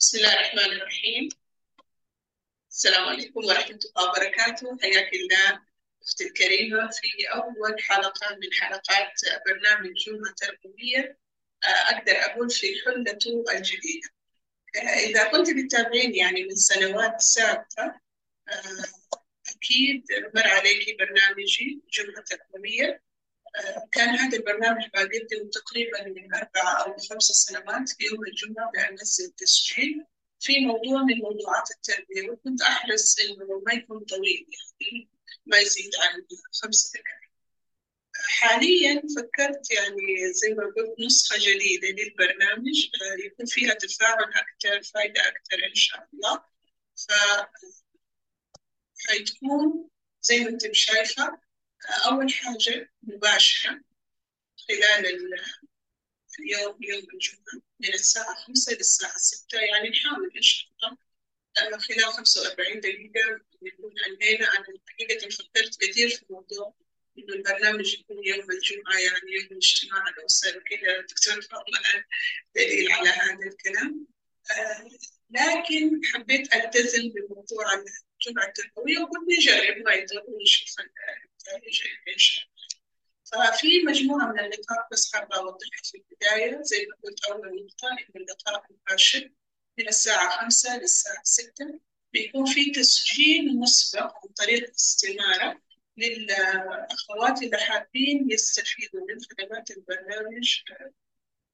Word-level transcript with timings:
بسم 0.00 0.18
الله 0.18 0.34
الرحمن 0.34 0.72
الرحيم. 0.76 1.28
السلام 2.70 3.08
عليكم 3.08 3.44
ورحمة 3.44 3.78
الله 3.86 4.10
وبركاته. 4.10 4.78
حياك 4.82 5.14
الله 5.14 5.62
أختي 6.02 6.24
الكريمة 6.24 6.90
في 6.90 7.28
أول 7.34 7.82
حلقة 7.82 8.36
من 8.36 8.52
حلقات 8.52 9.12
برنامج 9.46 9.90
جمعة 10.06 10.34
تربوية 10.36 11.18
أقدر 11.64 12.12
أقول 12.12 12.50
في 12.50 12.66
حلته 12.86 13.44
الجديدة. 13.52 14.08
إذا 14.76 15.30
كنت 15.30 15.50
بتتابعين 15.50 16.14
يعني 16.14 16.42
من 16.42 16.54
سنوات 16.54 17.20
سابقة 17.20 18.00
أكيد 19.56 20.04
مر 20.34 20.48
عليك 20.48 20.98
برنامجي 20.98 21.82
جمعة 21.92 22.24
تربوية. 22.24 23.02
كان 23.92 24.08
هذا 24.08 24.36
البرنامج 24.36 24.82
بقدم 24.94 25.50
تقريبا 25.52 26.04
من 26.08 26.34
أربع 26.34 26.84
أو 26.86 26.96
خمس 26.96 27.24
سنوات 27.24 27.88
في 27.88 28.04
يوم 28.04 28.24
الجمعة 28.26 28.70
بأنزل 28.72 29.30
تسجيل 29.30 30.04
في 30.40 30.60
موضوع 30.60 31.02
من 31.02 31.18
موضوعات 31.18 31.70
التربية 31.70 32.30
وكنت 32.30 32.62
أحرص 32.62 33.16
إنه 33.18 33.62
ما 33.66 33.72
يكون 33.72 34.04
طويل 34.04 34.46
يعني 34.50 35.08
ما 35.46 35.58
يزيد 35.58 35.90
عن 35.96 36.24
خمس 36.62 36.92
دقائق. 36.92 37.28
حاليا 38.28 39.02
فكرت 39.16 39.70
يعني 39.70 40.32
زي 40.32 40.54
ما 40.54 40.64
قلت 40.64 41.00
نسخة 41.06 41.36
جديدة 41.38 41.88
للبرنامج 41.88 42.76
يكون 43.24 43.46
فيها 43.46 43.74
تفاعل 43.74 44.32
أكثر 44.34 44.82
فايدة 44.82 45.20
أكثر 45.20 45.56
إن 45.70 45.74
شاء 45.74 46.08
الله. 46.14 46.44
ف 46.96 47.12
حتكون 49.08 49.88
زي 50.22 50.40
ما 50.40 50.48
أنت 50.50 50.72
شايفة 50.72 51.47
أول 51.86 52.32
حاجة 52.32 52.92
مباشرة 53.02 53.80
خلال 54.68 55.06
اليوم 56.40 56.78
يوم 56.82 57.06
الجمعة 57.14 57.62
من 57.80 57.94
الساعة 57.94 58.34
خمسة 58.34 58.72
للساعة 58.72 59.16
ستة 59.16 59.58
يعني 59.58 59.88
نحاول 59.88 60.32
إن 60.36 60.42
شاء 60.42 60.70
الله. 60.82 60.98
خلال 61.78 62.04
خمسة 62.04 62.42
وأربعين 62.42 62.80
دقيقة 62.80 63.40
يكون 63.62 63.94
عندنا 64.06 64.48
أنا 64.56 64.66
حقيقة 64.88 65.28
فكرت 65.28 65.76
كثير 65.80 66.08
في 66.08 66.24
موضوع 66.30 66.74
إنه 67.18 67.34
البرنامج 67.34 67.94
يكون 67.94 68.24
يوم 68.24 68.50
الجمعة 68.50 68.98
يعني 68.98 69.32
يوم 69.32 69.56
اجتماع 69.56 70.08
الأسر 70.08 70.58
وكذا. 70.58 71.00
دكتور 71.00 71.42
فاطمة 71.42 72.04
دليل 72.54 72.92
على 72.92 73.08
هذا 73.08 73.46
الكلام. 73.46 74.06
لكن 75.30 76.00
حبيت 76.04 76.54
ألتزم 76.54 77.08
بموضوع 77.08 77.64
الجمعة 77.74 78.46
التربوية 78.46 78.98
وقلت 78.98 79.28
نجرب 79.38 79.76
ما 79.84 79.92
يضر 79.94 80.24
ونشوف 80.28 80.76
ففي 83.24 83.82
مجموعة 83.86 84.32
من 84.32 84.40
اللقاءات 84.40 84.86
بس 84.92 85.12
حابة 85.12 85.36
أوضحها 85.36 85.82
في 85.84 85.98
البداية 85.98 86.62
زي 86.62 86.86
ما 86.90 86.96
قلت 87.04 87.24
أول 87.24 87.64
نقطة 87.64 87.88
إن 87.92 88.20
اللقاء 88.20 88.64
مباشر 88.70 89.30
من 89.78 89.88
الساعة 89.88 90.40
خمسة 90.40 90.78
للساعة 90.78 91.22
ستة 91.24 91.80
بيكون 92.12 92.46
في 92.46 92.70
تسجيل 92.70 93.58
مسبق 93.58 94.16
عن 94.16 94.32
طريق 94.36 94.64
الاستمارة 94.64 95.60
للأخوات 95.96 97.42
اللي 97.42 97.58
حابين 97.58 98.30
يستفيدوا 98.30 99.06
من 99.08 99.18
خدمات 99.20 99.70
البرنامج 99.70 100.62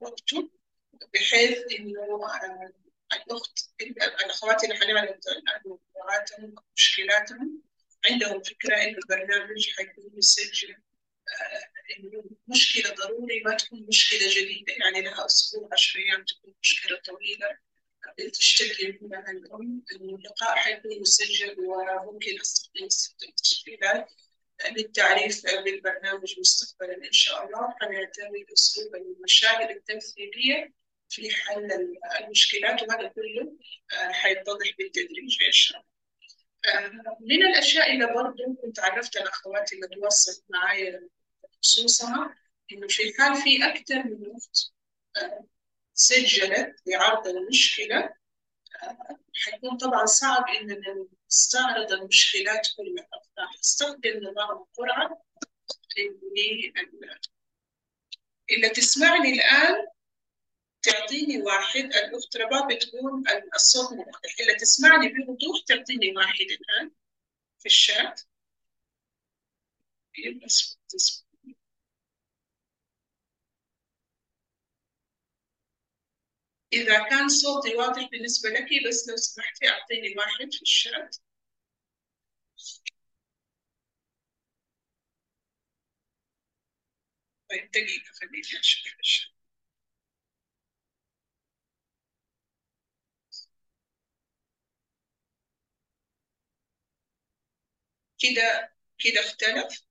وقته 0.01 0.51
بحيث 1.15 1.59
إنه 1.79 2.21
الأخت 3.13 3.59
الأخوات 4.25 4.65
اللي 4.65 4.75
حنعرض 4.75 5.21
موضوعاتهم 5.67 6.55
ومشكلاتهم 6.71 7.63
عندهم 8.11 8.43
فكرة 8.43 8.77
إنه 8.77 8.99
البرنامج 8.99 9.69
حيكون 9.77 10.11
مسجل 10.17 10.77
إنه 11.99 12.25
مشكلة 12.49 12.95
ضروري 12.95 13.43
ما 13.45 13.57
تكون 13.57 13.87
مشكلة 13.89 14.29
جديدة. 14.31 14.73
يعني 14.73 15.01
لها 15.01 15.27
أسبوع 15.27 15.69
عشر 15.73 15.99
أيام 15.99 16.25
تكون 16.25 16.55
مشكلة 16.63 16.99
طويلة. 16.99 17.59
تشتكي 18.33 18.99
منها 19.03 19.31
الأم 19.31 19.83
اللقاء 19.93 20.57
حيكون 20.57 21.01
مسجل 21.01 21.57
وممكن 21.61 22.41
أستخدم 22.41 22.89
التسجيلات 23.29 24.11
للتعريف 24.77 25.43
بالبرنامج 25.47 26.41
مستقبلا 26.41 26.97
إن 27.07 27.13
شاء 27.13 27.47
الله. 27.47 27.75
حنعتمد 27.81 28.47
أسلوب 28.53 28.95
المشاهد 28.97 29.71
التمثيلية 29.71 30.73
في 31.09 31.31
حل 31.35 31.69
المشكلات 32.21 32.83
وهذا 32.83 33.09
كله 33.09 33.59
حيتضح 33.91 34.71
بالتدريج 34.79 35.43
إن 35.47 35.53
شاء 35.53 35.79
الله. 35.79 35.94
من 37.21 37.43
الأشياء 37.43 37.93
اللي 37.93 38.07
برضه 38.15 38.57
كنت 38.63 38.81
عرفت 38.81 39.17
الأخوات 39.17 39.73
اللي 39.73 39.89
تواصلت 39.89 40.45
معي 40.49 41.09
خصوصا 41.63 42.35
إنه 42.73 42.87
في 42.89 43.15
حال 43.19 43.35
في 43.37 43.67
أكثر 43.67 44.05
من 44.05 44.37
أخت 44.37 44.73
سجلت 45.95 46.77
لعرض 46.87 47.27
المشكلة. 47.29 48.15
حيكون 49.35 49.77
طبعا 49.77 50.07
صعب 50.07 50.45
إننا 50.49 51.07
نستعرض 51.31 51.93
المشكلات 51.93 52.69
كلها. 52.77 53.09
فحستخدم 53.37 54.19
نظام 54.19 54.51
القرعة 54.51 55.23
اللي 55.99 56.73
اللي 58.51 58.69
تسمعني 58.69 59.33
الآن. 59.33 59.87
تعطيني 60.85 61.43
واحد 61.43 61.85
الأخت 61.85 62.37
رباب 62.37 62.69
بتقول 62.73 63.25
الصوت 63.55 63.93
مختلف 63.93 64.41
اللي 64.41 64.55
تسمعني 64.55 65.09
بوضوح 65.09 65.61
تعطيني 65.69 66.17
واحد 66.17 66.41
الآن 66.51 66.91
في 67.61 67.67
الشات. 67.67 68.23
تسمعني. 70.89 71.57
إذا 76.73 77.09
كان 77.09 77.29
صوتي 77.29 77.75
واضح 77.75 78.09
بالنسبة 78.13 78.49
لك 78.51 78.67
بس 78.89 79.09
لو 79.09 79.17
سمحتي 79.17 79.69
أعطيني 79.69 80.15
واحد 80.19 80.53
في 80.53 80.63
الشات. 80.63 81.17
طيب 87.51 87.71
دقيقة 87.71 88.13
خليني 88.21 88.61
أشوف 88.61 88.93
الشات. 89.01 89.34
كده 98.25 98.73
كده 98.99 99.21
اختلف. 99.21 99.85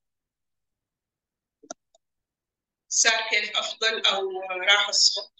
صار 2.88 3.28
كيف 3.30 3.56
أفضل 3.56 4.06
أو 4.06 4.40
راح 4.68 4.88
الصوت؟ 4.88 5.32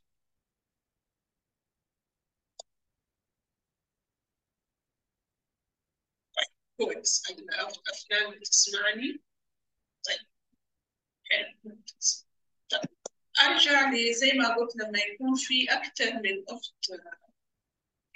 طيب 6.36 6.48
كويس. 6.88 7.22
أفلام 7.92 8.40
تسمعني؟ 8.40 9.22
طيب 10.08 10.26
حلو. 11.30 11.78
طيب 12.70 12.80
أرجع 13.42 13.90
لي 13.90 14.14
زي 14.14 14.32
ما 14.32 14.56
قلت 14.56 14.76
لما 14.76 14.98
يكون 14.98 15.34
في 15.36 15.66
أكثر 15.74 16.12
من 16.14 16.44
أخت 16.48 16.74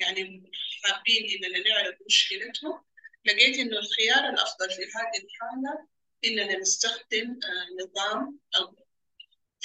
يعني 0.00 0.50
حابين 0.84 1.44
إننا 1.44 1.58
نعرف 1.68 1.98
مشكلتهم. 2.06 2.84
لقيت 3.24 3.58
إنه 3.58 3.78
الخيار 3.78 4.28
الأفضل 4.28 4.70
في 4.70 4.82
هذه 4.82 5.24
الحالة 5.24 5.88
إننا 6.24 6.58
نستخدم 6.58 7.40
نظام 7.80 8.38
أو 8.56 8.76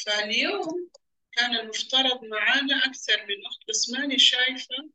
فاليوم 0.06 0.90
كان 1.32 1.56
المفترض 1.56 2.24
معانا 2.24 2.86
أكثر 2.86 3.26
من 3.26 3.46
أخت 3.46 3.70
بس 3.70 3.90
ماني 3.90 4.20
شايفة 4.20 4.90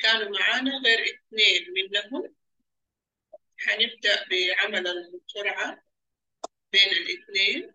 كانوا 0.00 0.38
معانا 0.38 0.78
غير 0.78 0.98
اثنين 1.04 1.74
منهم. 1.76 2.34
حنبدأ 3.58 4.28
بعمل 4.28 4.86
القرعة 4.86 5.84
بين 6.72 6.88
الاثنين 6.88 7.72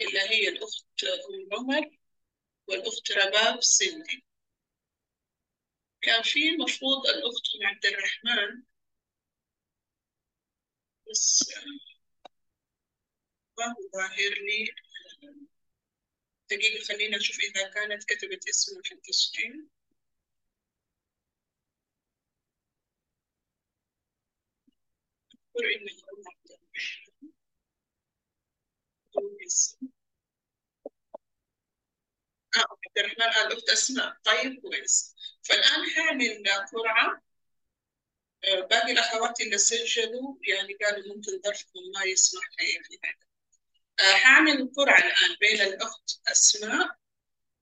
اللي 0.00 0.20
هي 0.20 0.48
الأخت 0.48 1.04
أم 1.04 1.48
عمر 1.52 1.98
والأخت 2.66 3.12
رباب 3.12 3.62
سندي. 3.62 4.24
كان 6.02 6.22
في 6.22 6.48
المفروض 6.48 7.06
الأخت 7.06 7.42
أم 7.60 7.66
عبد 7.66 7.86
الرحمن 7.86 8.62
بس 11.12 11.42
ما 13.58 13.64
هو 13.66 13.82
ظاهر 13.96 14.32
لي. 14.46 14.60
دقيقة 16.50 16.84
خلينا 16.84 17.16
نشوف 17.16 17.36
إذا 17.40 17.68
كانت 17.68 18.04
كتبت 18.04 18.48
اسمها 18.48 18.82
في 18.84 18.92
التسجيل. 18.94 19.68
أذكر 25.34 25.66
إنها 25.76 25.94
أم 25.94 26.24
عبد 26.28 26.50
الرحمن. 29.16 29.88
آه 32.56 32.60
عبد 32.86 32.98
الرحمن. 32.98 33.32
قال 33.34 33.46
الأخت 33.52 33.68
أسماء. 33.68 34.16
طيب 34.24 34.60
كويس. 34.60 35.14
فالآن 35.42 35.90
حاعمل 35.96 36.42
قرعة. 36.72 37.22
باقي 38.42 38.92
الأخوات 38.92 39.40
اللي 39.40 39.58
سجلوا 39.58 40.36
يعني 40.48 40.74
قالوا 40.74 41.14
ممكن 41.16 41.42
ظرفهم 41.44 41.82
ما 41.94 42.04
يسمح 42.04 42.44
لي 42.60 42.98
هذا. 43.04 44.18
حاعمل 44.18 44.72
قرعة 44.76 44.98
الآن 44.98 45.36
بين 45.40 45.60
الأخت 45.60 46.20
أسماء 46.28 46.96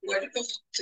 والأخت 0.03 0.81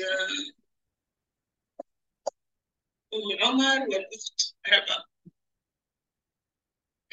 أم 3.13 3.43
عمر 3.43 3.81
والأخت 3.89 4.55
ربا. 4.67 5.05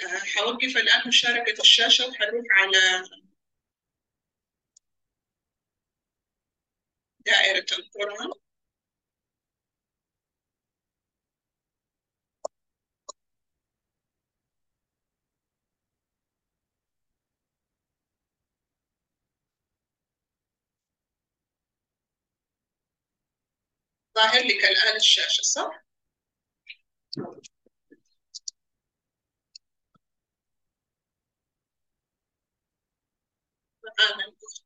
آه، 0.00 0.18
حوقف 0.18 0.76
الآن 0.76 1.08
مشاركة 1.08 1.60
الشاشة 1.60 2.08
وحنروح 2.08 2.44
على 2.50 3.08
دائرة 7.26 7.66
القرآن 7.78 8.30
ظاهر 24.16 24.42
لك 24.44 24.64
الآن 24.64 24.96
الشاشة 24.96 25.42
صح؟ 25.42 25.84
معانا 33.84 34.24
الأخت 34.24 34.64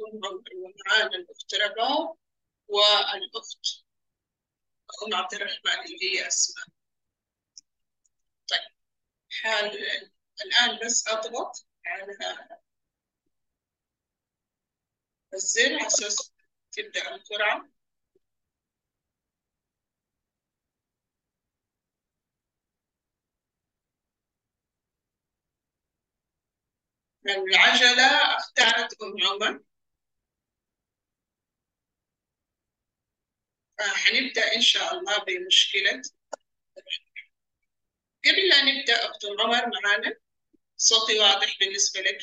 عمر 0.00 0.42
ومعانا 0.56 1.16
الأخت 1.16 1.54
رباب 1.54 2.16
والأخت 2.68 3.84
أم 5.06 5.14
عبد 5.14 5.34
الرحمن 5.34 5.84
اللي 5.84 6.18
هي 6.20 6.26
أسماء 6.26 6.66
طيب 8.48 8.72
حال 9.30 9.66
الآن 10.44 10.78
بس 10.86 11.08
أضغط 11.08 11.66
على 11.86 12.16
الزر 15.34 15.74
على 15.74 15.86
أساس 15.86 16.32
تبدأ 16.72 17.14
القرعة 17.14 17.68
العجلة 27.30 28.36
اختارت 28.36 29.02
أم 29.02 29.14
عمر 29.26 29.60
فحنبدأ 33.78 34.54
إن 34.56 34.60
شاء 34.60 34.94
الله 34.98 35.18
بمشكلة. 35.24 36.02
قبل 38.24 38.48
لا 38.48 38.62
نبدأ 38.64 39.10
أخت 39.10 39.24
عمر 39.24 39.70
معانا 39.82 40.16
صوتي 40.76 41.18
واضح 41.20 41.58
بالنسبة 41.60 42.00
لك. 42.00 42.22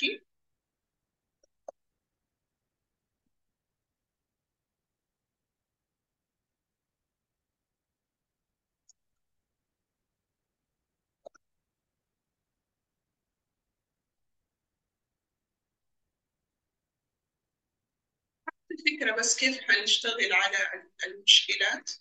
الفكرة 18.87 19.15
بس 19.15 19.37
كيف 19.37 19.61
حنشتغل 19.61 20.33
على 20.33 20.57
المشكلات. 21.05 21.91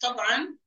طبعا 0.00 0.58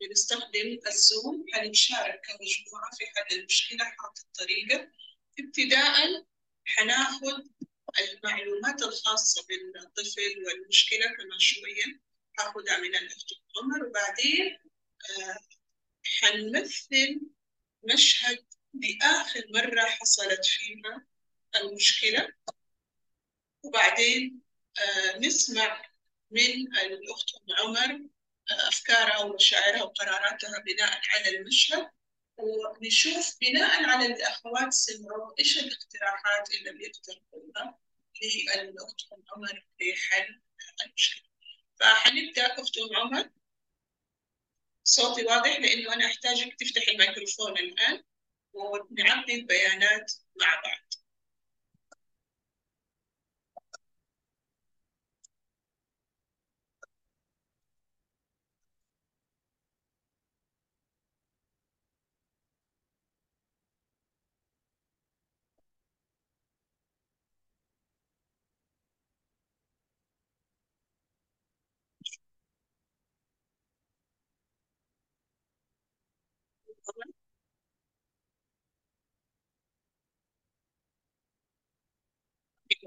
بنستخدم 0.00 0.78
الزوم 0.86 1.44
حنتشارك 1.52 2.20
كمجموعة 2.26 2.90
في 2.98 3.06
حل 3.06 3.38
المشكلة 3.38 3.84
حاط 3.84 4.18
الطريقة. 4.18 4.92
ابتداء 5.38 6.26
حناخد 6.64 7.48
المعلومات 7.98 8.82
الخاصة 8.82 9.46
بالطفل 9.48 10.44
والمشكلة 10.46 11.06
كمان 11.06 11.38
شوية 11.38 12.00
هاخدها 12.38 12.78
من 12.78 12.96
الأخت 12.96 13.26
عمر 13.56 13.86
وبعدين 13.88 14.58
آه 15.18 15.38
حنمثل 16.04 17.20
مشهد 17.94 18.46
لآخر 18.74 19.46
مرة 19.54 19.80
حصلت 19.84 20.46
فيها 20.46 21.06
المشكلة. 21.56 22.28
وبعدين 23.66 24.40
آه 24.78 25.18
نسمع 25.18 25.90
من 26.30 26.76
الأخت 26.76 27.28
أم 27.34 27.56
عمر 27.58 28.08
أفكارها 28.50 29.18
ومشاعرها 29.18 29.82
وقراراتها 29.82 30.58
بناء 30.58 31.00
على 31.10 31.36
المشهد 31.38 31.90
ونشوف 32.38 33.36
بناء 33.40 33.84
على 33.84 34.06
الأخوات 34.06 34.72
سمعوا 34.72 35.32
إيش 35.38 35.58
الاقتراحات 35.58 36.50
اللي 36.54 36.72
بيقترحوها 36.72 37.78
للأخت 38.22 39.00
أم 39.12 39.24
عمر 39.32 39.66
لحل 39.80 40.40
المشكلة. 40.86 41.22
فحنبدأ 41.80 42.46
أخت 42.46 42.78
أم 42.78 42.96
عمر. 42.96 43.30
صوتي 44.84 45.24
واضح؟ 45.24 45.58
لأنه 45.58 45.94
أنا 45.94 46.06
أحتاجك 46.06 46.54
تفتحي 46.54 46.92
الميكروفون 46.92 47.58
الآن 47.58 48.02
ونعبي 48.52 49.34
البيانات 49.34 50.12
مع 50.40 50.60
بعض. 50.64 51.05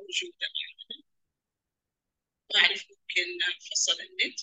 موجودة 0.09 0.47
ما 2.53 2.61
أعرف 2.61 2.85
ممكن 2.89 3.39
فصل 3.71 4.01
النت 4.01 4.39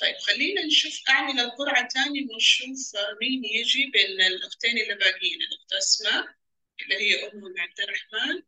طيب 0.00 0.16
خلينا 0.16 0.66
نشوف 0.66 1.02
أعمل 1.10 1.40
القرعة 1.40 1.88
تاني 1.88 2.28
ونشوف 2.30 2.96
مين 3.20 3.44
يجي 3.44 3.90
بين 3.90 4.20
الأختين 4.20 4.78
اللي 4.78 4.94
باقيين. 4.94 5.38
الأخت 5.42 5.72
أسماء 5.72 6.36
اللي 6.82 6.94
هي 6.94 7.26
أم 7.32 7.54
عبد 7.58 7.80
الرحمن 7.80 8.42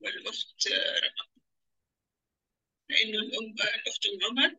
والأخت 0.00 0.68
رقم. 1.04 1.40
لأنه 2.88 3.18
الأم 3.18 3.54
الأخت 3.74 4.06
عمر 4.22 4.56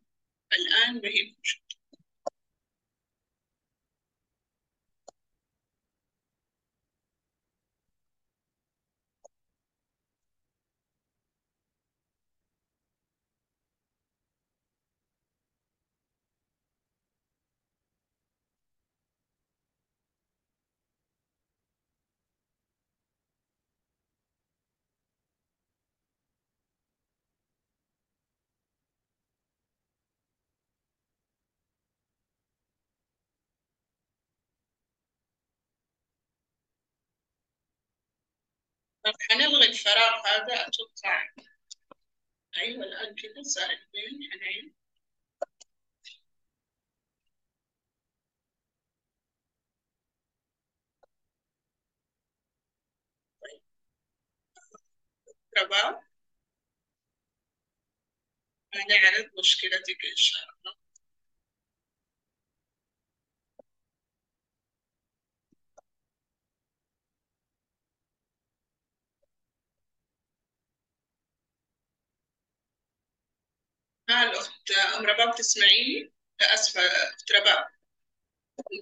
الآن 0.54 0.94
ما 1.02 1.10
هي 1.10 1.24
موجودة. 1.24 1.67
حنلغي 39.30 39.68
الفراغ 39.70 40.28
هذا 40.28 40.68
أتوقع. 40.68 41.30
أيوة 42.58 42.84
الآن 42.86 43.16
كده 43.16 43.44
صار 43.44 43.66
اثنين 43.66 44.32
حنعيد 44.32 44.74
طيب. 53.42 53.62
هنعرض 58.74 59.30
مشكلتك 59.40 60.06
إن 60.12 60.16
شاء 60.16 60.42
الله. 60.44 60.57
ها 74.10 74.24
الأخت 74.24 74.72
أم 74.72 75.06
رباب 75.06 75.36
تسمعيني؟ 75.36 76.12
آسفة 76.42 76.82
أخت 76.82 77.32
رباب 77.32 77.68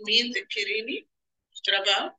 مين 0.07 0.31
ذكريني؟ 0.31 1.07
أخت 1.53 1.69
رباب 1.69 2.15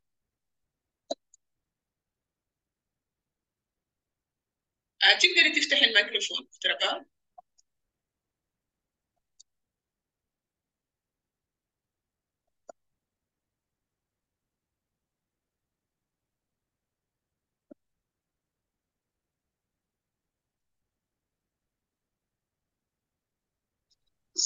آه 5.05 5.19
تقدري 5.19 5.61
تفتحي 5.61 5.85
الميكروفون 5.87 6.49
أخت 6.53 6.67
رباب 6.67 7.07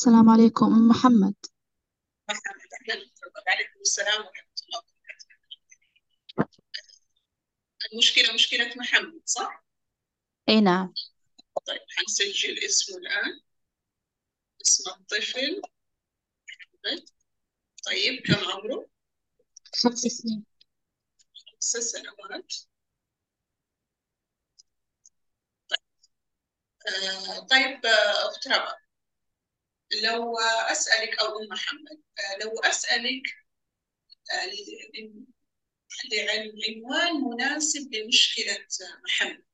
السلام 0.01 0.31
عليكم 0.31 0.67
أم 0.67 0.89
محمد. 0.89 1.35
محمد 2.29 2.69
أهلا 2.81 3.11
وعليكم 3.47 3.81
السلام 3.81 4.27
ورحمة 4.27 4.55
الله 4.67 4.79
وبركاته 4.79 5.27
المشكلة 7.93 8.35
مشكلة 8.35 8.75
محمد 8.77 9.23
صح؟ 9.25 9.65
أي 10.49 10.61
نعم. 10.61 10.95
طيب 11.67 11.81
حنسجل 11.89 12.59
اسمه 12.59 12.97
الآن. 12.97 13.41
اسم 14.63 14.91
الطفل. 14.91 15.63
محمد 16.49 17.09
طيب 17.87 18.23
كم 18.27 18.51
عمره؟ 18.51 18.89
خمس 19.83 19.99
سنين. 19.99 20.45
خمس 21.35 21.85
سنوات. 21.85 22.55
طيب 25.69 25.81
آه 26.89 27.39
طيب 27.39 27.87
آه، 27.87 28.29
أخت 28.29 28.49
ربا 28.49 28.90
لو 30.03 30.39
أسألك 30.73 31.19
أو 31.19 31.27
أم 31.27 31.49
محمد 31.51 32.03
آه 32.19 32.45
لو 32.45 32.61
أسألك 32.61 33.23
آه 34.33 34.47
لعنوان 36.13 37.15
مناسب 37.21 37.95
لمشكلة 37.95 38.67
محمد 39.05 39.45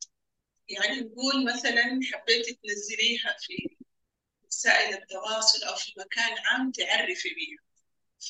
يعني 0.69 1.01
نقول 1.01 1.45
مثلا 1.55 2.01
حبيتي 2.13 2.59
تنزليها 2.63 3.37
في 3.41 3.77
وسائل 4.47 4.95
التواصل 4.95 5.65
أو 5.65 5.77
في 5.77 5.93
مكان 5.99 6.39
عام 6.47 6.73
تعرفي 6.73 7.29
بيها 7.35 7.59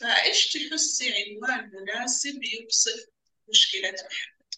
فإيش 0.00 0.52
تحسي 0.52 1.12
عنوان 1.14 1.70
مناسب 1.74 2.40
يوصف 2.44 3.06
مشكلة 3.48 3.90
محمد؟ 3.92 4.54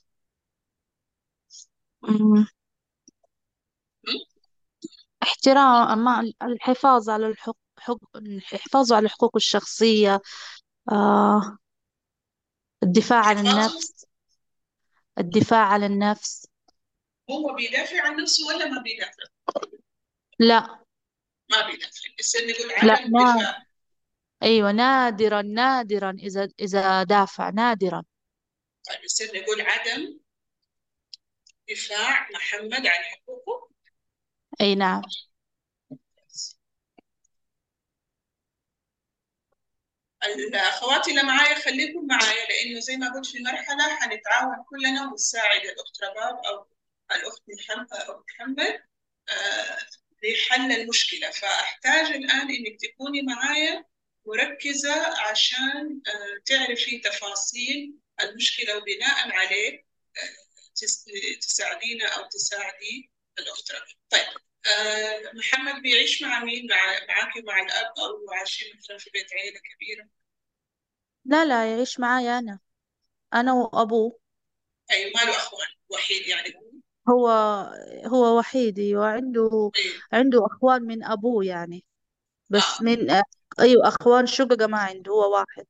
احترام 5.28 6.04
ما 6.04 6.32
الحفاظ 6.42 7.10
على 7.10 7.26
الحق 7.26 7.56
حق 7.78 8.16
الحفاظ 8.16 8.92
على 8.92 9.04
الحقوق 9.04 9.36
الشخصية 9.36 10.20
آه 10.92 11.58
الدفاع 12.82 13.26
عن 13.26 13.38
النفس 13.38 14.06
الدفاع 15.18 15.66
عن 15.66 15.84
النفس. 15.84 16.48
هو 17.30 17.54
بيدافع 17.54 18.06
عن 18.06 18.22
نفسه 18.22 18.46
ولا 18.46 18.68
ما 18.68 18.82
بيدافع؟ 18.82 19.22
لا. 20.38 20.84
ما 21.50 21.66
بيدافع. 21.66 22.08
نقول 22.36 22.86
لا 22.86 22.92
عدم 22.92 23.10
نا 23.10 23.34
دفاع 23.34 23.66
أيوة 24.42 24.72
نادرا 24.72 25.42
نادرا 25.42 26.10
إذا 26.10 26.48
إذا 26.60 27.02
دافع 27.02 27.50
نادرا. 27.50 28.04
طيب 28.88 29.04
يصير 29.04 29.42
نقول 29.42 29.60
عدم 29.60 30.18
دفاع 31.70 32.28
محمد 32.34 32.86
عن 32.86 33.04
حقوقه. 33.04 33.67
أي 34.60 34.74
نعم. 34.74 35.02
الأخوات 40.24 41.08
اللي 41.08 41.22
معايا 41.22 41.54
خليكم 41.54 42.06
معايا 42.06 42.46
لأنه 42.48 42.80
زي 42.80 42.96
ما 42.96 43.14
قلت 43.14 43.26
في 43.26 43.42
مرحلة 43.42 43.96
حنتعاون 43.96 44.56
كلنا 44.70 45.10
ونساعد 45.10 45.60
الأخت 45.60 46.02
رباب 46.04 46.36
أو 46.46 46.66
الأخت 47.16 47.42
محمد 47.48 47.92
أو 47.92 48.24
محمد 48.28 48.82
آه، 49.30 49.78
لحل 50.24 50.72
المشكلة. 50.72 51.30
فأحتاج 51.30 52.06
الآن 52.06 52.40
إنك 52.50 52.80
تكوني 52.80 53.22
معايا 53.22 53.84
مركزة 54.26 55.20
عشان 55.30 56.00
آه، 56.08 56.42
تعرفي 56.46 56.98
تفاصيل 56.98 57.94
المشكلة 58.22 58.76
وبناء 58.76 59.32
عليه 59.32 59.78
آه، 60.18 60.36
تس- 60.76 61.04
تساعدينا 61.42 62.06
أو 62.08 62.24
تساعدي 62.28 63.10
الأخت 63.38 63.72
رباب. 63.72 63.86
طيب. 64.10 64.47
آه، 64.68 65.32
محمد 65.34 65.82
بيعيش 65.82 66.22
مع 66.22 66.44
مين؟ 66.44 66.66
مع 66.70 66.76
معاكي 67.08 67.40
ومع 67.40 67.60
الأب 67.62 67.86
أو 67.98 68.32
عايشين 68.32 68.76
مثلا 68.78 68.98
في 68.98 69.10
بيت 69.10 69.32
عيلة 69.32 69.60
كبيرة؟ 69.60 70.08
لا 71.24 71.44
لا 71.44 71.70
يعيش 71.74 72.00
معايا 72.00 72.38
أنا. 72.38 72.58
أنا 73.34 73.52
وأبوه. 73.54 74.20
أي 74.90 75.04
ما 75.04 75.20
له 75.20 75.36
أخوان 75.36 75.68
وحيد 75.90 76.26
يعني؟ 76.28 76.54
هو 77.08 77.28
هو 78.06 78.24
هو 78.24 78.38
وحيد 78.38 78.80
وعنده 78.80 79.72
أي 79.76 80.02
عنده 80.12 80.46
أخوان 80.46 80.82
من 80.82 81.04
أبوه 81.04 81.44
يعني. 81.44 81.84
بس 82.50 82.80
آه. 82.80 82.84
من 82.84 83.10
أيوة 83.60 83.88
أخوان 83.88 84.26
شققة 84.26 84.66
ما 84.66 84.78
عنده 84.78 85.12
هو 85.12 85.32
واحد. 85.34 85.66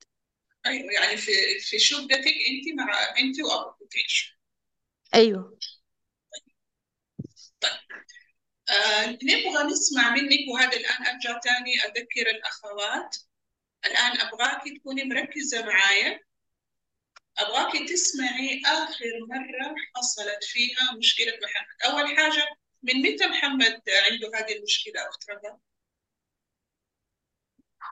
أيوه 0.66 0.92
يعني 0.92 1.16
في 1.16 1.32
في 1.60 1.78
شقتك 1.78 2.14
أنت 2.26 2.76
مع 2.78 2.92
أنت 3.18 3.36
وأبوك 3.44 3.92
تعيشوا 3.92 4.36
أيوة. 5.14 5.58
طيب. 7.60 8.07
نبغى 9.22 9.64
نسمع 9.64 10.10
منك 10.10 10.48
وهذا 10.54 10.76
الآن 10.76 11.06
أرجع 11.06 11.38
تاني 11.38 11.72
أذكر 11.84 12.30
الأخوات. 12.30 13.16
الآن 13.86 14.20
أبغاك 14.20 14.62
تكوني 14.78 15.04
مركزة 15.04 15.66
معايا. 15.66 16.20
أبغاك 17.38 17.88
تسمعي 17.88 18.62
آخر 18.66 19.12
مرة 19.28 19.74
حصلت 19.96 20.44
فيها 20.44 20.96
مشكلة 20.98 21.32
محمد. 21.42 21.92
أول 21.92 22.16
حاجة 22.16 22.46
من 22.82 22.94
متى 23.02 23.26
محمد 23.26 23.82
عنده 24.10 24.30
هذه 24.34 24.56
المشكلة 24.56 25.08
أخت 25.08 25.30
رغم؟ 25.30 25.58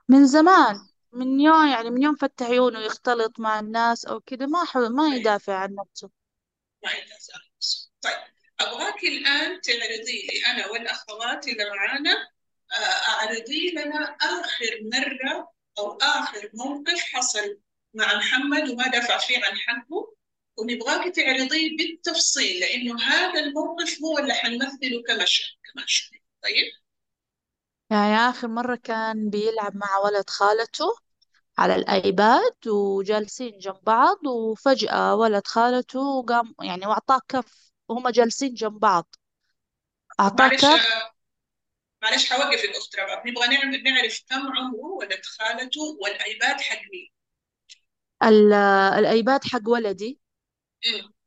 من 0.09 0.26
زمان 0.26 0.76
من 1.12 1.40
يوم 1.40 1.66
يعني 1.66 1.90
من 1.90 2.02
يوم 2.02 2.14
فتح 2.14 2.47
عيونه 2.47 2.80
يختلط 2.80 3.40
مع 3.40 3.61
الناس 3.61 4.04
أو 4.04 4.21
كده 4.21 4.47
ما 4.47 4.64
حو 4.64 4.88
ما 4.88 5.11
طيب. 5.11 5.21
يدافع 5.21 5.54
عن 5.54 5.75
نفسه. 5.75 6.11
ما 6.85 6.90
عندها 6.90 7.16
نفسه. 7.56 7.90
طيب. 8.02 8.36
أبغاك 8.60 9.04
الآن 9.04 9.60
تعرضي 9.60 10.26
لي 10.26 10.46
أنا 10.46 10.66
والأخوات 10.66 11.48
اللي 11.48 11.64
معانا 11.70 12.28
آه، 12.72 13.08
أعرضي 13.08 13.70
لنا 13.70 14.16
آخر 14.22 14.80
مرة 14.92 15.52
أو 15.78 15.98
آخر 16.02 16.50
موقف 16.54 17.00
حصل 17.00 17.60
مع 17.94 18.16
محمد 18.18 18.68
وما 18.70 18.88
دافع 18.88 19.18
فيه 19.18 19.38
عن 19.44 19.56
حقه. 19.58 20.14
ونبغاك 20.58 21.14
تعرضيه 21.14 21.76
بالتفصيل 21.76 22.60
لأنه 22.60 23.02
هذا 23.02 23.40
الموقف 23.40 23.98
هو 24.04 24.18
اللي 24.18 24.34
حنمثله 24.34 25.02
كمشهد 25.08 25.56
كمشهد 25.75 26.18
طيب؟ 26.42 26.72
يعني 27.90 28.14
آخر 28.16 28.48
مرة 28.48 28.76
كان 28.76 29.30
بيلعب 29.30 29.76
مع 29.76 29.98
ولد 30.04 30.30
خالته 30.30 30.84
على 31.58 31.76
الآيباد 31.76 32.68
وجالسين 32.68 33.58
جنب 33.58 33.80
بعض 33.84 34.26
وفجأة 34.26 35.14
ولد 35.16 35.46
خالته 35.46 36.22
قام 36.22 36.54
يعني 36.62 36.86
وأعطاه 36.86 37.20
كف. 37.28 37.65
وهم 37.88 38.09
جالسين 38.09 38.55
جنب 38.55 38.73
بعض. 38.81 39.14
أعطاه 40.21 40.47
معلش 40.49 40.61
كف 40.61 40.64
آه، 40.87 41.12
معلش 42.02 42.31
حوقف 42.33 42.64
الأخت 42.64 42.97
رباب 42.99 43.26
نبغى 43.26 43.47
نعرف 43.49 43.83
نعرف 43.85 44.23
كم 44.31 44.37
عمره 44.57 44.87
ولد 45.00 45.25
خالته 45.25 45.81
والأيباد 46.02 46.61
حق 46.61 46.78
مين؟ 46.93 47.11
ال- 48.23 48.52
الآيباد 48.99 49.45
حق 49.45 49.69
ولدي. 49.69 50.21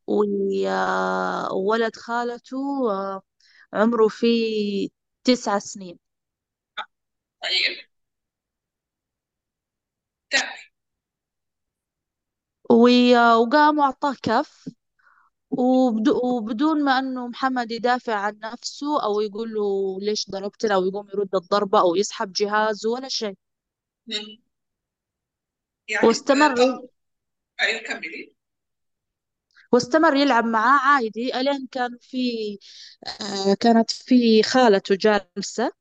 وولد 0.08 1.96
خالته 1.96 2.58
آه، 2.92 3.22
عمره 3.74 4.08
فيه 4.08 4.90
تسع 5.24 5.60
سنين. 5.60 6.00
طيب. 7.44 7.90
تابع 10.30 10.70
و- 12.70 13.36
وقام 13.42 13.78
وأعطاه 13.80 14.16
كف. 14.24 14.70
وبدو- 15.60 16.22
وبدون 16.26 16.84
ما 16.84 17.00
أنه 17.00 17.28
محمد 17.28 17.72
يدافع 17.72 18.14
عن 18.16 18.40
نفسه 18.44 19.04
أو 19.04 19.22
يقول 19.22 19.54
له 19.54 20.00
ليش 20.02 20.30
ضربتنا 20.30 20.76
أو 20.76 20.86
يقوم 20.86 21.08
يرد 21.14 21.36
الضربة 21.36 21.80
أو 21.80 21.96
يسحب 21.96 22.32
جهازه 22.34 22.90
ولا 22.90 23.08
شيء. 23.10 23.36
يعني 25.88 26.08
واستمر 26.08 26.56
طب 26.58 26.90
أيوه 27.62 27.82
كملي. 27.82 28.36
واستمر 29.72 30.16
يلعب 30.16 30.46
معاه 30.46 30.80
عادي. 30.80 31.40
ألين 31.40 31.68
كان 31.72 31.98
في 32.02 32.18
آه، 33.22 33.54
كانت 33.60 33.92
في 33.92 34.44
خالته 34.44 34.96
جالسة 34.96 35.72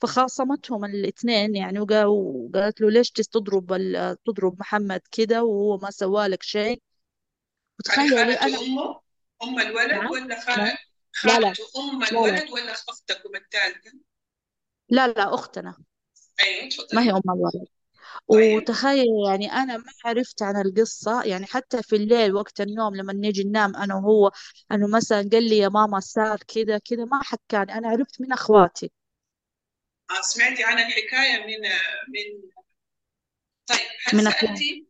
فخاصمتهم 0.00 0.84
الاثنين 0.84 1.56
يعني 1.56 1.80
وقا- 1.80 2.04
وقالت 2.06 2.80
له 2.80 2.90
ليش 2.90 3.10
تضرب 3.10 3.72
ال- 3.72 4.16
تضرب 4.26 4.60
محمد 4.60 5.00
كده 5.12 5.44
وهو 5.44 5.78
ما 5.78 5.90
سوالك 5.90 6.42
شيء؟ 6.42 6.82
هذه 7.90 8.14
وتخيلي 8.14 8.22
أنا 8.22 8.36
خالته 8.56 9.03
أم 9.42 9.60
الولد 9.60 9.92
نعم. 9.92 10.10
ولا 10.10 10.40
خال... 10.40 10.58
لا. 10.58 10.64
لا 11.40 11.54
خالته؟ 11.54 11.64
لا. 12.00 12.10
الولد 12.10 12.50
ولا 12.50 12.72
أختكم 12.72 13.36
الثالثة؟ 13.36 13.92
لا 14.88 15.08
لا 15.08 15.34
أختنا. 15.34 15.76
أيوه 16.40 16.68
ما 16.92 17.02
هي 17.02 17.10
تفضلي 17.10 17.10
أم 17.10 17.22
الولد؟ 17.28 17.68
طيب. 18.28 18.56
وتخيل 18.56 19.06
يعني 19.28 19.52
أنا 19.52 19.76
ما 19.76 19.92
عرفت 20.04 20.42
عن 20.42 20.60
القصة 20.66 21.22
يعني 21.22 21.46
حتى 21.46 21.82
في 21.82 21.96
الليل 21.96 22.34
وقت 22.34 22.60
النوم 22.60 22.96
لما 22.96 23.12
نيجي 23.12 23.44
ننام 23.44 23.76
أنا 23.76 23.94
وهو 23.94 24.30
أنه 24.72 24.86
مثلا 24.86 25.28
قال 25.32 25.48
لي 25.48 25.58
يا 25.58 25.68
ماما 25.68 26.00
صار 26.00 26.38
كذا 26.38 26.78
كذا 26.78 27.04
ما 27.04 27.22
حكاني 27.22 27.74
أنا 27.74 27.88
عرفت 27.88 28.20
من 28.20 28.32
أخواتي. 28.32 28.92
آه، 30.10 30.20
سمعتي 30.22 30.64
عن 30.64 30.78
الحكاية 30.78 31.46
من 31.46 31.62
من 32.08 32.50
طيب 33.66 33.78
هل 34.06 34.18
من 34.18 34.26
أخواتي. 34.26 34.46
سألتي؟ 34.46 34.86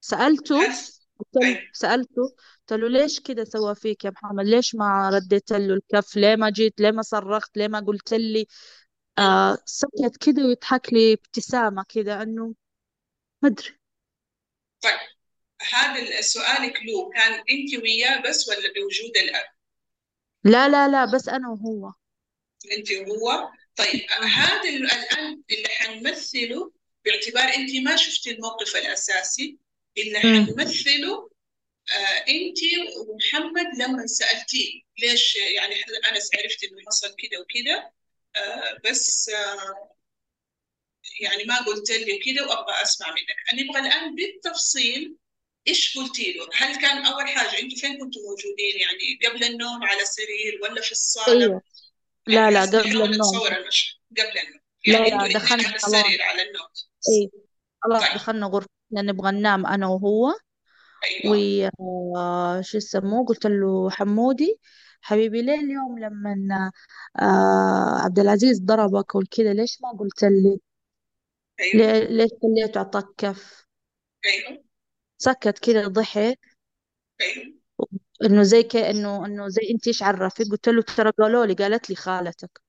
سألته؟ 0.00 0.56
هل 0.62 0.72
قلت 1.18 1.36
له 1.36 1.46
أيوه. 1.46 1.70
سألته. 1.72 2.34
قلت 2.72 2.80
له 2.80 2.88
ليش 2.88 3.20
كذا 3.20 3.44
سوى 3.44 3.74
فيك 3.74 4.04
يا 4.04 4.10
محمد؟ 4.10 4.44
ليش 4.44 4.74
ما 4.74 5.10
رديت 5.14 5.50
له 5.52 5.74
الكف؟ 5.74 6.16
ليه 6.16 6.36
ما 6.36 6.50
جيت؟ 6.50 6.80
ليه 6.80 6.90
ما 6.90 7.02
صرخت؟ 7.02 7.56
ليه 7.56 7.68
ما 7.68 7.80
قلت 7.80 8.14
لي 8.14 8.46
آه 9.18 9.58
سكت 9.64 10.16
كده 10.26 10.42
ويضحك 10.46 10.92
لي 10.92 11.12
ابتسامة 11.12 11.84
كده 11.88 12.22
إنه 12.22 12.54
ما 13.42 13.48
أدري. 13.48 13.78
طيب 14.82 14.98
هذا 15.72 16.20
سؤالك 16.20 16.74
له 16.76 17.10
كان 17.14 17.32
أنت 17.32 17.82
وياه 17.82 18.22
بس 18.28 18.48
ولا 18.48 18.58
بوجود 18.58 19.16
الأب؟ 19.16 19.44
لا 20.44 20.68
لا 20.68 20.88
لا 20.88 21.04
بس 21.04 21.28
أنا 21.28 21.48
وهو. 21.48 21.92
أنت 22.78 22.88
وهو. 22.92 23.50
طيب 23.76 24.00
هذا 24.22 24.68
ال- 24.68 24.90
الان 24.90 25.42
اللي 25.50 25.68
حنمثله 25.68 26.72
باعتبار 27.04 27.44
أنت 27.44 27.70
ما 27.84 27.96
شفتي 27.96 28.30
الموقف 28.30 28.76
الأساسي 28.76 29.58
اللي. 29.98 30.18
حنمثله 30.18 31.14
آه 31.14 31.31
انت 32.28 32.58
ومحمد 32.96 33.66
لما 33.78 34.06
سألتيه 34.06 34.82
ليش 34.98 35.36
يعني 35.36 35.74
أنا 36.08 36.18
عرفت 36.42 36.64
إنه 36.64 36.82
حصل 36.86 37.14
كده 37.18 37.40
وكده 37.40 37.92
آه 38.36 38.78
بس 38.84 39.28
آه 39.28 39.92
يعني 41.20 41.44
ما 41.44 41.58
قلت 41.58 41.90
لي 41.90 42.18
كده 42.18 42.46
وأبغى 42.46 42.82
أسمع 42.82 43.08
منك. 43.10 43.36
أنا 43.52 43.62
أبغى 43.62 43.80
الآن 43.80 44.14
بالتفصيل 44.14 45.16
إيش 45.68 45.98
قلتي 45.98 46.32
له؟ 46.32 46.48
هل 46.54 46.80
كان 46.80 47.06
أول 47.06 47.28
حاجة 47.28 47.60
أنتوا 47.60 47.78
فين 47.78 47.98
كنتوا 47.98 48.22
موجودين؟ 48.22 48.80
يعني 48.80 49.28
قبل 49.28 49.44
النوم 49.44 49.84
على 49.84 50.04
سرير 50.04 50.60
ولا 50.62 50.82
في 50.82 50.92
الصالة؟ 50.92 51.42
أيوة. 51.42 51.62
لا 52.26 52.50
لا 52.50 52.64
بحيث 52.64 52.74
قبل 52.74 53.02
النوم. 53.02 53.46
المشهد 53.46 53.96
قبل 54.18 54.38
النوم. 54.38 54.60
لا 54.86 54.98
يعني 54.98 55.10
لا 55.10 55.26
الاثنين 55.26 55.42
دخلنا 55.42 55.68
على 55.68 55.76
السرير 55.76 56.22
على 56.22 56.42
النوم. 56.42 56.68
إيه. 57.08 57.30
خلاص 57.82 58.02
طيب. 58.02 58.14
دخلنا 58.14 58.46
غرفة 58.46 58.68
نبغى 58.92 59.30
ننام 59.30 59.66
أنا 59.66 59.86
وهو. 59.86 60.34
أيوه 61.04 61.70
آه، 62.16 62.60
شو 62.60 62.76
يسموه؟ 62.76 63.24
قلت 63.26 63.46
له 63.46 63.90
حمودي. 63.90 64.58
حبيبي 65.00 65.42
ليه 65.42 65.60
اليوم 65.60 65.98
لما 65.98 66.70
آه 67.20 67.98
عبد 68.04 68.18
العزيز 68.18 68.60
ضربك 68.60 69.14
وكذا 69.14 69.52
ليش 69.54 69.78
ما 69.82 69.98
قلت 69.98 70.24
لي؟ 70.24 70.60
أيوه. 71.60 71.74
ليه 71.74 72.08
ليش 72.08 72.30
خليته 72.42 72.78
أعطاك 72.78 73.04
كف؟ 73.18 73.66
أيوه. 74.26 74.64
سكت 75.18 75.58
كذا 75.58 75.88
ضحك. 75.88 76.38
أيوه. 77.20 77.54
إنه 78.24 78.42
زي 78.42 78.62
ك... 78.62 78.76
إنه 78.76 79.48
زي 79.48 79.70
أنت 79.74 79.86
إيش 79.86 80.02
عرفك 80.02 80.44
قلت 80.50 80.68
له 80.68 80.82
ترى 80.82 81.10
قالوا 81.10 81.46
لي 81.46 81.54
قالت 81.54 81.90
لي 81.90 81.96
خالتك. 81.96 82.60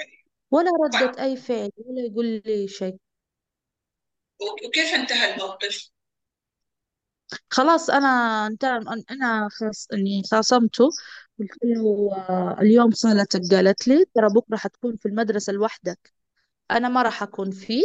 أيوة. 0.00 0.24
ولا 0.50 0.70
ردت 0.84 1.18
أي 1.18 1.36
فعل 1.36 1.70
ولا 1.76 2.06
يقول 2.06 2.42
لي 2.46 2.68
شيء. 2.68 2.96
وكيف 4.66 4.94
انتهى 4.94 5.34
الموقف؟ 5.34 5.95
خلاص 7.50 7.90
أنا 7.90 8.08
انت 8.46 8.64
أنا 9.10 9.48
خاص 9.52 9.88
إني 9.92 10.22
خاصمته 10.30 10.90
قلت 11.38 11.50
له 11.64 12.10
آه، 12.28 12.56
اليوم 12.60 12.90
خالتك 12.92 13.40
قالت 13.54 13.88
لي 13.88 14.04
ترى 14.14 14.28
بكرة 14.28 14.56
حتكون 14.56 14.96
في 14.96 15.06
المدرسة 15.06 15.52
لوحدك. 15.52 16.12
أنا 16.70 16.88
ما 16.90 17.02
راح 17.02 17.24
أكون 17.24 17.52
فيه. 17.52 17.82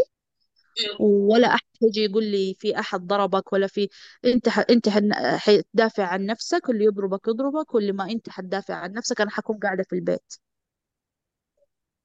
ولا 1.00 1.48
أحد 1.48 1.62
يجي 1.82 2.02
يقول 2.06 2.24
لي 2.26 2.56
في 2.60 2.80
أحد 2.80 3.08
ضربك 3.08 3.54
ولا 3.54 3.68
في 3.68 3.90
أنت 4.26 4.50
ح... 4.50 4.60
أنت 4.70 4.90
حن- 4.90 5.14
حتدافع 5.38 6.06
عن 6.08 6.26
نفسك 6.26 6.70
واللي 6.70 6.86
يضربك 6.86 7.28
يضربك 7.28 7.74
واللي 7.76 7.92
ما 7.92 8.12
أنت 8.12 8.30
حتدافع 8.30 8.76
عن 8.76 8.92
نفسك 8.94 9.22
أنا 9.22 9.30
حكون 9.32 9.58
قاعدة 9.60 9.84
في 9.84 9.96
البيت. 9.96 10.34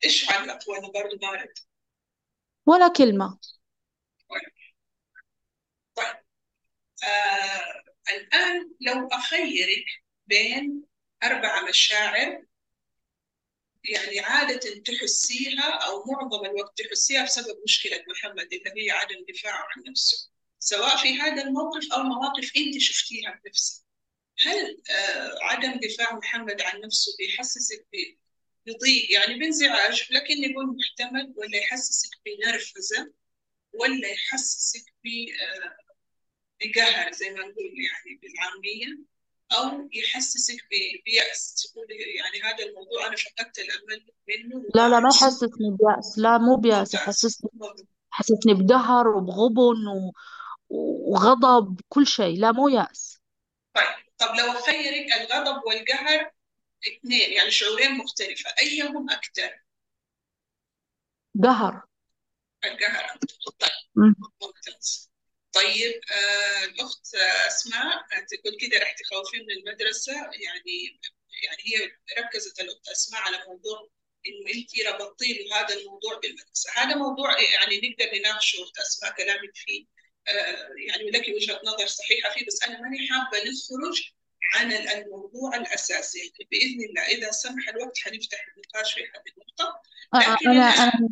إيش 0.05 0.31
علق 0.31 0.69
وأنا 0.69 0.89
برضه 0.89 1.19
ما 1.23 1.33
رد 1.33 1.55
ولا 2.67 2.89
كلمة 2.89 3.39
طيب 5.97 6.17
آه 7.05 7.83
الآن 8.15 8.71
لو 8.81 9.09
أخيرك 9.09 9.85
بين 10.27 10.83
أربع 11.25 11.69
مشاعر 11.69 12.43
يعني 13.89 14.21
عادة 14.21 14.61
تحسيها 14.85 15.71
أو 15.87 16.05
معظم 16.05 16.45
الوقت 16.47 16.83
تحسيها 16.83 17.25
بسبب 17.25 17.57
مشكلة 17.65 18.05
محمد 18.09 18.49
اللي 18.53 18.87
هي 18.87 18.91
عدم 18.91 19.25
دفاعه 19.29 19.59
عن 19.77 19.83
نفسه 19.91 20.31
سواء 20.59 20.97
في 20.97 21.21
هذا 21.21 21.43
الموقف 21.43 21.93
أو 21.93 22.03
مواقف 22.03 22.53
أنت 22.57 22.79
شفتيها 22.79 23.41
بنفسك. 23.45 23.85
هل 24.47 24.83
آه 24.91 25.39
عدم 25.43 25.81
دفاع 25.81 26.15
محمد 26.17 26.63
عن 26.63 26.81
نفسه 26.81 27.13
بيحسسك 27.19 27.87
بضيق 28.67 29.13
يعني 29.13 29.39
بانزعاج 29.39 30.09
لكن 30.13 30.35
يقول 30.51 30.77
محتمل 30.79 31.35
ولا 31.37 31.59
يحسسك 31.59 32.11
بنرفزة 32.27 33.13
ولا 33.73 34.09
يحسسك 34.09 34.85
ب- 35.05 35.09
آه، 35.43 35.77
بقهر 36.61 37.13
زي 37.13 37.31
ما 37.31 37.41
نقول 37.41 37.65
يعني 37.65 38.21
بالعامية 38.23 39.05
أو 39.53 39.89
يحسسك 39.93 40.57
بيأس. 41.05 41.55
تقولي 41.73 41.95
يعني 41.95 42.43
هذا 42.43 42.65
الموضوع 42.65 43.07
أنا 43.07 43.17
فقدت 43.17 43.59
الأمل 43.59 44.07
منه 44.29 44.65
لا 44.75 44.89
لا 44.89 45.01
ما 45.01 45.09
يحسسني 45.15 45.77
بيأس. 45.81 46.19
لا 46.19 46.39
مو 46.39 46.57
بيأس. 46.57 46.95
يحسسني. 46.95 47.51
يحسسني 48.13 48.55
بقهر 48.55 49.09
وبغبن 49.09 49.87
و... 49.89 50.13
وغضب 50.69 51.81
كل 51.89 52.07
شيء. 52.07 52.41
لا 52.41 52.53
مو 52.53 52.69
يأس. 52.69 53.21
طيب. 53.75 53.85
طب 54.19 54.27
لو 54.27 54.53
أخيرك 54.53 55.13
الغضب 55.13 55.63
والقهر 55.67 56.31
اثنين 56.89 57.33
يعني 57.33 57.51
شعورين 57.51 57.99
مختلفة. 57.99 58.51
أيهم 58.61 59.11
أكثر؟ 59.11 59.63
قهر. 61.45 61.83
القهر. 62.65 63.19
طيب. 63.61 63.71
مم. 63.95 64.15
ممتاز. 64.43 65.06
طيب 65.57 66.01
آه 66.13 66.65
الأخت 66.65 67.15
أسماء 67.47 68.07
تقول 68.31 68.57
كده 68.61 68.79
رح 68.79 68.93
تخوفين 68.93 69.41
من 69.47 69.51
المدرسة. 69.51 70.13
يعني 70.15 71.01
يعني 71.45 71.63
هي 71.67 71.93
ركزت 72.19 72.61
الأخت 72.61 72.89
أسماء 72.89 73.23
على 73.23 73.37
موضوع 73.49 73.91
إنه 74.27 74.55
أنت 74.55 74.71
ربطتي 74.89 75.33
له 75.33 75.61
هذا 75.61 75.75
الموضوع 75.75 76.19
بالمدرسة. 76.23 76.71
هذا 76.75 76.95
موضوع 76.95 77.41
يعني 77.41 77.77
نقدر 77.77 78.19
نناقشه 78.19 78.63
أخت 78.63 78.79
أسماء 78.79 79.13
كلامك 79.17 79.55
فيه. 79.55 79.85
آه 80.29 80.69
يعني 80.89 81.11
لك 81.11 81.29
وجهة 81.29 81.61
نظر 81.65 81.87
صحيحة 81.87 82.31
فيه 82.35 82.47
بس 82.47 82.63
أنا 82.63 82.81
ماني 82.81 83.09
حابة 83.09 83.39
نخرج 83.39 84.11
عن 84.55 84.73
الموضوع 84.73 85.57
الأساسي. 85.57 86.33
بإذن 86.51 86.85
الله 86.89 87.03
إذا 87.03 87.31
سمح 87.31 87.69
الوقت 87.69 87.99
حنفتح 87.99 88.47
النقاش 88.57 88.95
في 88.95 89.01
هذه 89.01 89.33
النقطة. 89.37 89.83
آه 90.15 90.51
أنا 90.51 90.69
أنا 90.69 91.09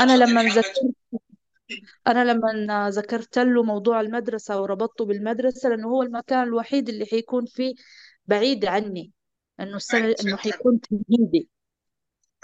أنا 0.00 0.16
لما 0.24 0.42
ذكرت 0.42 0.96
أنا 2.06 2.24
لما 2.32 2.90
ذكرت 2.90 3.38
له 3.38 3.62
موضوع 3.62 4.00
المدرسة 4.00 4.60
وربطته 4.62 5.04
بالمدرسة 5.04 5.68
لأنه 5.68 5.88
هو 5.88 6.02
المكان 6.02 6.42
الوحيد 6.42 6.88
اللي 6.88 7.06
حيكون 7.06 7.46
فيه 7.46 7.74
بعيد 8.26 8.64
عني 8.64 9.12
إنه 9.60 9.76
السنة 9.76 10.14
إنه 10.24 10.36
حيكون 10.36 10.80
تمهيدي 10.80 11.48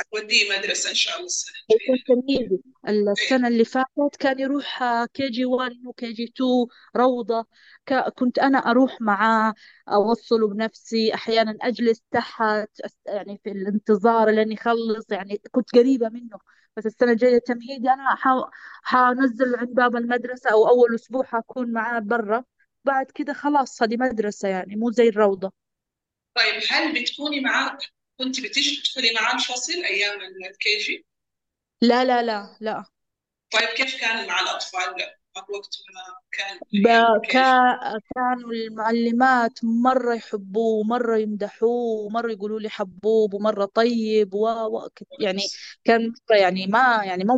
هتوديه 0.01 0.59
مدرسة 0.59 0.91
إن 0.91 0.95
شاء 0.95 1.15
الله 1.17 1.27
السنة 1.27 1.55
الجاية. 1.71 1.81
حيكون 1.97 2.23
تمهيدي 2.23 2.63
إيه 2.89 3.13
السنة 3.13 3.49
اللي 3.49 3.65
فاتت 3.65 4.17
كان 4.21 4.39
يروح 4.41 4.85
كي 5.15 5.29
جي 5.29 5.45
1 5.45 5.77
وكي 5.87 6.13
جي 6.13 6.25
2 6.25 6.67
روضة. 6.97 7.47
ك- 7.87 8.09
كنت 8.19 8.39
أنا 8.39 8.59
أروح 8.59 9.01
معاه 9.01 9.55
أوصله 9.89 10.49
بنفسي 10.49 11.15
أحيانا 11.15 11.57
أجلس 11.63 12.03
تحت 12.11 12.43
أس- 12.87 12.93
يعني 13.07 13.41
في 13.45 13.51
الانتظار 13.51 14.31
لين 14.31 14.53
يخلص 14.53 15.11
يعني 15.11 15.41
كنت 15.51 15.71
قريبة 15.75 16.09
منه. 16.09 16.39
بس 16.77 16.87
السنة 16.87 17.13
الجاية 17.13 17.39
تمهيدي. 17.39 17.91
أنا 17.91 18.15
ح- 18.17 18.51
حنزل 18.83 19.57
عند 19.57 19.69
باب 19.71 19.97
المدرسة 19.97 20.51
أو 20.53 20.69
أول 20.69 20.95
أسبوع 20.95 21.25
حكون 21.25 21.73
معاه 21.73 21.99
برا. 22.01 22.45
بعد 22.85 23.07
كده 23.11 23.33
خلاص 23.33 23.83
هذه 23.83 23.97
مدرسة 23.97 24.49
يعني 24.49 24.77
مو 24.77 24.91
زي 24.91 25.09
الروضة. 25.09 25.53
طيب 26.35 26.63
هل 26.71 27.03
بتكوني 27.03 27.41
معاه 27.41 27.79
كنت 28.19 28.41
بتيجي 28.41 28.83
تدخلي 28.83 29.13
معاه 29.15 29.35
الفصل 29.35 29.73
أيام 29.73 30.21
الكيجي 30.51 31.07
لا 31.83 32.05
لا 32.05 32.23
لا 32.23 32.57
لا. 32.61 32.85
طيب 33.53 33.69
كيف 33.69 34.01
كان 34.01 34.27
مع 34.27 34.41
الأطفال؟ 34.41 34.95
كان 36.33 36.61
كا... 37.31 37.41
كانوا 38.15 38.53
المعلمات 38.53 39.53
مرة 39.65 40.15
يحبوه 40.15 40.81
ومرة 40.81 41.17
يمدحوه 41.19 42.07
ومرة 42.07 42.33
يقولوا 42.33 42.61
لي 42.61 42.69
حبوب 42.71 43.35
ومرة 43.35 43.65
طيب 43.65 44.35
و... 44.35 44.47
و... 44.49 44.89
يعني 45.21 45.43
كان 45.85 46.15
مرة 46.31 46.37
يعني 46.39 46.67
ما 46.67 47.03
يعني 47.05 47.25
مو 47.25 47.37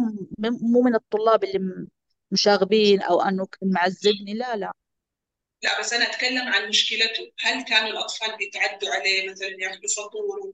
مو 0.72 0.82
من 0.82 0.94
الطلاب 0.94 1.44
اللي 1.44 1.86
مشاغبين 2.30 3.02
أو 3.02 3.20
أنه 3.22 3.46
كان 3.46 3.70
معذبني. 3.70 4.34
لا 4.34 4.56
لا. 4.56 4.72
لا 5.62 5.80
بس 5.80 5.92
أنا 5.92 6.04
أتكلم 6.10 6.48
عن 6.48 6.68
مشكلته. 6.68 7.32
هل 7.40 7.64
كانوا 7.64 7.90
الأطفال 7.90 8.36
بيتعدوا 8.36 8.88
عليه 8.90 9.30
مثلا 9.30 9.48
ياخذوا 9.48 9.88
فطور 9.96 10.52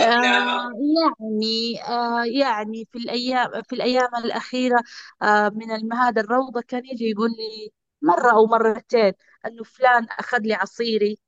آه 0.00 0.70
يعني 1.02 1.82
آه 1.88 2.24
يعني 2.24 2.88
في 2.92 2.98
الأيام 2.98 3.62
في 3.62 3.72
الأيام 3.74 4.14
الأخيرة 4.24 4.82
آه 5.22 5.48
من 5.48 5.70
الم- 5.72 5.92
هذا 5.92 6.20
الروضة 6.22 6.60
كان 6.60 6.86
يجي 6.86 7.04
يقول 7.10 7.30
لي 7.30 7.72
مرة 8.02 8.32
أو 8.32 8.46
مرتين 8.46 9.12
أنه 9.46 9.64
فلان 9.64 10.04
أخذ 10.10 10.38
لي 10.38 10.54
عصيري 10.54 11.18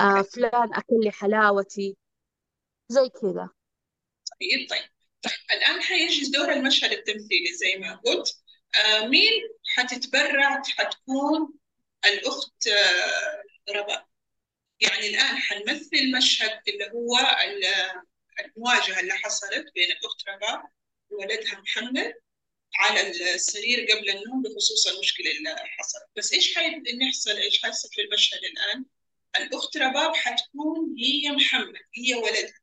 آه 0.00 0.22
فلان 0.22 0.74
أكل 0.74 1.00
لي 1.04 1.10
حلاوتي. 1.10 1.96
زي 2.88 3.08
كذا. 3.08 3.48
طيب 4.40 4.68
طيب. 4.70 4.82
طيب 5.22 5.32
الآن 5.52 5.82
حيجي 5.82 6.30
دور 6.30 6.52
المشهد 6.52 6.90
التمثيلي 6.92 7.54
زي 7.54 7.76
ما 7.80 7.94
قلت. 7.96 8.28
آه 8.74 9.06
مين 9.06 9.32
حتتبرع؟ 9.76 10.62
حتكون 10.78 11.52
الأخت 12.06 12.66
آه 12.68 13.72
رباب 13.76 14.06
يعني 14.80 15.06
الآن 15.06 15.36
حنمثل 15.38 16.16
مشهد 16.16 16.60
اللي 16.68 16.90
هو 16.90 17.18
ال- 17.44 18.02
المواجهة 18.44 19.00
اللي 19.00 19.12
حصلت 19.14 19.72
بين 19.74 19.90
الأخت 19.90 20.28
رباب 20.28 20.62
وولدها 21.10 21.60
محمد 21.60 22.14
على 22.78 23.10
السرير 23.34 23.86
قبل 23.90 24.10
النوم 24.10 24.42
بخصوص 24.42 24.86
المشكلة 24.86 25.30
اللي 25.30 25.56
حصلت. 25.56 26.02
بس 26.16 26.32
إيش 26.32 26.54
حيحصل 26.54 27.30
إيش 27.36 27.62
حيحصل 27.62 27.88
في 27.92 28.00
المشهد 28.02 28.40
الآن؟ 28.44 28.84
الأخت 29.36 29.76
رباب 29.76 30.16
حتكون 30.16 30.94
هي 30.98 31.30
محمد 31.30 31.80
هي 31.98 32.14
ولدها. 32.14 32.60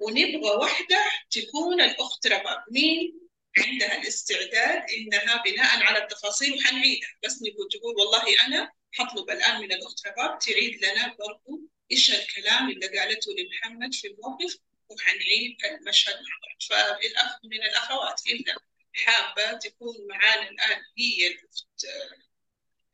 ونبغى 0.00 0.50
واحدة 0.50 1.04
تكون 1.30 1.80
الأخت 1.80 2.26
رباب 2.26 2.64
مين؟ 2.70 3.20
عندها 3.58 4.02
الاستعداد 4.02 4.90
إنها 4.90 5.42
بناء 5.42 5.82
على 5.82 5.98
التفاصيل 6.02 6.54
وحنعيدها. 6.54 7.08
بس 7.24 7.42
نقول 7.42 7.68
تقول 7.70 7.94
والله 7.96 8.24
أنا 8.46 8.72
حطلب 8.92 9.30
الآن 9.30 9.60
من 9.60 9.72
الأخت 9.72 10.06
رباب 10.06 10.38
تعيد 10.38 10.84
لنا 10.84 11.16
برضو 11.18 11.60
إيش 11.92 12.10
الكلام 12.10 12.70
اللي 12.70 12.98
قالته 12.98 13.32
لمحمد 13.38 13.94
في 13.94 14.06
الموقف 14.08 14.58
وحنعيد 14.88 15.56
المشهد 15.64 16.14
مع 16.14 16.22
بعض. 16.42 16.62
فالأخ 16.70 17.38
من 17.44 17.62
الأخوات 17.62 18.22
إلا 18.26 18.56
حابة 18.94 19.52
تكون 19.58 19.94
معانا 20.08 20.48
الآن 20.50 20.82
هي 20.98 21.26
الأخت 21.26 21.86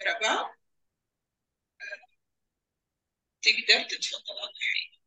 رباب. 0.07 0.55
تقدر 3.43 3.83
تتفضل. 3.85 4.35
الحين 4.57 5.01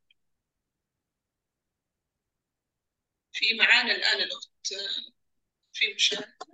في 3.33 3.53
معانا 3.53 3.91
الآن 3.91 4.21
الأخت 4.21 4.49
في 5.73 5.93
مشاركة. 5.93 6.47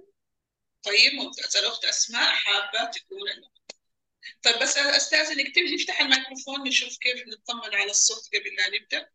طيب 0.84 1.14
ممتاز 1.14 1.58
الأخت 1.58 1.86
أسماء 1.86 2.36
حابة 2.36 2.92
تكون 2.92 3.30
الأخت 3.30 3.63
طيب 4.44 4.56
بس 4.62 4.78
أستاذنك 4.78 5.56
تفتح 5.56 6.02
الميكروفون 6.02 6.68
نشوف 6.68 6.98
كيف 6.98 7.24
نطمن 7.28 7.76
على 7.76 7.90
الصوت 7.90 8.30
قبل 8.34 8.56
لا 8.56 8.80
نبدأ. 8.80 9.10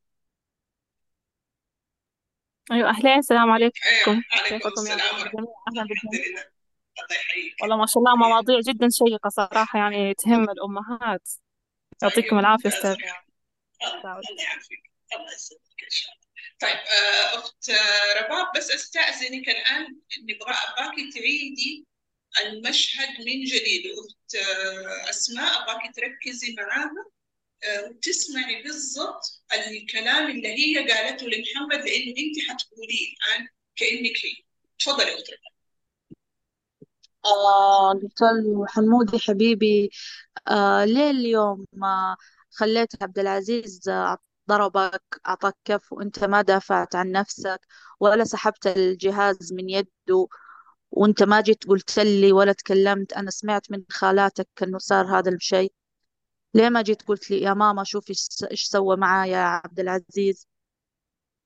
أيوة 2.72 2.90
أهلين 2.90 3.18
السلام 3.18 3.50
عليكم. 3.50 3.80
أيوة 3.86 4.22
عليكم 4.32 4.58
كيفكم؟ 4.58 4.86
يا 4.86 4.94
السلام 4.94 5.16
أهلا 5.16 5.30
الله 5.30 5.54
الحمد 5.68 5.86
بكم 5.88 6.08
لله 6.12 6.44
الله 6.98 7.16
يحييك. 7.20 7.62
والله 7.62 7.76
ما 7.76 7.86
شاء 7.86 7.98
الله 7.98 8.16
مواضيع 8.16 8.60
جدا 8.60 8.88
شيقة 8.90 9.28
صراحة 9.28 9.78
يعني 9.78 10.14
تهم 10.14 10.50
الأمهات. 10.50 11.28
يعطيكم 12.02 12.30
طيب 12.30 12.38
العافية 12.38 12.68
ممتاز 12.68 12.84
أستاذ 12.84 12.96
الله 13.82 14.42
يعافيك. 14.42 14.90
الله 15.14 15.34
يسلمك 15.34 15.82
إن 15.84 15.90
شاء 15.90 16.12
الله. 16.12 16.28
طيب 16.60 16.76
آه، 16.76 17.38
أخت 17.38 17.70
آه، 17.70 18.22
رباب 18.22 18.46
بس 18.56 18.70
أستأذنك 18.70 19.48
الآن 19.48 20.00
نبغى 20.22 20.54
أباكي 20.54 21.10
تعيدي 21.10 21.86
المشهد 22.46 23.08
من 23.08 23.44
جديد. 23.44 23.82
أخت 23.98 24.34
آه، 24.34 25.10
أسماء 25.10 25.62
أباكي 25.62 25.92
تركزي 25.92 26.54
معاها 26.58 27.06
آه، 27.64 27.90
وتسمعي 27.90 28.62
بالضبط 28.62 29.42
الكلام 29.54 30.30
اللي 30.30 30.48
هي 30.48 30.92
قالته 30.92 31.26
لمحمد 31.26 31.84
لأنه 31.86 32.14
أنت 32.18 32.50
حتقوليه 32.50 33.08
الآن 33.14 33.48
كأنك 33.76 34.16
هي 34.24 34.44
تفضلي 34.78 35.14
أخت 35.14 35.26
آه 37.24 37.94
له 38.22 38.66
حمودي 38.66 39.18
حبيبي 39.18 39.90
آه 40.48 40.84
ليه 40.84 41.10
اليوم 41.10 41.66
ما 41.72 42.16
خليت 42.50 43.02
عبد 43.02 43.18
العزيز 43.18 43.88
آه، 43.88 44.18
ضربك 44.48 45.02
أعطاك 45.28 45.54
كف 45.64 45.92
وأنت 45.92 46.24
ما 46.24 46.42
دافعت 46.42 46.94
عن 46.96 47.12
نفسك 47.12 47.60
ولا 48.00 48.24
سحبت 48.24 48.66
الجهاز 48.66 49.52
من 49.52 49.70
يده؟ 49.70 50.28
وأنت 50.90 51.22
ما 51.22 51.40
جيت 51.40 51.64
قلت 51.68 51.98
لي 51.98 52.32
ولا 52.32 52.52
تكلمت 52.52 53.12
أنا 53.12 53.30
سمعت 53.30 53.70
من 53.70 53.84
خالاتك 53.90 54.48
إنه 54.62 54.78
صار 54.78 55.18
هذا 55.18 55.30
الشيء. 55.30 55.72
ليه 56.54 56.68
ما 56.68 56.82
جيت 56.82 57.02
قلت 57.02 57.30
لي 57.30 57.42
يا 57.42 57.54
ماما 57.54 57.84
شوفي 57.84 58.14
إيش 58.50 58.64
سوى 58.64 58.96
معايا 58.96 59.38
عبد 59.38 59.80
العزيز؟ 59.80 60.46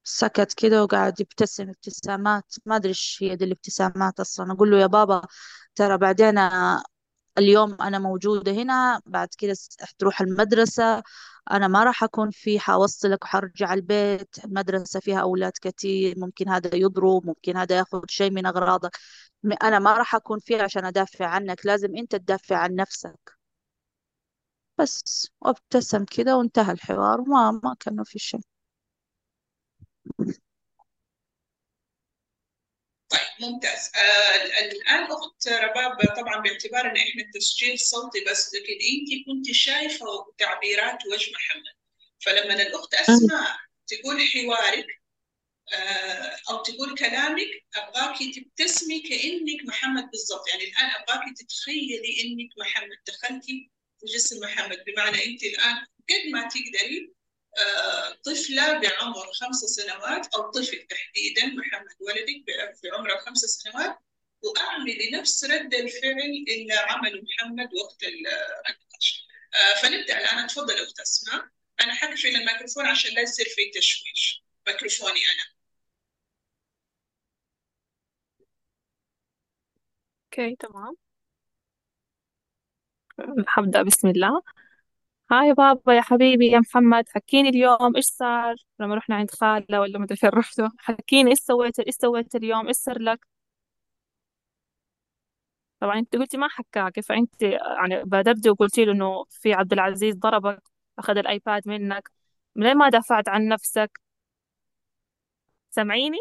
سكت 0.04 0.54
كده 0.54 0.82
وقعد 0.84 1.20
يبتسم 1.20 1.68
ابتسامات. 1.68 2.54
ما 2.66 2.76
أدري 2.76 2.88
إيش 2.88 3.18
هي 3.22 3.36
دي 3.36 3.44
الابتسامات 3.44 4.20
أصلا. 4.20 4.52
أقول 4.52 4.70
له 4.70 4.78
يا 4.80 4.86
بابا 4.86 5.22
ترى 5.74 5.98
بعدين 5.98 6.38
اليوم 7.38 7.76
أنا 7.82 7.98
موجودة 7.98 8.52
هنا 8.52 9.00
بعد 9.06 9.28
كده 9.38 9.54
تروح 9.98 10.20
المدرسة 10.20 11.02
أنا 11.50 11.68
ما 11.68 11.84
راح 11.84 12.04
أكون 12.04 12.30
في 12.30 12.60
حوصلك 12.60 13.24
وحرجع 13.24 13.74
البيت 13.74 14.44
المدرسة 14.44 15.00
فيها 15.00 15.20
أولاد 15.20 15.52
كتير 15.62 16.14
ممكن 16.18 16.48
هذا 16.48 16.74
يضرب 16.76 17.26
ممكن 17.26 17.56
هذا 17.56 17.76
ياخذ 17.78 18.02
شيء 18.08 18.30
من 18.30 18.46
أغراضك 18.46 18.98
أنا 19.62 19.78
ما 19.78 19.92
راح 19.98 20.14
أكون 20.14 20.38
فيها 20.38 20.62
عشان 20.62 20.84
أدافع 20.84 21.26
عنك 21.26 21.66
لازم 21.66 21.96
أنت 21.96 22.16
تدافع 22.16 22.56
عن 22.56 22.74
نفسك. 22.74 23.32
بس 24.78 25.28
وابتسم 25.40 26.04
كده 26.04 26.36
وانتهى 26.36 26.72
الحوار 26.72 27.20
وما 27.20 27.50
ما 27.64 27.74
كان 27.80 28.04
في 28.04 28.18
شيء 28.18 28.40
طيب 33.10 33.31
ممتاز. 33.42 33.90
آه 33.96 34.60
الآن 34.60 35.02
أخت 35.04 35.48
رباب 35.48 35.96
طبعا 36.16 36.42
باعتبار 36.42 36.86
إن 36.90 36.96
إحنا 36.96 37.22
التسجيل 37.22 37.78
صوتي 37.78 38.24
بس 38.30 38.54
لكن 38.54 38.72
أنت 38.72 39.26
كنت 39.26 39.54
شايفة 39.54 40.06
تعبيرات 40.38 40.98
وجه 41.12 41.32
محمد. 41.32 41.74
فلما 42.20 42.62
الأخت 42.62 42.94
أسماء 42.94 43.56
تقول 43.86 44.20
حوارك 44.26 44.86
آه 45.74 46.36
أو 46.50 46.62
تقول 46.62 46.98
كلامك 46.98 47.48
أبغاكي 47.76 48.32
تبتسمي 48.32 49.00
كأنك 49.00 49.64
محمد 49.66 50.10
بالضبط. 50.10 50.48
يعني 50.48 50.64
الآن 50.64 50.90
أبغاكي 51.02 51.34
تتخيلي 51.34 52.20
إنك 52.22 52.50
محمد 52.58 52.96
دخلتي 53.06 53.70
في 54.00 54.06
جسم 54.14 54.40
محمد. 54.40 54.84
بمعنى 54.86 55.24
أنت 55.26 55.42
الآن 55.42 55.76
قد 56.10 56.30
ما 56.32 56.48
تقدري 56.48 56.98
آه، 57.06 57.21
طفلة 58.24 58.78
بعمر 58.80 59.32
خمس 59.32 59.56
سنوات 59.56 60.34
أو 60.34 60.50
طفل 60.50 60.86
تحديدا 60.90 61.46
محمد 61.46 61.96
ولدك 62.00 62.44
في 62.80 62.88
عمر 62.92 63.14
الخمس 63.14 63.38
سنوات. 63.38 63.98
وأعملي 64.42 65.10
نفس 65.10 65.44
رد 65.44 65.74
الفعل 65.74 66.20
اللي 66.48 66.74
عمله 66.74 67.22
محمد 67.22 67.68
وقت 67.74 68.02
ال- 68.02 68.26
النقاش. 68.68 69.26
آه، 69.54 69.82
فنبدأ 69.82 70.18
الآن. 70.20 70.46
تفضل 70.46 70.74
أخت 70.82 71.00
أسماء. 71.00 71.48
أنا 71.80 71.94
حقفل 71.94 72.28
الميكروفون 72.28 72.86
عشان 72.86 73.14
لا 73.14 73.20
يصير 73.22 73.46
في 73.46 73.70
تشويش. 73.80 74.44
ميكروفوني 74.68 75.20
أنا. 75.34 75.52
okay 80.32 80.56
تمام. 80.56 80.96
حبدأ 83.46 83.82
بسم 83.82 84.08
الله. 84.08 84.42
hi 85.32 85.54
بابا 85.54 85.94
يا 85.94 86.00
حبيبي 86.00 86.46
يا 86.50 86.58
محمد 86.58 87.08
حكيني 87.08 87.48
اليوم 87.48 87.96
إيش 87.96 88.04
صار 88.04 88.54
لما 88.78 88.94
رحنا 88.94 89.16
عند 89.16 89.30
خالة 89.30 89.80
ولا 89.80 89.98
مدري 89.98 90.16
فين 90.16 90.30
رحتوا؟ 90.30 90.68
حكيني 90.78 91.30
إيش 91.30 91.38
سويت 91.38 91.80
إيش 91.80 91.94
سويت 91.94 92.34
اليوم؟ 92.34 92.66
إيش 92.66 92.76
صار 92.76 92.98
لك؟ 92.98 93.26
طبعا 95.80 95.98
أنت 95.98 96.16
قلتي 96.16 96.36
ما 96.36 96.48
حكاك 96.48 97.00
فأنت 97.00 97.42
يعني 97.42 98.04
بادرتي 98.04 98.50
وقلتي 98.50 98.84
له 98.84 98.92
إنه 98.92 99.24
في 99.30 99.52
عبد 99.52 99.72
العزيز 99.72 100.14
ضربك 100.16 100.62
أخذ 100.98 101.16
الآيباد 101.18 101.68
منك 101.68 102.10
ليه 102.56 102.74
ما 102.74 102.88
دافعت 102.88 103.28
عن 103.28 103.48
نفسك؟ 103.48 104.00
سامعيني؟ 105.70 106.18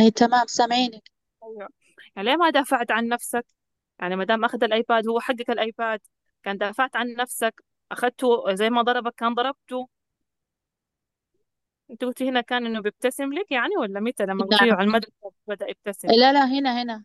أي 0.00 0.10
تمام 0.10 0.46
سامعينك. 0.46 1.10
أيوه. 1.44 1.68
يعني 2.16 2.28
ليه 2.28 2.36
ما 2.36 2.50
دافعت 2.50 2.90
عن 2.90 3.08
نفسك؟ 3.08 3.46
يعني 4.00 4.16
ما 4.16 4.24
دام 4.24 4.44
أخذ 4.44 4.64
الآيباد 4.64 5.08
هو 5.08 5.20
حقك 5.20 5.50
الآيباد 5.50 6.00
كان 6.42 6.58
دافعت 6.58 6.96
عن 6.96 7.14
نفسك. 7.14 7.64
اخذته 7.92 8.54
زي 8.54 8.70
ما 8.70 8.82
ضربك 8.82 9.14
كان 9.14 9.34
ضربته. 9.34 9.88
أنت 11.90 12.04
قلتي 12.04 12.28
هنا 12.28 12.40
كان 12.40 12.66
إنه 12.66 12.80
بيبتسم 12.80 13.32
لك 13.32 13.52
يعني 13.52 13.76
ولا 13.76 14.00
متى؟ 14.00 14.26
لما 14.26 14.44
قلتي 14.44 14.64
له 14.64 14.70
لا 14.70 14.76
على 14.76 14.86
المدرسة 14.86 15.32
بدأ 15.46 15.66
يبتسم. 15.70 16.08
لا 16.08 16.32
لا 16.32 16.44
هنا 16.44 16.82
هنا. 16.82 17.04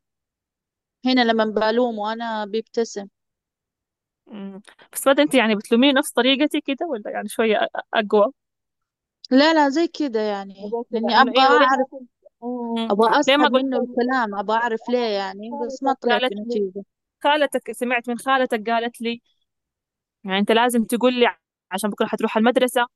هنا 1.06 1.22
لما 1.22 1.46
بلومه 1.46 2.14
أنا 2.14 2.46
بيبتسم. 2.46 3.08
مم. 4.28 4.62
بس 4.94 5.06
بعد 5.06 5.20
أنت 5.20 5.36
يعني 5.36 5.56
بتلوميه 5.56 5.92
نفس 5.92 6.12
طريقتي 6.12 6.62
كده 6.62 6.86
ولا 6.86 7.12
يعني 7.12 7.28
شوية 7.28 7.58
أ- 7.58 7.82
أقوى؟ 7.94 8.32
لا 9.32 9.54
لا 9.54 9.70
زي 9.70 9.88
كده 9.88 10.20
يعني. 10.20 10.54
زي 10.54 11.00
كده. 11.00 11.00
لأني 11.00 11.22
أبغى 11.22 11.34
ما 11.34 11.66
أعرف 11.66 11.88
كنت 11.92 12.10
مم. 12.44 12.92
أبغى 12.92 13.08
ليه 13.28 13.38
ما 13.38 13.46
أسحب 13.46 13.54
قلت 13.54 13.64
منه 13.64 13.78
له 13.78 13.84
الكلام 13.84 14.36
أبغى 14.36 14.58
أعرف 14.58 14.80
ليه 14.90 15.08
يعني 15.18 15.50
بس 15.66 15.84
ما 15.84 15.94
طلعت 15.94 16.22
قالت 16.22 16.34
لي 16.34 16.44
بنتيجة 16.44 16.84
خالتك 17.24 17.72
سمعت 17.72 18.10
من 18.10 18.18
خالتك 18.18 18.70
قالت 18.70 19.02
لي 19.02 19.22
يعني 20.24 20.40
أنت 20.40 20.52
لازم 20.52 20.84
تقول 20.84 21.14
لي 21.20 21.36
عشان 21.72 21.90
بكرة 21.90 22.06
حتروح 22.06 22.38
المدرسة 22.38 22.88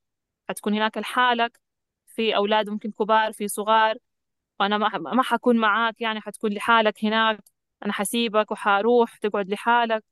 حتكون 0.50 0.74
هناك 0.74 0.98
لحالك 0.98 1.60
في 2.08 2.36
أولاد 2.36 2.70
ممكن 2.70 2.92
كبار 2.92 3.34
في 3.34 3.48
صغار 3.48 3.98
وأنا 4.60 4.78
ما 4.78 4.90
ما 5.00 5.24
حكون 5.24 5.58
معاك 5.58 6.02
يعني 6.02 6.22
حتكون 6.22 6.54
لحالك 6.54 7.06
هناك 7.06 7.40
أنا 7.86 7.94
حسيبك 7.94 8.52
وحروح 8.52 9.18
تقعد 9.18 9.50
لحالك. 9.50 10.04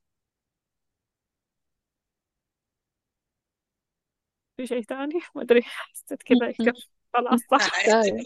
في 4.57 4.67
شيء 4.67 4.83
تاني 4.83 5.19
ما 5.35 5.41
أدري 5.41 5.61
حسيت 5.63 6.23
كذا 6.23 6.47
يكفي 6.49 6.87
خلاص 7.13 7.41
لا 7.41 7.47
صح 7.51 7.85
طيب. 7.85 8.15
العافية 8.15 8.23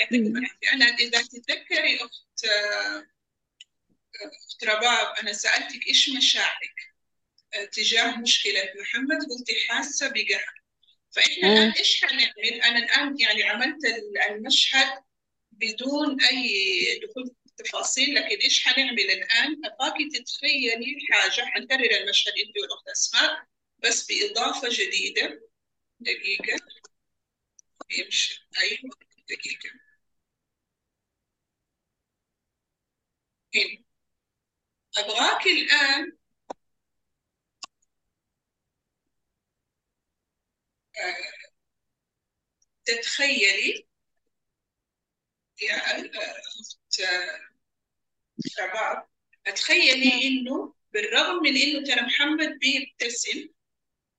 يعطيكم 0.00 0.36
العافية 0.36 0.72
أنا 0.74 0.84
إذا 0.84 1.22
تتذكري 1.22 1.96
أخت 2.04 2.44
أخت 4.48 4.64
رباب 4.64 5.14
أنا 5.22 5.32
سألتك 5.32 5.86
إيش 5.88 6.10
مشاعرك؟ 6.16 6.89
تجاه 7.72 8.16
مشكلة 8.20 8.62
محمد 8.80 9.18
قلتي 9.30 9.54
حاسة 9.68 10.08
بقهر. 10.08 10.54
فإحنا 11.10 11.48
إيه. 11.48 11.52
الآن 11.58 11.72
إيش 11.72 12.04
حنعمل؟ 12.04 12.62
أنا 12.64 12.78
الآن 12.78 13.20
يعني 13.20 13.42
عملت 13.42 13.78
المشهد 14.30 15.04
بدون 15.52 16.22
أي 16.22 17.00
دخول 17.02 17.26
في 17.26 17.50
التفاصيل 17.50 18.14
لكن 18.14 18.36
إيش 18.38 18.64
حنعمل 18.68 19.00
الآن؟ 19.10 19.60
أباكي 19.64 20.08
تتخيلي 20.08 20.96
حاجة 21.10 21.44
حنكرر 21.46 21.90
المشهد 22.00 22.32
أنت 22.46 22.58
والأخت 22.62 22.88
أسماء 22.88 23.44
بس 23.78 24.06
بإضافة 24.06 24.68
جديدة. 24.72 25.40
دقيقة. 26.00 26.56
يمشي. 27.98 28.48
أيوة. 28.62 28.90
دقيقة. 29.30 29.70
هنا 33.54 33.84
أبغاك 34.98 35.46
الآن 35.46 36.12
تتخيلي 42.84 43.86
يا 45.62 45.76
أخت 45.76 47.00
شباب 48.46 49.06
تخيلي 49.56 50.26
إنه 50.26 50.74
بالرغم 50.92 51.42
من 51.42 51.56
إنه 51.56 51.84
ترى 51.84 52.02
محمد 52.06 52.58
بيبتسم 52.58 53.48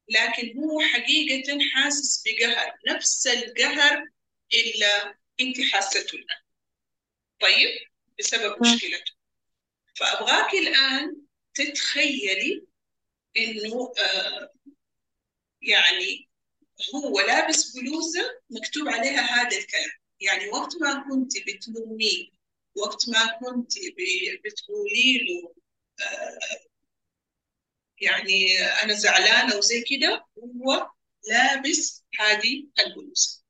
لكن 0.09 0.57
هو 0.59 0.81
حقيقة 0.81 1.59
حاسس 1.73 2.23
بقهر 2.25 2.73
نفس 2.87 3.27
القهر 3.27 4.07
اللي 4.53 5.15
أنت 5.41 5.57
حاسته 5.73 6.15
الآن 6.15 6.41
طيب 7.41 7.69
بسبب 8.19 8.61
مشكلته. 8.61 9.11
فأبغاك 9.95 10.53
الآن 10.53 11.21
تتخيلي 11.53 12.65
إنه 13.37 13.93
آه 13.99 14.53
يعني 15.61 16.29
هو 16.95 17.19
لابس 17.19 17.71
بلوزة 17.77 18.21
مكتوب 18.49 18.87
عليها 18.87 19.21
هذا 19.21 19.57
الكلام. 19.57 19.89
يعني 20.19 20.49
وقت 20.49 20.75
ما 20.81 21.05
كنت 21.09 21.33
بتلوميه 21.47 22.29
وقت 22.75 23.09
ما 23.09 23.39
كنت 23.39 23.71
بتقولي 24.45 25.17
له 25.17 25.53
آه 26.07 26.61
يعني 28.01 28.59
أنا 28.83 28.93
زعلانة 28.93 29.55
وزي 29.57 29.81
كده 29.81 30.25
هو 30.37 30.89
لابس 31.29 32.03
هذه 32.19 32.67
البلوزة. 32.79 33.41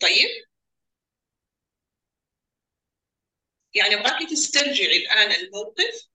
طيب؟ 0.00 0.28
يعني 3.74 3.94
أبغاكي 3.94 4.26
تسترجعي 4.26 4.96
الآن 4.96 5.30
الموقف 5.32 6.08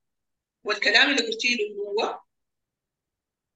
والكلام 0.65 1.11
اللي 1.11 1.27
قلتيه 1.27 1.55
له 1.57 1.75
هو. 1.77 2.21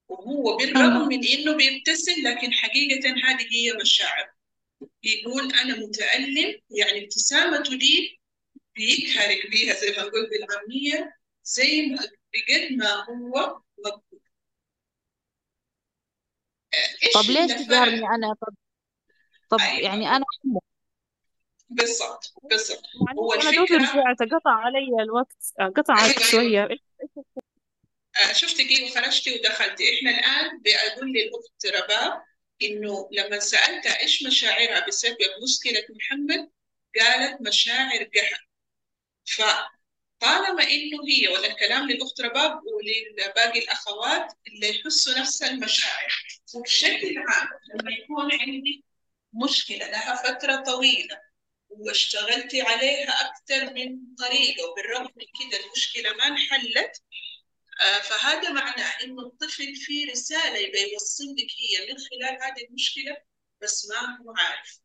وهو 0.08 0.58
بالرغم 0.58 1.08
من 1.08 1.26
إنه 1.28 1.56
بيبتسم 1.56 2.12
لكن 2.24 2.54
حقيقة 2.54 3.10
هذه 3.10 3.46
هي 3.52 3.74
مشاعر 3.82 4.30
بيقول 5.04 5.54
أنا 5.54 5.76
متألم 5.80 6.60
يعني 6.70 7.04
ابتسامته 7.04 7.78
دي 7.78 8.22
بيقهرك 8.76 9.50
بيها 9.52 9.74
زي 9.74 9.91
ما 9.91 10.04
نقول 10.04 10.30
بالعامية 10.30 11.13
زي 11.43 11.86
ما 11.86 11.98
بقد 11.98 12.72
ما 12.72 13.06
هو 13.10 13.62
مقبول 13.86 14.20
طب 17.13 17.22
ليش 17.30 17.52
تقهرني 17.52 18.08
أنا؟ 18.08 18.34
طب 18.34 18.54
طب 19.50 19.60
أيوة. 19.60 19.80
يعني 19.80 20.08
أمه 20.08 20.26
بالضبط 21.70 22.34
بالضبط. 22.43 22.84
هو 23.17 23.34
أنا 23.34 23.52
دوبي 23.52 23.76
الفكرة 23.76 24.00
رجعت 24.00 24.34
قطع 24.34 24.52
علي 24.52 25.04
الوقت 25.04 25.54
قطع 25.76 26.06
أيوة، 26.06 26.20
شوية. 26.20 26.67
آه، 28.17 28.34
شفتي 28.34 28.63
كيف 28.67 28.95
خرجتي 28.95 29.36
ودخلتي؟ 29.36 29.84
إحنا 29.97 30.12
الآن 30.12 30.62
بقول 30.62 31.13
للاخت 31.13 31.65
رباب 31.65 32.23
إنه 32.62 33.10
لما 33.12 33.39
سالتها 33.39 34.01
إيش 34.01 34.23
مشاعرها 34.23 34.88
بسبب 34.88 35.17
مشكلة 35.43 35.86
محمد 35.89 36.49
قالت 36.99 37.41
مشاعر 37.41 38.03
قهر 38.03 38.47
فطالما 39.25 40.63
إنه 40.63 40.97
هي 41.08 41.27
ولا 41.27 41.47
الكلام 41.47 41.89
للأخت 41.89 42.21
رباب 42.21 42.62
ولباقي 42.65 43.60
الأخوات 43.60 44.34
اللي 44.47 44.80
يحسوا 44.80 45.19
نفس 45.19 45.43
المشاعر. 45.43 46.13
وبشكل 46.56 47.17
عام 47.17 47.47
لما 47.73 47.91
يكون 47.91 48.32
عندي 48.32 48.86
مشكلة 49.34 49.88
لها 49.89 50.15
فترة 50.15 50.56
طويلة 50.56 51.21
واشتغلتي 51.69 52.62
عليها 52.62 53.10
أكثر 53.30 53.73
من 53.73 53.99
طريقة 54.19 54.69
وبالرغم 54.69 55.12
من 55.15 55.25
كده 55.39 55.65
المشكلة 55.65 56.13
ما 56.13 56.27
انحلت 56.27 57.01
فهذا 57.80 58.50
معناه 58.52 59.04
إنه 59.04 59.22
الطفل 59.22 59.76
في 59.76 60.06
رسالة 60.06 60.58
يبغى 60.58 60.94
يوصل 60.94 61.24
لك 61.24 61.48
هي 61.60 61.94
من 61.94 61.98
خلال 62.00 62.44
هذه 62.44 62.68
المشكلة 62.70 63.18
بس 63.62 63.90
ما 63.90 64.18
هو 64.22 64.34
عارف. 64.38 64.80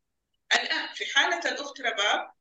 الآن 0.54 0.94
في 0.94 1.06
حالة 1.06 1.50
الأخت 1.50 1.80
رباب 1.80 2.32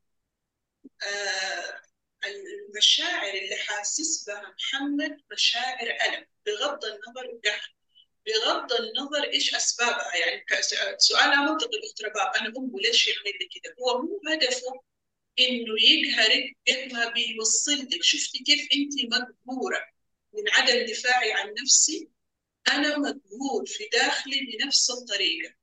آه، 1.04 1.82
المشاعر 2.26 3.34
اللي 3.34 3.56
حاسس 3.56 4.26
بها 4.30 4.56
محمد 4.58 5.18
مشاعر 5.32 5.88
ألم 5.88 6.26
بغض 6.46 6.86
النظر 6.86 7.28
وقهر 7.28 7.76
بغض 8.28 8.74
النظر 8.74 9.24
إيش 9.24 9.56
أسبابها 9.56 10.16
يعني 10.16 10.46
سؤالها 10.98 11.52
منطقي 11.52 11.78
الأخت 11.78 12.02
رباب 12.04 12.36
أنا 12.36 12.54
أمه 12.58 12.80
ليش 12.80 13.08
يعمل 13.08 13.38
لي 13.42 13.50
كده؟ 13.52 13.76
هو 13.80 14.02
مو 14.02 14.22
هدفه 14.28 14.82
إنه 15.40 15.76
يقهرك 15.82 16.58
قد 16.68 16.94
ما 16.94 17.10
بيوصل 17.10 17.72
لك 17.72 18.04
شفتي 18.04 18.44
كيف 18.44 18.68
انت 18.74 18.94
مقهوره 19.46 19.91
من 20.34 20.44
عدم 20.50 20.86
دفاعي 20.86 21.34
عن 21.34 21.54
نفسي 21.64 22.10
أنا 22.68 22.98
مقهور 22.98 23.66
في 23.66 23.90
داخلي 23.94 24.40
بنفس 24.40 24.92
الطريقة 24.92 25.54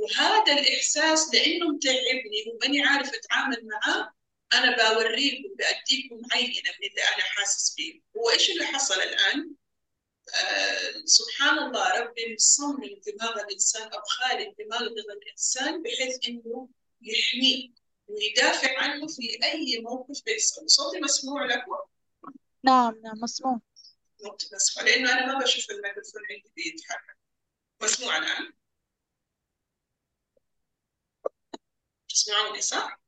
وهذا 0.00 0.52
الإحساس 0.52 1.34
لأنه 1.34 1.68
متعبني 1.68 2.44
وماني 2.54 2.82
عارفة 2.82 3.12
أتعامل 3.16 3.68
معاه 3.68 4.12
أنا 4.52 4.92
بوريكم 4.92 5.54
بأديكم 5.58 6.22
عينة 6.32 6.70
من 6.80 6.88
اللي 6.90 7.02
أنا 7.02 7.22
حاسس 7.22 7.74
فيه 7.76 8.00
هو 8.16 8.30
إيش 8.30 8.50
اللي 8.50 8.66
حصل 8.66 8.94
الآن؟ 8.94 9.54
آه 10.34 11.02
سبحان 11.04 11.58
الله 11.58 12.00
ربي 12.00 12.34
مصمم 12.34 13.00
دماغ 13.06 13.40
الإنسان 13.40 13.82
أو 13.82 14.00
خالق 14.02 14.54
دماغ 14.58 14.82
الإنسان 14.82 15.82
بحيث 15.82 16.28
إنه 16.28 16.68
يحميه 17.02 17.68
ويدافع 18.08 18.78
عنه 18.78 19.06
في 19.06 19.38
أي 19.44 19.80
موقف 19.80 20.22
بيحصل 20.26 20.70
صوتي 20.70 21.00
مسموع 21.00 21.44
لكم؟ 21.46 21.89
نعم 22.64 23.00
نعم 23.04 23.18
مسموع. 23.22 23.60
بس 24.54 24.78
لأنه 24.78 25.12
أنا 25.12 25.26
ما 25.32 25.38
بشوف 25.44 25.70
الميكروفون 25.70 26.22
عندي 26.30 26.52
بيتحرك 26.56 27.16
مسموع 27.82 28.18
الآن. 28.18 28.52
تسمعوني 32.08 32.60
صح؟ 32.60 33.00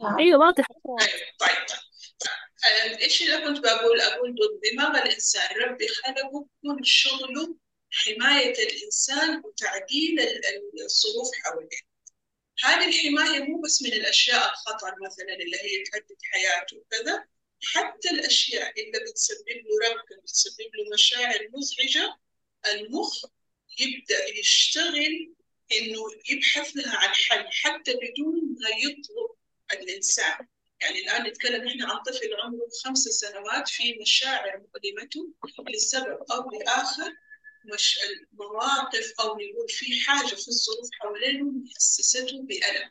نعم. 0.00 0.18
أيوة 0.18 0.40
واضح. 0.40 0.64
أيوة 1.00 1.20
طيب 1.38 2.98
إيش 2.98 3.22
اللي 3.22 3.46
كنت 3.46 3.58
بقول؟ 3.58 4.00
أقول 4.00 4.36
دماغ 4.72 5.02
الإنسان. 5.02 5.56
ربي 5.60 5.88
خلقه 5.88 6.46
كل 6.62 6.86
شغله 6.86 7.56
حماية 7.90 8.52
الإنسان 8.52 9.42
وتعديل 9.44 10.20
الظروف 10.20 11.30
حواليه. 11.44 11.90
هذه 12.64 12.88
الحماية 12.88 13.42
مو 13.42 13.60
بس 13.60 13.82
من 13.82 13.92
الأشياء 13.92 14.50
الخطر 14.52 14.94
مثلا 15.06 15.34
اللي 15.34 15.56
هي 15.56 15.84
تهدد 15.84 16.18
حياته 16.32 16.76
وكذا، 16.76 17.26
حتى 17.62 18.10
الأشياء 18.10 18.80
اللي 18.80 19.10
بتسبب 19.10 19.48
له 19.48 19.88
ربكة 19.90 20.22
بتسبب 20.22 20.70
له 20.74 20.94
مشاعر 20.94 21.48
مزعجة 21.52 22.16
المخ 22.68 23.24
يبدأ 23.78 24.38
يشتغل 24.38 25.34
إنه 25.72 26.00
يبحث 26.30 26.76
لها 26.76 26.96
عن 26.96 27.14
حل 27.14 27.48
حتى 27.52 27.92
بدون 27.94 28.56
ما 28.60 28.68
يطلب 28.78 29.30
الإنسان. 29.72 30.46
يعني 30.80 31.00
الآن 31.00 31.22
نتكلم 31.26 31.68
إحنا 31.68 31.92
عن 31.92 32.02
طفل 32.02 32.34
عمره 32.42 32.68
خمس 32.84 32.98
سنوات 32.98 33.68
في 33.68 33.98
مشاعر 34.00 34.58
مؤلمته 34.58 35.32
لسبب 35.68 36.18
أو 36.32 36.50
لآخر 36.50 37.12
مش 37.74 37.98
المواقف 38.32 39.12
أو 39.20 39.26
نقول 39.26 39.68
في 39.68 40.00
حاجة 40.00 40.34
في 40.34 40.48
الظروف 40.48 40.90
حوالينه 41.00 41.44
محسسته 41.50 42.42
بألم 42.42 42.90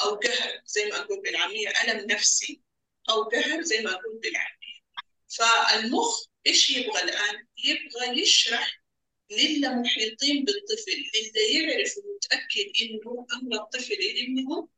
أو 0.00 0.14
قهر 0.14 0.62
زي 0.66 0.84
ما 0.90 0.98
نقول 1.00 1.20
بالعامية 1.20 1.68
ألم 1.68 2.06
نفسي. 2.10 2.62
أو 3.10 3.22
قهر 3.22 3.62
زي 3.62 3.80
ما 3.80 3.90
قلت 3.90 4.22
بالعامية 4.22 4.80
فالمخ 5.28 6.24
إيش 6.46 6.70
يبغى 6.70 7.02
الآن؟ 7.02 7.46
يبغى 7.64 8.22
يشرح 8.22 8.82
للي 9.30 9.68
محيطين 9.68 10.44
بالطفل 10.44 10.92
للي 11.14 11.54
يعرف 11.54 11.94
ومتأكد 11.98 12.72
إنه 12.82 13.26
أن 13.32 13.54
الطفل 13.54 13.94
إنه 13.94 14.68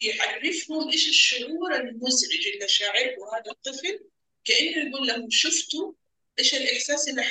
يعرفهم 0.00 0.90
إيش 0.90 1.08
الشعور 1.08 1.76
المزعج 1.76 2.46
اللي 2.54 2.68
شاعره 2.68 3.16
هذا 3.34 3.50
الطفل. 3.50 4.00
كأنه 4.44 4.88
يقول 4.88 5.06
لهم 5.06 5.30
شفتوا 5.30 5.92
إيش 6.38 6.54
الإحساس 6.54 7.08
اللي 7.08 7.22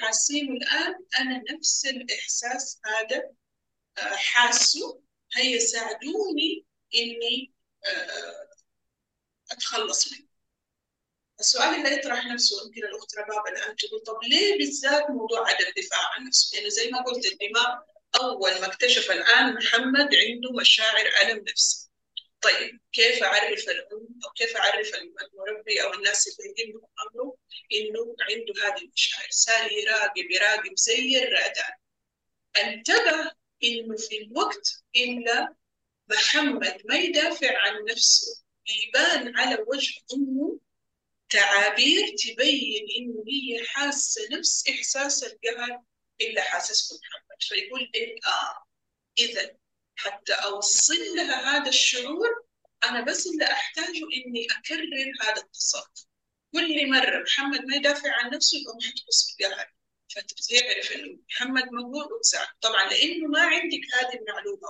حاسينه 0.00 0.52
الآن؟ 0.52 0.94
أنا 1.20 1.42
نفس 1.50 1.86
الإحساس 1.86 2.80
هذا 2.84 3.30
حاسه. 3.96 5.02
هيا 5.36 5.58
ساعدوني 5.58 6.64
إني 6.94 7.52
أتخلص 9.52 10.12
منه 10.12 10.32
السؤال 11.40 11.74
اللي 11.74 11.96
يطرح 11.96 12.26
نفسه 12.26 12.64
يمكن 12.64 12.84
الأخت 12.84 13.18
رباب 13.18 13.46
الآن 13.46 13.76
تقول 13.76 14.00
طب 14.00 14.18
ليه 14.22 14.58
بالذات 14.58 15.10
موضوع 15.10 15.48
عدم 15.48 15.66
الدفاع 15.66 16.00
عن 16.14 16.26
نفسه؟ 16.26 16.56
لأنه 16.56 16.68
زي 16.68 16.90
ما 16.90 17.02
قلت 17.02 17.26
الدماغ 17.26 17.78
أول 18.20 18.60
ما 18.60 18.66
اكتشف 18.66 19.10
الآن 19.10 19.54
محمد 19.54 20.14
عنده 20.14 20.52
مشاعر 20.60 21.06
ألم 21.22 21.44
نفسي. 21.48 21.90
طيب 22.40 22.80
كيف 22.92 23.22
أعرف 23.22 23.68
الأم 23.68 24.08
أو 24.24 24.30
كيف 24.36 24.56
أعرف 24.56 24.92
المربي 24.94 25.82
أو 25.82 25.94
الناس 25.94 26.28
اللي 26.28 26.54
يهمهم 26.58 26.88
أمره 27.02 27.36
إنه 27.72 28.16
عنده 28.20 28.54
هذه 28.66 28.82
المشاعر، 28.84 29.28
صار 29.30 29.72
يراقب 29.72 30.30
يراقب 30.30 30.76
زي 30.76 31.22
الرادار. 31.22 31.74
انتبه 32.56 33.32
إنه 33.64 33.96
في 33.96 34.22
الوقت 34.22 34.84
إلا 34.96 35.54
محمد 36.08 36.82
ما 36.84 36.96
يدافع 36.96 37.58
عن 37.58 37.84
نفسه 37.84 38.41
يبان 38.68 39.36
على 39.38 39.58
وجه 39.68 39.94
أمه 40.14 40.58
تعابير 41.30 42.14
تبين 42.16 42.86
إنه 42.98 43.24
هي 43.28 43.66
حاسة 43.66 44.28
نفس 44.32 44.68
إحساس 44.68 45.24
القهر 45.24 45.82
اللي 46.20 46.40
حاسسه 46.40 46.96
محمد. 46.96 47.42
فيقول 47.42 47.90
إيه 47.94 48.16
آه 48.26 48.66
إذا 49.18 49.56
حتى 49.96 50.32
أوصل 50.32 50.94
لها 51.16 51.56
هذا 51.56 51.68
الشعور 51.68 52.44
أنا 52.84 53.00
بس 53.00 53.26
اللي 53.26 53.44
أحتاجه 53.44 54.02
إني 54.26 54.46
أكرر 54.58 55.12
هذا 55.22 55.42
التصرف 55.42 56.06
كل 56.52 56.90
مرة 56.90 57.22
محمد 57.22 57.64
ما 57.64 57.76
يدافع 57.76 58.12
عن 58.12 58.30
نفسه 58.30 58.58
الأم 58.58 58.80
حتحس 58.80 59.36
بقهر 59.38 59.72
فتعرف 60.10 60.92
إنه 60.92 61.18
محمد 61.30 61.72
موجود 61.72 62.12
وتساعد. 62.12 62.48
طبعا 62.60 62.90
لأنه 62.90 63.26
ما 63.28 63.40
عندك 63.40 63.80
هذه 63.94 64.18
المعلومة. 64.20 64.68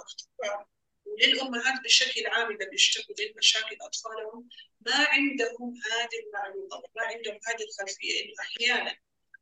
أو 1.13 1.15
وللأمهات 1.15 1.81
بشكل 1.85 2.27
عام 2.27 2.51
اللي 2.51 2.67
بيشتكوا 2.71 3.15
من 3.19 3.33
مشاكل 3.37 3.77
أطفالهم 3.81 4.49
ما 4.81 4.95
عندهم 4.95 5.75
هذه 5.93 6.21
المعلومة 6.27 6.83
ما 6.97 7.03
عندهم 7.03 7.39
هذه 7.47 7.65
الخلفية 7.65 8.25
إنه 8.25 8.33
أحيانا 8.41 8.97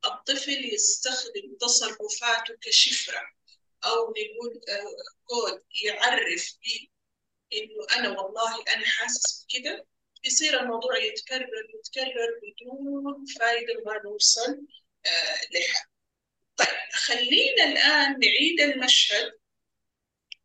الطفل 0.04 0.74
يستخدم 0.74 1.56
تصرفاته 1.60 2.56
كشفرة 2.60 3.22
أو 3.84 3.92
نقول 4.10 4.60
كود 5.24 5.62
يعرف 5.82 6.56
به 6.62 6.88
إنه 7.52 7.86
أنا 7.96 8.20
والله 8.20 8.62
أنا 8.74 8.86
حاسس 8.86 9.44
بكده 9.44 9.86
يصير 10.24 10.60
الموضوع 10.60 10.98
يتكرر 10.98 11.70
يتكرر 11.74 12.40
بدون 12.42 13.24
فايدة 13.38 13.82
ما 13.86 14.02
نوصل 14.04 14.66
آه 15.06 15.36
لحل 15.54 15.86
طيب 16.56 16.92
خلينا 16.92 17.64
الآن 17.64 18.18
نعيد 18.20 18.60
المشهد 18.60 19.39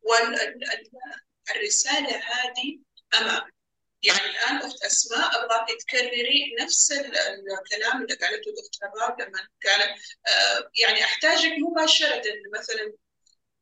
والرسالة 0.05 2.17
هذه 2.17 2.79
أمام. 3.21 3.51
يعني 4.03 4.25
الآن 4.25 4.57
أخت 4.57 4.83
أسماء 4.83 5.45
أبغاك 5.45 5.67
تكرري 5.81 6.55
نفس 6.61 6.91
الكلام 6.91 8.01
اللي 8.01 8.15
قالته 8.15 8.49
الأخت 8.49 8.83
رباب 8.83 9.21
لما 9.21 9.47
قالت 9.65 10.01
آه 10.27 10.69
يعني 10.81 11.03
أحتاجك 11.03 11.51
مباشرة 11.59 12.21
مثلا 12.53 12.93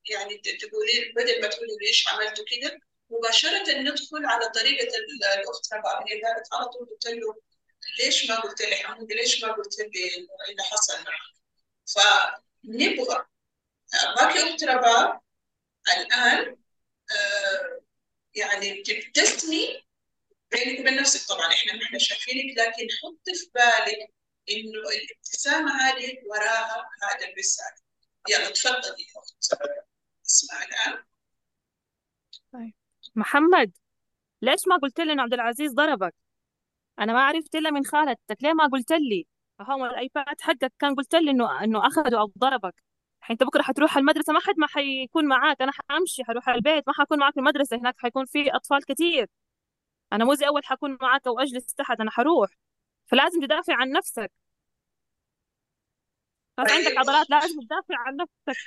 يعني 0.10 0.38
تقولي 0.38 1.13
بدل 1.15 1.41
ما 1.41 1.47
تقولي 1.47 1.77
ليش 1.82 2.08
عملتوا 2.08 2.45
كده 2.51 2.79
مباشرة 3.10 3.71
ندخل 3.71 4.25
على 4.25 4.49
طريقة 4.49 4.88
الأخت 5.36 5.73
رباب 5.73 6.03
هي 6.08 6.21
قالت 6.21 6.53
على 6.53 6.65
طول 6.65 6.88
قلت 6.89 7.06
له 7.06 7.36
ليش 7.99 8.29
ما 8.29 8.39
قلت 8.39 8.62
لي 8.62 8.75
حمود؟ 8.75 9.12
ليش 9.12 9.43
ما 9.43 9.51
قلت 9.51 9.79
لي 9.79 10.27
اللي 10.49 10.63
حصل 10.63 10.93
معك؟ 10.93 11.34
فنبغى 11.86 13.25
أبغاك 13.93 14.38
أخت 14.38 14.63
رباب 14.63 15.19
الآن 15.98 16.58
آه 17.12 17.82
يعني 18.36 18.84
تبتسمي 18.84 19.84
بينك 20.52 20.80
وبين 20.80 20.96
نفسك 20.96 21.30
طبعا 21.30 21.48
إحنا 21.48 21.74
ما 21.74 21.84
إحنا 21.84 22.00
شايفينك 22.00 22.58
لكن 22.58 22.88
حطي 23.02 23.34
في 23.36 23.52
بالك 23.56 24.13
إنه 24.50 24.89
الابتسامة 24.89 25.72
هذه 25.82 26.13
وراها 26.30 26.89
هذا 27.04 27.28
الرسالة. 27.32 27.76
يلا 28.30 28.50
تفضلي 28.50 29.06
اخت 29.17 29.54
اسمع 30.26 30.63
الآن. 30.63 31.04
طيب. 32.54 32.74
محمد 33.15 33.72
ليش 34.41 34.67
ما 34.67 34.78
قلت 34.78 35.00
لي 35.00 35.13
انه 35.13 35.24
عبد 35.24 35.34
العزيز 35.34 35.72
ضربك؟ 35.74 36.13
أنا 37.00 37.13
ما 37.13 37.22
عرفت 37.22 37.56
إلا 37.56 37.72
من 37.72 37.86
خالتك. 37.86 38.38
ليه 38.41 38.54
ما 38.54 38.67
قلت 38.67 38.91
لي؟ 38.91 39.28
هو 39.62 39.86
الآيباد 39.86 40.41
حقك 40.41 40.74
كان 40.80 40.96
قلت 40.96 41.15
لي 41.15 41.32
انه 41.32 41.63
إنه 41.63 41.88
أخذه 41.88 42.19
أو 42.19 42.32
ضربك. 42.38 42.84
أنت 43.31 43.43
بكرة 43.43 43.62
حتروح 43.62 43.97
المدرسة 43.97 44.33
ما 44.33 44.39
حد 44.39 44.53
ما 44.57 44.67
حيكون 44.67 45.27
معاك. 45.27 45.62
أنا 45.62 45.71
حأمشي 45.71 46.23
حروح 46.23 46.49
البيت. 46.49 46.83
ما 46.88 46.93
حكون 46.93 47.19
معاك 47.19 47.33
في 47.33 47.39
المدرسة. 47.39 47.77
هناك 47.77 47.95
حيكون 47.97 48.25
في 48.25 48.55
أطفال 48.55 48.86
كثير 48.86 49.27
أنا 50.13 50.25
مو 50.25 50.33
زي 50.33 50.47
أول 50.47 50.65
حكون 50.65 50.97
معاك 51.01 51.27
أو 51.27 51.39
أجلس 51.39 51.65
تحت. 51.73 51.99
أنا 51.99 52.12
حروح. 52.12 52.49
فلازم 53.05 53.41
تدافع 53.45 53.75
عن 53.75 53.91
نفسك. 53.91 54.31
خلاص 56.57 56.71
عندك 56.71 56.97
عضلات 56.97 57.29
لازم 57.29 57.59
تدافع 57.62 57.97
عن 57.97 58.15
نفسك. 58.15 58.62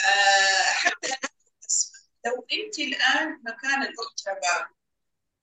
آه 0.00 0.72
حتى 0.72 1.08
لو 2.26 2.46
أنت 2.52 2.78
الآن 2.78 3.42
مكان 3.42 3.82
الاخت 3.82 4.24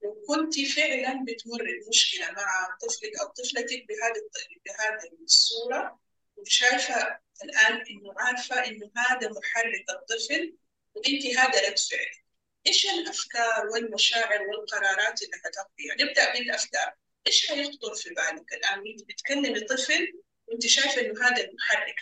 وكنت 0.04 0.60
فعلا 0.60 1.26
بتمر 1.28 1.64
بمشكلة 1.86 2.32
مع 2.32 2.78
طفلك 2.82 3.20
أو 3.22 3.28
طفلتك 3.28 3.86
بهذه 3.88 4.22
بهذه 4.66 5.24
الصورة 5.24 6.00
وشايفة 6.38 7.20
الآن 7.44 7.74
إنه 7.90 8.14
عارفة 8.18 8.66
إنه 8.68 8.92
هذا 8.98 9.30
محرك 9.30 9.86
الطفل 9.90 10.56
وانت 10.96 11.26
هذا 11.26 11.70
رد 11.70 11.80
فعلك 11.80 12.26
إيش 12.68 12.86
الأفكار 12.86 13.68
والمشاعر 13.68 14.42
والقرارات 14.42 15.22
اللي 15.22 15.38
حتاخذيها؟ 15.44 16.08
نبدأ 16.08 16.34
بالأفكار، 16.34 16.94
إيش 17.28 17.48
حيخطر 17.48 17.96
في 17.96 18.10
بالك 18.10 18.54
الآن 18.54 18.80
وأنت 18.80 19.02
بتكلمي 19.10 19.60
طفل 19.60 20.14
وأنت 20.48 20.68
شايفة 20.68 21.02
إنه 21.02 21.28
هذا 21.28 21.44
المحرك 21.44 21.96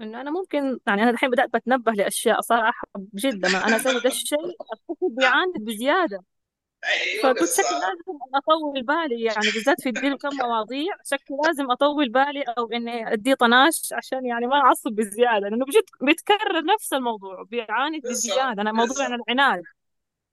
إنه 0.00 0.20
أنا 0.20 0.30
ممكن 0.30 0.78
يعني 0.86 1.02
أنا 1.02 1.10
الحين 1.10 1.30
بدأت 1.30 1.48
بتنبه 1.54 1.92
لأشياء 1.92 2.40
صراحة 2.40 2.88
بجد 2.94 3.46
لما 3.46 3.66
أنا 3.66 3.76
أسوي 3.76 4.00
ذا 4.00 4.08
الشيء 4.08 4.46
الطفل 4.72 5.08
بيعاند 5.10 5.54
بزيادة. 5.58 6.24
فقلت 7.22 7.50
شكلي 7.52 7.78
لازم 7.78 8.18
أطول 8.34 8.82
بالي 8.82 9.22
يعني 9.22 9.50
بالذات 9.54 9.80
في 9.80 9.88
الدين 9.88 10.16
كم 10.16 10.36
مواضيع 10.36 10.94
شكلي 11.04 11.36
لازم 11.46 11.70
أطول 11.70 12.08
بالي 12.08 12.42
أو 12.42 12.72
إني 12.72 13.12
اديه 13.12 13.34
طناش 13.34 13.92
عشان 13.92 14.26
يعني 14.26 14.46
ما 14.46 14.56
أعصب 14.56 14.90
بزيادة 14.90 15.48
لأنه 15.48 15.64
بجد 15.64 15.84
بيتكرر 16.00 16.64
نفس 16.74 16.92
الموضوع 16.92 17.42
بيعاند 17.42 18.02
بزيادة. 18.02 18.62
أنا 18.62 18.72
موضوع 18.72 19.04
عن 19.04 19.14
العناد 19.14 19.62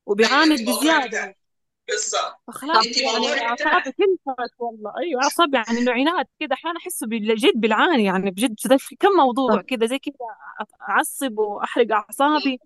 وبيعاند 0.05 0.61
بزيادة. 0.61 1.35
بالضبط. 1.87 2.41
فخلاص 2.47 2.97
يعني 2.97 3.41
أعصابي 3.41 3.91
كلفت 3.91 4.51
والله. 4.59 4.93
أيوه 4.97 5.23
أعصابي 5.23 5.57
يعني 5.57 5.79
إنه 5.79 5.91
عناد 5.91 6.25
كذا 6.39 6.53
أحيانا 6.53 6.79
احس 6.79 7.03
بجد 7.03 7.53
بالعاني 7.55 8.03
يعني 8.03 8.31
بجد 8.31 8.77
في 8.77 8.95
كم 8.95 9.09
موضوع 9.09 9.61
كذا 9.61 9.85
زي 9.85 9.99
كذا 9.99 10.15
أعصب 10.89 11.37
وأحرق 11.37 11.91
أعصابي. 11.91 12.59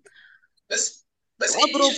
بس 0.70 1.01
بس 1.42 1.56
واضرب 1.56 1.92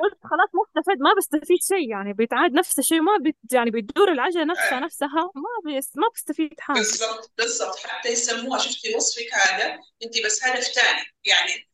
قلت 0.00 0.18
خلاص 0.24 0.50
ما 0.54 0.62
استفيد 0.68 1.00
ما 1.00 1.14
بستفيد 1.18 1.58
شيء 1.62 1.90
يعني 1.90 2.12
بيتعاد 2.12 2.52
نفس 2.52 2.78
الشيء 2.78 3.00
ما 3.00 3.12
بت 3.20 3.52
يعني 3.52 3.70
بتدور 3.70 4.12
العجلة 4.12 4.44
نفسها 4.44 4.80
نفسها 4.80 5.30
ما 5.34 5.76
بس 5.78 5.92
ما 5.96 6.06
بستفيد 6.14 6.60
حاجة. 6.60 6.78
بالضبط 6.78 7.32
بالضبط. 7.38 7.78
حتى 7.78 8.08
يسموها 8.08 8.58
شفتي 8.58 8.94
وصفك 8.94 9.34
هذا؟ 9.34 9.78
انت 10.04 10.24
بس 10.24 10.44
هدف 10.44 10.64
ثاني. 10.64 11.04
يعني 11.24 11.68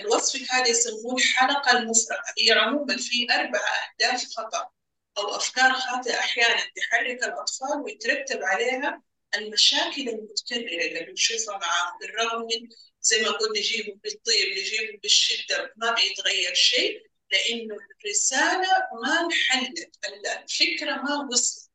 الوصفك 0.00 0.50
هذا 0.50 0.68
يسموه 0.68 1.14
الحلقة 1.16 1.78
المفرغه 1.78 2.22
هي 2.38 2.52
عموما 2.52 2.96
في 2.96 3.26
أربع 3.30 3.58
أهداف 3.58 4.24
خطا 4.36 4.70
أو 5.18 5.36
أفكار 5.36 5.72
خاطئة 5.72 6.18
أحيانا 6.18 6.60
تحرك 6.76 7.24
الأطفال 7.24 7.82
ويترتب 7.84 8.42
عليها 8.42 9.02
المشاكل 9.36 10.08
المتكررة 10.08 10.86
اللي 10.86 11.06
بنشوفها 11.08 11.58
معاهم 11.58 11.98
بالرغم 12.00 12.42
من 12.42 12.68
زي 13.02 13.22
ما 13.22 13.30
قلنا 13.30 13.58
نجيبهم 13.58 14.00
بالطيب 14.04 14.58
نجيبهم 14.58 15.00
بالشدة 15.02 15.72
ما 15.76 15.94
بيتغير 15.94 16.54
شيء 16.54 17.02
لأنه 17.32 17.76
الرسالة 18.04 18.68
ما 19.02 19.20
انحلت 19.20 19.96
الفكرة 20.42 20.90
ما 20.90 21.28
وصلت. 21.32 21.70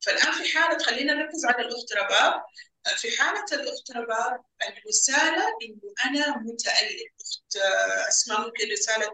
فالآن 0.00 0.32
في 0.32 0.58
حالة 0.58 0.78
خلينا 0.78 1.14
نركز 1.14 1.44
على 1.44 1.66
الاخت 1.66 1.92
رباب 1.92 2.42
في 2.96 3.16
حالة 3.18 3.44
الاخت 3.52 3.90
رباب 3.90 4.40
الرسالة 4.68 5.44
إنه 5.62 5.94
أنا 6.06 6.38
متألم 6.38 7.08
أخت 7.20 7.56
أسماء 8.08 8.40
ممكن 8.40 8.70
رسالة 8.72 9.06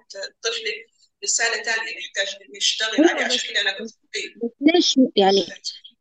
طفلك 0.43 0.87
رسالة 1.25 1.63
ثانية 1.63 1.99
نحتاج 1.99 2.39
نشتغل 2.57 3.09
عليها 3.09 3.25
عشان 3.25 3.55
كذا 3.55 3.61
أنا 3.61 3.79
قلت. 3.79 3.95
بس 4.45 4.51
ليش 4.61 4.99
يعني 5.17 5.47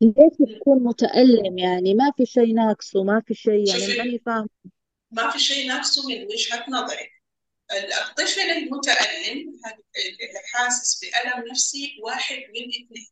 ليش 0.01 0.57
تكون 0.59 0.83
متألم؟ 0.83 1.57
يعني 1.57 1.93
ما 1.93 2.11
في 2.17 2.25
شيء 2.25 2.53
ناقصه 2.53 3.03
ما 3.03 3.21
في 3.27 3.33
شيء 3.33 3.67
يعني 3.69 3.97
ماني 3.97 4.21
فاهم 4.25 4.49
ما 5.11 5.31
في 5.31 5.39
شيء 5.39 5.67
ناقصه 5.67 6.07
من 6.07 6.25
وجهة 6.25 6.65
نظري. 6.69 7.09
الطفل 7.71 8.39
المتألم 8.41 9.61
اللي 9.97 10.41
حاسس 10.53 10.99
بألم 11.05 11.47
نفسي 11.51 11.97
واحد 12.03 12.35
من 12.35 12.69
اثنين. 12.69 13.07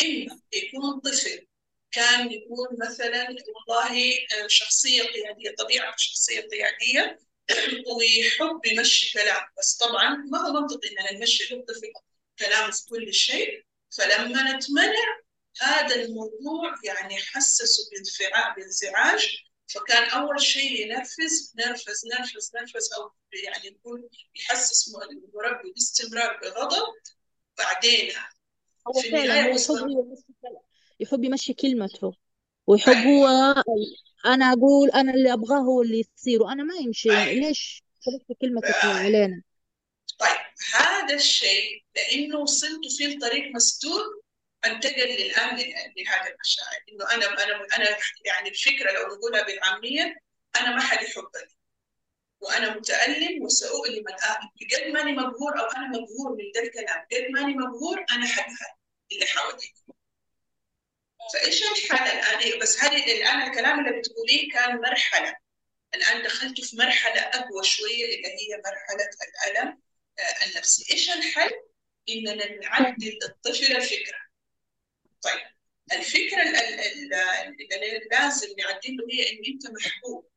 إما 0.00 0.40
يكون 0.52 1.00
طفل 1.00 1.46
كان 1.92 2.32
يكون 2.32 2.68
مثلا 2.80 3.36
والله 3.68 4.12
شخصية 4.46 5.02
قيادية 5.02 5.54
طبيعة 5.58 5.94
شخصية 5.96 6.40
قيادية 6.40 7.18
ويحب 7.96 8.60
يمشي 8.66 9.12
كلام. 9.12 9.42
بس 9.58 9.76
طبعا 9.76 10.14
ما 10.14 10.38
هو 10.38 10.52
منطقي 10.60 10.88
إننا 10.88 11.12
نمشي 11.12 11.54
للطفل 11.54 11.92
كلامه 12.38 12.70
في 12.70 12.86
كل 12.86 13.14
شيء. 13.14 13.64
فلما 13.98 14.52
نتمنع 14.56 15.20
هذا 15.60 15.94
الموضوع 15.94 16.74
يعني 16.84 17.16
حسسه 17.16 17.90
بانفعال 17.90 18.54
بانزعاج 18.54 19.47
فكان 19.68 20.10
أول 20.10 20.40
شيء 20.40 20.86
ينرفز 20.86 21.54
نرفز 21.58 22.06
نرفز 22.06 22.52
نرفز 22.54 22.92
أو 22.92 23.10
يعني 23.44 23.66
يكون 23.66 24.08
يحسس 24.34 24.88
المربي 24.88 25.72
باستمرار 25.72 26.40
بغضب 26.42 26.94
بعدين 27.58 28.12
هو 28.88 29.00
في 29.00 29.10
فعلا 29.10 29.24
النهاية 29.24 29.52
هو 29.52 29.76
يحب 29.76 29.88
يمشي 29.90 30.24
يحب 31.00 31.24
يمشي 31.24 31.54
كلمته. 31.54 32.12
ويحب 32.66 33.06
هو 33.06 33.26
أنا 34.26 34.52
أقول 34.52 34.90
أنا 34.90 35.14
اللي 35.14 35.32
أبغاه 35.32 35.58
هو 35.58 35.82
اللي 35.82 36.04
يصير 36.16 36.42
وأنا 36.42 36.62
ما 36.62 36.74
يمشي. 36.74 37.10
أيوة. 37.10 37.48
ليش 37.48 37.82
تلف 38.02 38.38
كلمتك 38.40 38.84
علينا 38.84 39.42
طيب. 40.18 40.38
هذا 40.74 41.14
الشيء 41.14 41.84
لأنه 41.96 42.38
وصلت 42.38 42.92
فيه 42.98 43.16
لطريق 43.16 43.54
مسدود 43.54 44.02
أنتقل 44.66 45.08
للان 45.08 45.56
لهذه 45.96 46.28
المشاعر 46.28 46.80
إنه 46.92 47.14
أنا 47.14 47.44
أنا 47.44 47.66
أنا 47.76 47.98
يعني 48.24 48.48
الفكرة 48.48 48.92
لو 48.92 49.16
نقولها 49.16 49.42
بالعامية 49.42 50.16
أنا 50.56 50.74
ما 50.74 50.80
حد 50.80 51.02
يحبني. 51.02 51.58
وأنا 52.40 52.76
متألم 52.76 53.42
وساؤلم 53.42 54.04
الان 54.08 54.48
بقد 54.60 54.90
ماني 54.92 55.12
مقهور 55.12 55.60
أو 55.60 55.64
أنا 55.64 55.88
مقهور 55.88 56.36
من 56.36 56.44
ذا 56.54 56.62
الكلام 56.62 57.06
بقد 57.10 57.30
ماني 57.30 57.54
مقهور 57.54 58.04
أنا 58.10 58.26
حقهر 58.26 58.76
اللي 59.12 59.26
حواليك 59.26 59.74
فايش 61.32 61.62
الحل 61.62 62.06
الآن 62.06 62.58
بس 62.58 62.84
هذه 62.84 63.12
الآن 63.16 63.42
الكلام 63.42 63.86
اللي 63.86 63.98
بتقوليه 63.98 64.52
كان 64.52 64.76
مرحلة. 64.76 65.36
الآن 65.94 66.22
دخلت 66.22 66.60
في 66.60 66.76
مرحلة 66.76 67.20
أقوى 67.20 67.64
شوية 67.64 68.04
اللي 68.04 68.28
هي 68.28 68.62
مرحلة 68.64 69.10
الألم 69.28 69.80
النفسي. 70.46 70.92
إيش 70.94 71.10
الحل؟ 71.10 71.50
إننا 72.08 72.58
نعدل 72.60 73.18
الطفل 73.22 73.76
الفكرة 73.76 74.27
طيب 75.22 75.40
الفكرة 75.92 76.42
اللي 76.42 78.08
لازم 78.10 78.48
نعدله 78.58 79.06
هي 79.12 79.30
ان 79.32 79.42
أنت 79.54 79.66
محبوب 79.70 80.28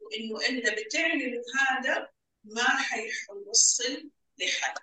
وإنه 0.00 0.48
أنت 0.48 0.80
بتعمل 0.80 1.42
هذا 1.60 2.08
ما 2.44 2.68
حيوصل 2.68 4.10
لحل 4.38 4.74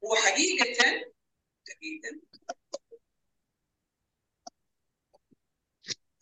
وحقيقة 0.00 0.64
دقيقة. 1.66 2.20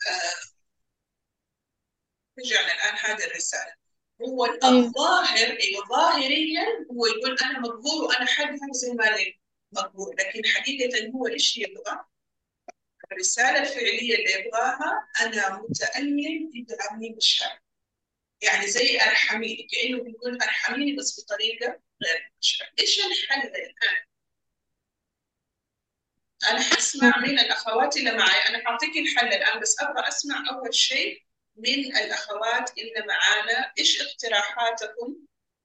آه 0.08 0.54
رجعنا 2.38 2.72
الآن 2.74 2.94
هذه 2.98 3.24
الرسالة. 3.26 3.74
هو 4.22 4.44
الظاهر 4.46 5.58
أيوه 5.60 5.88
ظاهريا 5.88 6.64
هو 6.90 7.06
يقول 7.06 7.38
أنا 7.42 7.58
مقبول 7.60 8.04
وأنا 8.04 8.26
حد 8.26 8.58
زي 8.72 8.92
ما 8.92 9.16
مقبول. 9.72 10.16
لكن 10.18 10.46
حقيقة 10.46 11.10
هو 11.14 11.26
إيش 11.26 11.56
يبغى؟ 11.56 12.04
الرساله 13.14 13.62
الفعليه 13.62 14.14
اللي 14.14 14.32
يبغاها 14.32 15.08
أنا 15.20 15.62
متألم 15.62 16.50
ادعمني 16.56 17.14
مشاعر 17.16 17.60
يعني 18.42 18.66
زي 18.66 19.00
أرحميني 19.00 19.68
كأنه 19.72 20.02
بيقول 20.02 20.42
أرحميني 20.42 20.96
بس 20.96 21.20
بطريقة 21.20 21.66
غير 22.02 22.32
مشاعر 22.40 22.72
إيش 22.80 22.98
الحل 22.98 23.48
الآن؟ 23.48 24.04
أنا 26.50 26.60
حسمع 26.62 27.18
من 27.18 27.38
الأخوات 27.38 27.96
اللي 27.96 28.12
معي 28.12 28.48
أنا 28.48 28.64
حأعطيك 28.64 28.96
الحل 28.96 29.26
الآن 29.26 29.60
بس 29.60 29.76
أبغى 29.80 30.08
أسمع 30.08 30.44
أول 30.50 30.74
شيء 30.74 31.24
من 31.56 31.96
الأخوات 31.96 32.78
اللي 32.78 33.06
معانا. 33.08 33.72
إيش 33.78 34.00
اقتراحاتكم 34.00 35.16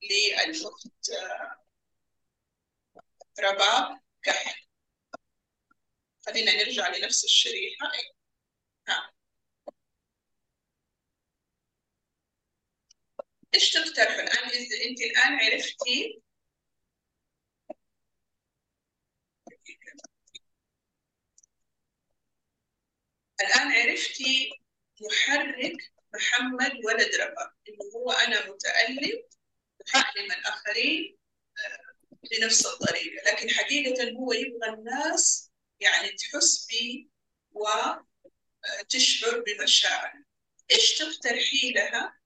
للأخت 0.03 1.11
رباب 3.39 3.99
كحل. 4.23 4.68
خلينا 6.29 6.51
نرجع 6.63 6.97
لنفس 6.97 7.23
الشريحة. 7.23 7.91
ها. 8.87 9.11
إيش 13.53 13.71
تقترحوا 13.71 14.21
الآن؟ 14.23 14.49
إذا 14.49 14.85
أنت 14.89 15.01
الآن 15.01 15.33
عرفتي 15.33 16.21
الآن 23.41 23.71
عرفتي 23.71 24.51
يحرك 25.01 25.77
محمد 26.13 26.71
ولد 26.85 27.15
ربا 27.15 27.53
إنه 27.69 27.91
هو 27.95 28.11
أنا 28.11 28.49
متألم 28.51 29.23
اعلم 29.95 30.31
الاخرين 30.31 31.17
بنفس 32.31 32.65
الطريقة. 32.65 33.31
لكن 33.31 33.49
حقيقة 33.49 34.11
هو 34.11 34.33
يبغى 34.33 34.69
الناس 34.69 35.48
يعني 35.79 36.09
تحس 36.11 36.65
بي 36.65 37.09
وتشعر 37.51 39.43
بمشاعر. 39.47 40.23
إيش 40.71 40.97
تقترحي 40.97 41.71
لها؟ 41.71 42.19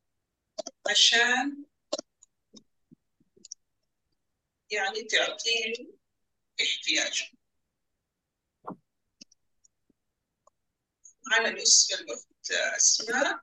عشان 0.89 1.65
يعني 4.71 5.03
تعطيه 5.03 5.73
احتياجه 6.61 7.25
معنا 11.31 11.49
الأسرة 11.49 11.99
الأخت 11.99 12.51
أسماء. 12.51 13.39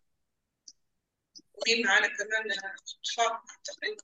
وهي 1.54 1.82
معنا 1.84 2.08
كمان؟ 2.08 2.50
إتفاق 2.52 3.32
أعتقد. 3.50 4.00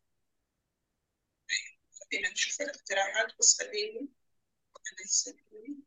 خلينا 2.10 2.30
نشوف 2.30 2.60
الاقتراحات 2.60 3.38
بس 3.38 3.58
خليني 3.62 4.08
هنا 4.92 5.85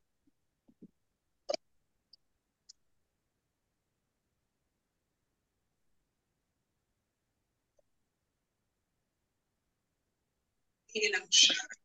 مشاركة 11.27 11.79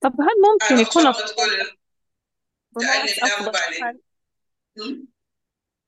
طب 0.00 0.12
هل 0.20 0.36
ممكن 0.52 0.82
يكون 0.82 1.06
أفضل 1.06 1.34
عليه 3.56 3.82
حل؟ 3.82 4.00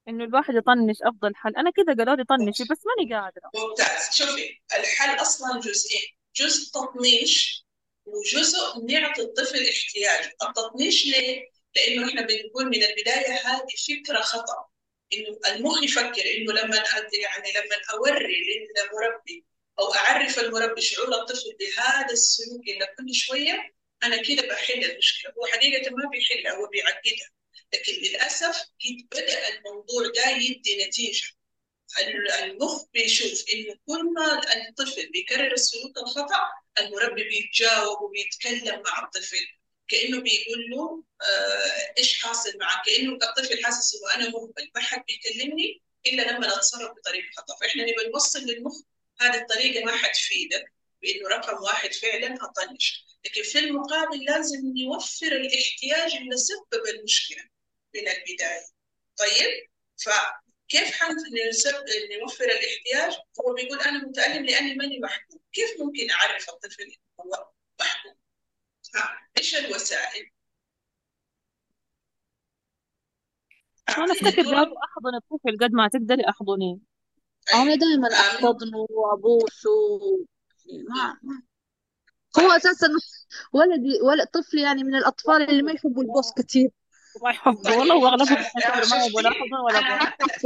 إنه 0.09 0.25
الواحد 0.25 0.55
يطنش 0.55 0.97
أفضل 1.03 1.37
حل. 1.37 1.57
أنا 1.57 1.71
كذا 1.71 1.95
قالوا 1.95 2.17
لي 2.17 2.25
طنشي 2.25 2.65
بس 2.71 2.79
ماني 2.87 3.15
قادرة. 3.15 3.51
ممتاز. 3.55 4.15
شوفي 4.15 4.61
الحل 4.79 5.23
أصلا 5.23 5.61
جزئين. 5.61 6.03
جزء 6.37 6.73
تطنيش 6.73 7.67
وجزء 8.05 8.87
نعطي 8.89 9.23
الطفل 9.23 9.69
احتياجه. 9.69 10.33
التطنيش 10.43 11.07
ليه؟ 11.07 11.51
لأنه 11.77 12.09
إحنا 12.09 12.21
بنقول 12.21 12.65
من 12.65 12.83
البداية 12.83 13.33
هذه 13.33 13.67
فكرة 13.89 14.21
خطأ. 14.21 14.69
إنه 15.13 15.39
المخ 15.47 15.83
يفكر 15.83 16.23
إنه 16.37 16.53
لما 16.53 16.77
يعني 17.23 17.53
لما 17.53 17.77
أوري 17.93 18.37
للمربي 18.45 19.45
أو 19.79 19.95
أعرف 19.95 20.39
المربي 20.39 20.81
شعور 20.81 21.15
الطفل 21.15 21.57
بهذا 21.61 22.13
السلوك 22.13 22.69
اللي 22.69 22.87
كل 22.99 23.15
شوية 23.15 23.75
أنا 24.03 24.23
كده 24.23 24.43
بحل 24.49 24.85
المشكلة. 24.85 25.33
هو 25.33 25.47
حقيقة 25.47 25.91
ما 25.91 26.11
بيحلها 26.11 26.53
هو 26.53 26.67
بيعقدها. 26.67 27.31
لكن 27.75 27.93
للأسف 27.93 28.65
بدأ 29.13 29.49
الموضوع 29.49 30.03
ده 30.17 30.31
يدي 30.31 30.87
نتيجة. 30.87 31.29
المخ 32.43 32.85
بيشوف 32.93 33.45
إنه 33.55 33.75
كل 33.87 34.05
ما 34.15 34.41
الطفل 34.69 35.11
بيكرر 35.11 35.53
السلوك 35.53 35.99
الخطأ 35.99 36.51
المربي 36.81 37.25
بيتجاوب 37.25 38.03
وبيتكلم 38.03 38.83
مع 38.83 39.05
الطفل. 39.05 39.47
كأنه 39.91 40.21
بيقول 40.21 40.71
له 40.71 41.05
آه 41.23 41.95
إيش 41.99 42.23
حاصل 42.23 42.59
معك؟ 42.59 42.87
كأنه 42.87 43.13
الطفل 43.13 43.65
حاسس 43.65 43.95
إنه 43.95 44.15
أنا 44.15 44.31
مهمل. 44.31 44.71
ما 44.75 44.81
حد 44.81 45.05
بيكلمني 45.09 45.83
إلا 46.07 46.23
لما 46.33 46.49
اتصرف 46.57 46.91
بطريقة 46.97 47.27
خطأ. 47.37 47.57
فإحنا 47.57 47.83
نبغى 47.83 48.07
نوصل 48.07 48.41
للمخ 48.41 48.75
هذه 49.21 49.41
الطريقة 49.41 49.85
ما 49.85 49.97
حتفيدك 49.97 50.73
بإنه 51.03 51.29
رقم 51.29 51.63
واحد 51.63 51.93
فعلا 51.93 52.35
اطنش 52.45 53.05
لكن 53.25 53.43
في 53.43 53.59
المقابل 53.59 54.25
لازم 54.25 54.61
نوفر 54.77 55.27
الاحتياج 55.27 56.15
اللي 56.15 56.37
سبب 56.37 56.87
المشكلة 56.95 57.43
من 57.95 58.09
البداية. 58.09 58.67
طيب؟ 59.17 59.69
ف 60.05 60.09
كيف 60.69 61.03
نوفر 62.21 62.45
الاحتياج؟ 62.45 63.13
هو 63.41 63.55
بيقول 63.55 63.81
أنا 63.81 63.99
متألم 64.09 64.45
لأني 64.45 64.75
ماني 64.75 64.99
محبوب، 64.99 65.43
كيف 65.53 65.71
ممكن 65.81 66.11
أعرف 66.11 66.49
الطفل 66.49 66.83
إنه 66.83 66.95
هو 67.21 67.51
محبوب؟ 67.81 68.20
إيش 69.39 69.55
الوسائل؟ 69.55 70.31
أنا 73.99 74.13
أفتكر 74.13 74.43
قالوا 74.43 74.77
أحضن 74.85 75.15
الطفل 75.15 75.59
قد 75.65 75.73
ما 75.73 75.89
تقدري 75.89 76.23
أحضنيه. 76.29 76.77
أنا 77.55 77.75
دائما 77.75 78.09
أحتضنه 78.13 78.87
وأبوسه. 78.91 79.71
ما 80.89 81.19
ما 81.23 81.43
هو 82.39 82.51
أساسا 82.51 82.89
ولدي 83.53 84.01
ولد 84.03 84.27
طفلي 84.27 84.63
يعني 84.63 84.85
من 84.85 84.95
الأطفال 84.95 85.51
اللي 85.51 85.63
ما 85.63 85.73
يحبوا 85.73 86.03
البوس 86.03 86.33
كثير 86.33 86.71
ما 87.25 87.31
يحبه 87.31 87.77
والله 87.79 87.97
واغلبهم 87.97 88.45
ما 88.91 89.07
يبغوا 89.07 89.23
لا 89.23 89.31
حضن 89.31 89.55
ولا 89.65 89.81
بوس. 89.81 90.41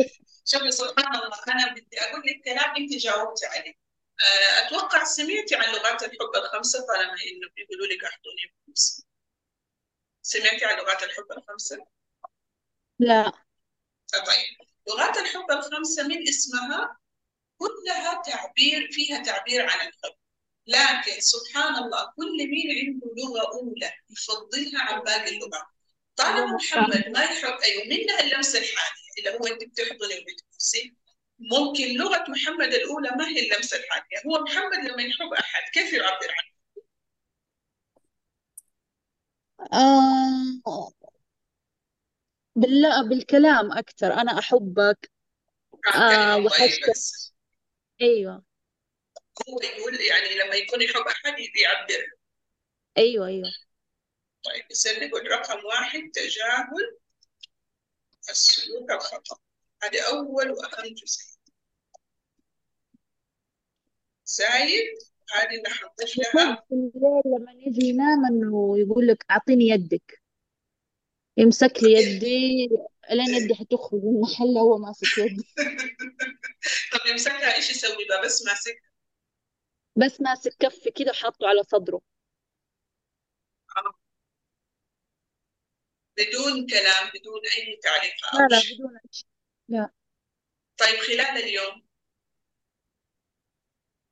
شوفي 0.51 0.71
سبحان 0.71 1.15
الله 1.15 1.37
أنا 1.49 1.73
بدي 1.73 1.97
أقول 2.01 2.23
لك 2.27 2.45
كلام 2.45 2.77
انت 2.77 2.93
جاوبتي 2.97 3.47
عليه. 3.47 3.84
آه، 4.21 4.67
أتوقع 4.67 5.05
سمعتي 5.05 5.55
عن 5.55 5.73
لغات 5.75 6.03
الحب 6.03 6.31
الخمسة 6.37 6.87
طالما 6.87 7.13
إنه 7.13 7.49
بيقولوا 7.57 7.87
لك 7.87 8.05
أحضني 8.05 8.55
بخمس 8.67 9.07
سمعتي 10.23 10.65
عن 10.65 10.79
لغات 10.79 11.03
الحب 11.03 11.33
الخمسة؟ 11.39 11.87
لا. 12.99 13.33
طيب. 14.13 14.69
لغات 14.89 15.17
الحب 15.17 15.51
الخمسة 15.51 16.03
من 16.09 16.29
اسمها؟ 16.29 16.99
كلها 17.59 18.23
تعبير 18.23 18.89
فيها 18.93 19.23
تعبير 19.23 19.61
عن 19.71 19.89
الحب. 19.89 20.15
لكن 20.67 21.21
سبحان 21.21 21.77
الله 21.77 22.13
كل 22.17 22.37
مين 22.49 22.67
عنده 22.87 23.15
لغة 23.19 23.53
أولى 23.53 23.93
يفضلها 24.11 24.83
عن 24.83 25.01
باقي 25.01 25.29
اللغات 25.37 25.67
طالما 26.17 26.47
محمد 26.57 27.09
ما 27.09 27.23
يحب 27.25 27.59
أيوه 27.61 27.85
منها 27.85 28.21
اللمسة 28.21 28.59
الحالية 28.59 28.95
اللي 29.19 29.31
هو 29.31 29.47
أنت 29.47 29.65
بتحضني 29.65 30.19
وبتبوسي 30.19 30.95
ممكن 31.39 31.85
لغة 31.97 32.25
محمد 32.29 32.75
الأولى 32.75 33.11
ما 33.11 33.29
هي 33.29 33.41
اللمسة 33.41 33.77
الحالية؟ 33.77 34.17
هو 34.27 34.43
محمد 34.45 34.91
لما 34.91 35.03
يحب 35.03 35.33
أحد 35.33 35.63
كيف 35.73 35.93
يعبر 35.93 36.29
عنه؟ 36.31 36.55
آه 40.67 40.93
بالله 42.57 43.09
بالكلام 43.09 43.73
أكثر 43.73 44.13
أنا 44.13 44.39
أحبك. 44.39 45.11
آه 45.97 46.37
وحشتك 46.37 46.93
أيوة. 48.03 48.45
هو 49.49 49.61
يقول 49.63 49.95
يعني 49.95 50.35
لما 50.45 50.55
يكون 50.55 50.83
يحب 50.83 51.01
أحد 51.07 51.35
يعبر 51.63 52.07
أيوة 52.99 53.27
أيوة. 53.27 53.53
طيب 54.45 54.65
يصير 54.71 55.07
نقول 55.09 55.31
رقم 55.31 55.65
واحد 55.65 56.11
تجاهل 56.15 56.99
السلوك 58.31 58.91
الخطأ. 58.91 59.44
هذا 59.85 60.07
أول 60.09 60.51
وأهم 60.51 60.95
جزء. 60.95 61.35
زايد 64.25 64.99
هذه 65.35 65.57
اللي 65.57 65.69
حنضيف 65.69 66.19
لها. 66.35 66.63
الليل 66.73 67.23
لما 67.27 67.53
يجي 67.53 67.87
ينام 67.87 68.25
إنه 68.27 68.79
يقول 68.79 69.07
لك 69.07 69.25
أعطيني 69.31 69.69
يدك. 69.69 70.23
يمسك 71.37 71.73
لي 71.83 71.93
يدي 71.93 72.69
لين 73.11 73.35
يدي 73.35 73.55
حتخرج 73.55 74.01
من 74.05 74.21
محلها 74.21 74.63
هو 74.63 74.79
ماسك 74.79 75.19
يدي. 75.19 75.43
طب 76.93 77.07
يمسكها 77.11 77.55
إيش 77.55 77.71
يسوي 77.71 78.05
بقى؟ 78.09 78.23
بس 78.25 78.47
ماسك. 78.47 78.83
بس 79.97 80.21
ماسك 80.21 80.57
كفي 80.61 80.91
كده 80.91 81.11
وحاطه 81.11 81.47
على 81.49 81.63
صدره. 81.63 82.01
آه. 83.77 83.95
بدون 86.17 86.67
كلام 86.67 87.11
بدون 87.15 87.41
أي 87.57 87.81
تعليق. 87.83 88.15
لا 88.35 88.57
لا 88.57 88.63
بدون 88.75 88.97
أي 88.97 89.09
شيء. 89.13 89.34
لا. 89.69 89.91
طيب 90.79 90.97
خلال 91.01 91.43
اليوم؟ 91.43 91.85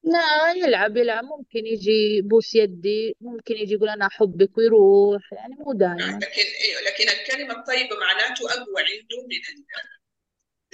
لا 0.04 0.52
يلعب 0.56 0.96
يلعب. 0.96 1.24
ممكن 1.24 1.66
يجي 1.66 1.90
يبوس 2.18 2.54
يدي 2.54 3.16
ممكن 3.20 3.54
يجي 3.54 3.74
يقول 3.74 3.88
أنا 3.88 4.06
أحبك 4.06 4.58
ويروح. 4.58 5.32
يعني 5.32 5.54
مو 5.54 5.72
دائما 5.72 6.18
لكن 6.22 6.42
أيوه 6.64 6.80
لكن 6.80 7.08
الكلمة 7.08 7.60
الطيبة 7.60 7.96
معناته 8.00 8.50
أقوى 8.52 8.82
عنده 8.82 9.26
من 9.26 9.36
ال- 9.56 9.66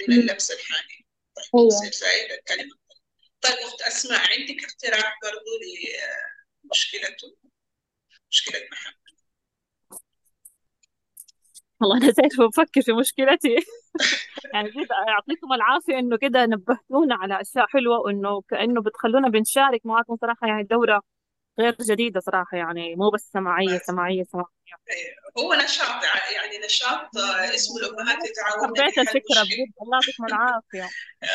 من 0.09 0.15
مم. 0.15 0.21
اللمس 0.21 0.51
الحالي. 0.51 1.05
طيب 1.35 1.45
أيوة. 1.55 1.67
يصير 1.67 1.91
زايد 1.91 2.31
الكلمة. 2.31 2.75
طيب 3.41 3.53
أخت 3.53 3.81
أسماء 3.81 4.19
عندك 4.19 4.63
اقتراح 4.63 5.19
برضو 5.23 5.51
لمشكلته 6.65 7.35
مشكلة 8.31 8.67
محمد 8.71 8.93
والله 11.81 11.97
أنا 11.97 12.05
زيت 12.07 12.39
بفكر 12.39 12.81
في 12.81 12.91
مشكلتي. 12.91 13.55
يعني 14.53 14.71
كده 14.71 14.95
يعطيكم 15.07 15.53
العافية 15.53 15.99
إنه 15.99 16.17
كده 16.17 16.45
نبهتونا 16.45 17.15
على 17.15 17.41
أشياء 17.41 17.67
حلوة 17.67 17.99
وإنه 17.99 18.41
كأنه 18.41 18.81
بتخلونا 18.81 19.29
بنشارك 19.29 19.81
معاكم 19.85 20.17
صراحة 20.21 20.47
يعني 20.47 20.63
دورة 20.63 21.01
غير 21.59 21.75
جديدة 21.81 22.19
صراحة 22.19 22.57
يعني 22.57 22.95
مو 22.95 23.09
بس 23.09 23.29
سماعية 23.33 23.77
سماعية 23.77 24.23
سماعية. 24.23 24.49
هو 25.37 25.53
نشاط 25.53 26.03
يعني 26.35 26.65
نشاط 26.65 27.17
آه، 27.17 27.55
اسمه 27.55 27.77
الأمهات 27.77 28.17
يتعاونن 28.29 28.77
حبيت 28.81 28.99
مشكلة 28.99 29.43
بجد. 29.43 29.71
الله 29.81 29.99
يعطيكم 30.03 30.25
العافية. 30.25 30.89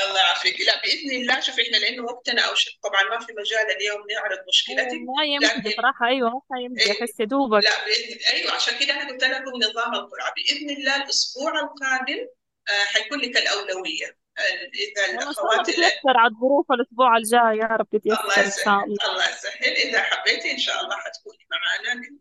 الله 0.08 0.20
يعافيك. 0.20 0.60
لا 0.60 0.80
بإذن 0.82 1.22
الله 1.22 1.40
شوف 1.40 1.54
إحنا 1.60 1.76
لأنه 1.76 2.04
وقتنا 2.04 2.42
أو 2.48 2.54
شيء 2.54 2.72
طبعا 2.82 3.02
ما 3.02 3.26
في 3.26 3.32
مجال 3.32 3.76
اليوم 3.76 4.00
نعرض 4.10 4.38
مشكلتك 4.48 4.98
ما 5.18 5.24
يمدي 5.24 5.68
لكن 5.68 5.82
صراحة 5.82 6.06
أيوة 6.06 6.42
ما 6.50 6.60
يمدي 6.60 6.82
إيه، 6.82 6.92
أحس 6.92 7.20
يا 7.20 7.24
دوبك. 7.24 7.64
لا 7.64 7.84
بإذن 7.84 8.18
أيوه 8.32 8.52
عشان 8.52 8.74
كده 8.80 8.94
أنا 8.94 9.10
قلت 9.10 9.24
لكم 9.24 9.56
نظام 9.56 9.94
القرعة. 9.94 10.32
بإذن 10.36 10.70
الله 10.70 10.96
الأسبوع 10.96 11.52
القادم 11.60 12.26
حيكون 12.68 13.20
لك 13.20 13.36
الأولوية. 13.36 14.18
آه، 14.38 14.42
إذا 14.74 15.22
الأخوات 15.22 15.66
تتيسر 15.66 16.16
على 16.16 16.30
الظروف 16.34 16.72
الأسبوع 16.72 17.16
الجاي 17.16 17.58
يا 17.58 17.66
رب 17.66 17.86
الله 17.94 18.16
تتيسر 18.16 18.24
إن 18.24 18.30
شاء 18.34 18.46
يسهل 18.46 18.82
الله. 18.84 19.12
الله 19.12 19.28
يسهل. 19.30 19.64
إذا 19.64 20.02
حبيتي 20.02 20.50
إن 20.52 20.58
شاء 20.58 20.80
الله 20.84 20.96
حتكوني 20.96 21.46
معنا 21.50 22.00
لل- 22.00 22.20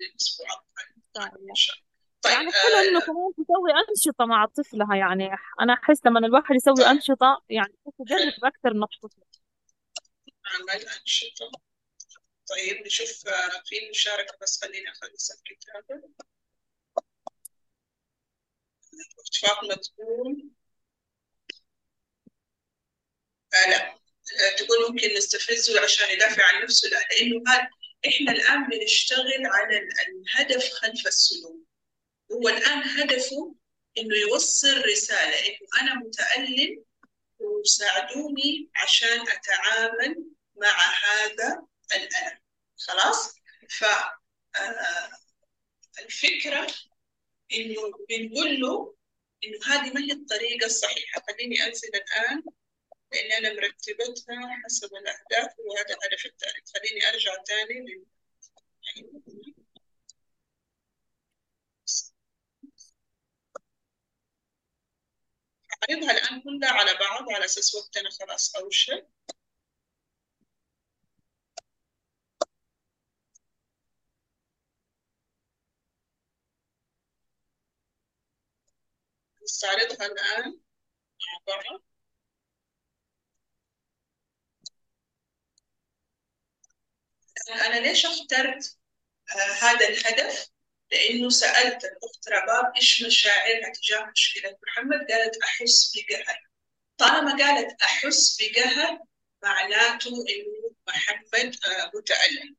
للأسبوع 0.00 0.46
القادم. 1.16 1.48
إن 1.50 1.54
شاء 1.54 1.76
الله. 1.76 1.88
طيب 2.22 2.32
يعني 2.32 2.52
حلو 2.52 2.98
آه، 2.98 3.00
كمان 3.00 3.32
تسوي 3.36 3.70
أنشطة 3.88 4.24
مع 4.26 4.46
طفلها. 4.46 4.96
يعني 4.96 5.30
أنا 5.60 5.72
أحس 5.72 6.06
لما 6.06 6.18
الواحد 6.18 6.54
يسوي 6.54 6.74
طيب. 6.74 6.86
أنشطة 6.86 7.44
يعني 7.48 7.74
يجرب 8.00 8.44
أكثر 8.44 8.74
من 8.74 8.82
الطفل. 8.82 9.22
عمل 10.46 10.80
أنشطة. 11.00 11.50
طيب 12.50 12.86
نشوف 12.86 13.28
آه، 13.28 13.62
في 13.66 13.76
مشاركة 13.90 14.36
بس 14.42 14.64
خليني 14.64 14.90
أخلص 14.90 15.30
الكتابة 19.00 19.54
فاطمة 19.54 19.74
تقول 19.74 20.50
آه 23.54 23.70
لا. 23.70 23.88
آه 24.40 24.56
تقول 24.56 24.90
ممكن 24.90 25.14
نستفزه 25.16 25.80
عشان 25.84 26.10
يدافع 26.10 26.42
عن 26.44 26.62
نفسه 26.62 26.88
لا 26.88 26.98
لأنه 27.10 27.42
هذا 27.48 27.68
إحنا 28.08 28.32
الآن 28.32 28.68
بنشتغل 28.68 29.46
على 29.46 29.78
ال- 29.78 29.88
الهدف 30.08 30.72
خلف 30.72 31.06
السلوك. 31.06 31.56
هو 32.32 32.48
الآن 32.48 32.78
هدفه 32.82 33.54
إنه 33.98 34.16
يوصل 34.16 34.84
رسالة 34.84 35.38
إنه 35.48 35.58
أنا 35.80 35.94
متألم 35.94 36.84
وساعدوني 37.38 38.70
عشان 38.76 39.28
أتعامل 39.28 40.16
مع 40.56 40.76
هذا 41.04 41.62
الألم. 41.94 42.38
خلاص؟ 42.78 43.34
فالفكرة 45.96 46.66
إنه 47.54 47.82
بنقول 48.08 48.60
له 48.60 48.94
إنه 49.44 49.58
هذه 49.66 49.92
ما 49.92 50.00
هي 50.00 50.12
الطريقة 50.12 50.66
الصحيحة. 50.66 51.22
خليني 51.28 51.64
أنزل 51.66 51.88
الآن 51.94 52.42
لأن 53.12 53.32
أنا 53.32 53.54
مرتبتها 53.54 54.62
حسب 54.64 54.88
الأهداف 54.94 55.54
وهذا 55.58 55.96
الهدف 55.96 56.26
الثالث 56.26 56.70
خليني 56.78 57.08
أرجع 57.08 57.36
تاني 57.42 57.80
لل... 57.80 58.04
أعرضها 65.90 66.10
الآن 66.10 66.40
كلها 66.42 66.70
على 66.70 66.90
بعض 67.00 67.30
على 67.30 67.44
أساس 67.44 67.74
وقتنا 67.74 68.10
خلاص 68.10 68.56
أوشك 68.56 69.08
نستعرضها 79.48 80.06
الآن 80.06 80.60
مع 81.20 81.54
بعض 81.56 81.82
أنا 87.66 87.80
ليش 87.80 88.06
اخترت 88.06 88.78
آه 89.36 89.52
هذا 89.64 89.88
الهدف؟ 89.88 90.48
لأنه 90.92 91.30
سألت 91.30 91.84
الأخت 91.84 92.28
رباب 92.28 92.72
إيش 92.76 93.02
مشاعرها 93.02 93.72
تجاه 93.74 94.10
مشكلة 94.10 94.58
محمد؟ 94.66 95.06
قالت 95.12 95.36
أحس 95.44 95.92
بقهر. 95.96 96.40
طالما 96.98 97.30
قالت 97.44 97.82
أحس 97.82 98.38
بقهر 98.42 99.00
معناته 99.42 100.10
إنه 100.10 100.74
محمد 100.88 101.56
آه 101.68 101.90
متألم. 101.94 102.57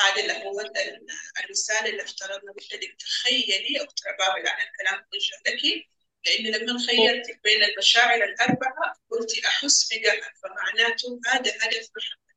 هذا 0.00 0.22
اللي 0.22 0.44
هو 0.44 0.60
ال- 0.60 1.06
الرسالة 1.44 1.86
اللي 1.90 2.02
افترضنا 2.02 2.52
قلت 2.52 2.72
لك 2.74 2.96
تخيلي 3.00 3.84
أخت 3.84 3.98
رباب 4.06 4.36
الآن 4.36 4.66
الكلام 4.68 5.04
وجه 5.12 5.36
لك 5.46 5.86
لأن 6.26 6.46
لما 6.54 6.86
خيرتك 6.86 7.40
بين 7.44 7.62
المشاعر 7.64 8.24
الأربعة 8.24 9.00
قلتي 9.10 9.46
أحس 9.46 9.88
بقهر 9.92 10.32
فمعناته 10.42 11.20
هذا 11.26 11.50
هدف 11.62 11.88
محمد 11.96 12.36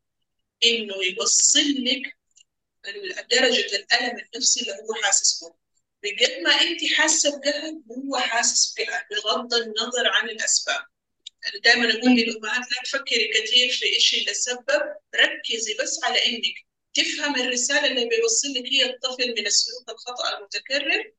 إنه 0.65 0.95
يوصل 1.03 1.59
لك 1.83 2.17
درجة 3.31 3.75
الألم 3.75 4.19
النفسي 4.19 4.61
اللي 4.61 4.71
هو 4.73 4.93
حاسس 5.03 5.43
به 5.43 5.53
بقد 6.03 6.41
ما 6.43 6.51
أنت 6.51 6.93
حاسة 6.97 7.39
بقهر 7.39 7.73
هو 7.91 8.17
حاسس 8.17 8.73
بقهر 8.77 9.05
بغض 9.11 9.53
النظر 9.53 10.07
عن 10.07 10.29
الأسباب. 10.29 10.85
أنا 11.47 11.61
دائما 11.63 11.89
أقول 11.99 12.11
للأمهات 12.11 12.71
لا 12.71 12.81
تفكري 12.85 13.27
كثير 13.27 13.69
في 13.69 13.85
إيش 13.85 14.13
اللي 14.13 14.33
سبب 14.33 14.95
ركزي 15.15 15.73
بس 15.81 15.99
على 16.03 16.25
إنك 16.25 16.68
تفهم 17.01 17.35
الرسالة 17.35 17.85
اللي 17.87 18.09
بيوصل 18.09 18.47
لك 18.47 18.65
هي 18.65 18.85
الطفل 18.85 19.35
من 19.37 19.45
السلوك 19.45 19.89
الخطأ 19.89 20.37
المتكرر 20.37 21.13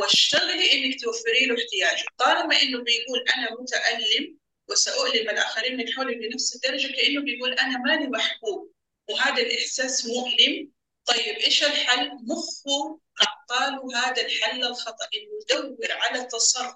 واشتغلي 0.00 0.72
إنك 0.72 1.00
توفري 1.00 1.46
له 1.46 1.54
احتياجه. 1.54 2.06
طالما 2.18 2.62
إنه 2.62 2.78
بيقول 2.82 3.24
أنا 3.36 3.48
متألم 3.60 4.38
وسأؤلم 4.68 5.30
الآخرين 5.30 5.76
من 5.76 5.92
حولي 5.92 6.14
بنفس 6.14 6.54
الدرجة 6.56 6.92
كأنه 6.92 7.22
بيقول 7.22 7.52
أنا 7.52 7.78
ماني 7.78 8.06
محبوب 8.08 8.72
وهذا 9.10 9.42
الإحساس 9.42 10.06
مؤلم. 10.06 10.70
طيب 11.04 11.36
إيش 11.36 11.62
الحل؟ 11.62 12.10
مخه 12.10 13.00
أعطاله 13.22 13.98
هذا 13.98 14.22
الحل 14.26 14.64
الخطأ. 14.64 15.04
إنه 15.14 15.58
يدور 15.60 15.92
على 15.92 16.24
تصرف 16.24 16.74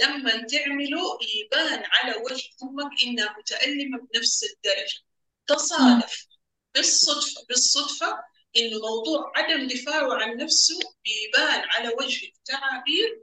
لما 0.00 0.46
تعمله 0.46 1.18
يبان 1.34 1.82
على 1.84 2.16
وجه 2.16 2.44
أمك 2.62 3.02
إنها 3.02 3.36
متألمة 3.38 3.98
بنفس 3.98 4.44
الدرجة. 4.44 4.98
تصادف. 5.46 6.29
بالصدفة 6.74 7.44
بالصدفة 7.48 8.18
إنه 8.56 8.78
موضوع 8.78 9.32
عدم 9.36 9.68
دفاعه 9.68 10.14
عن 10.14 10.36
نفسه 10.36 10.78
بيبان 11.04 11.60
على 11.68 11.88
وجه 11.88 12.26
التعابير 12.26 13.20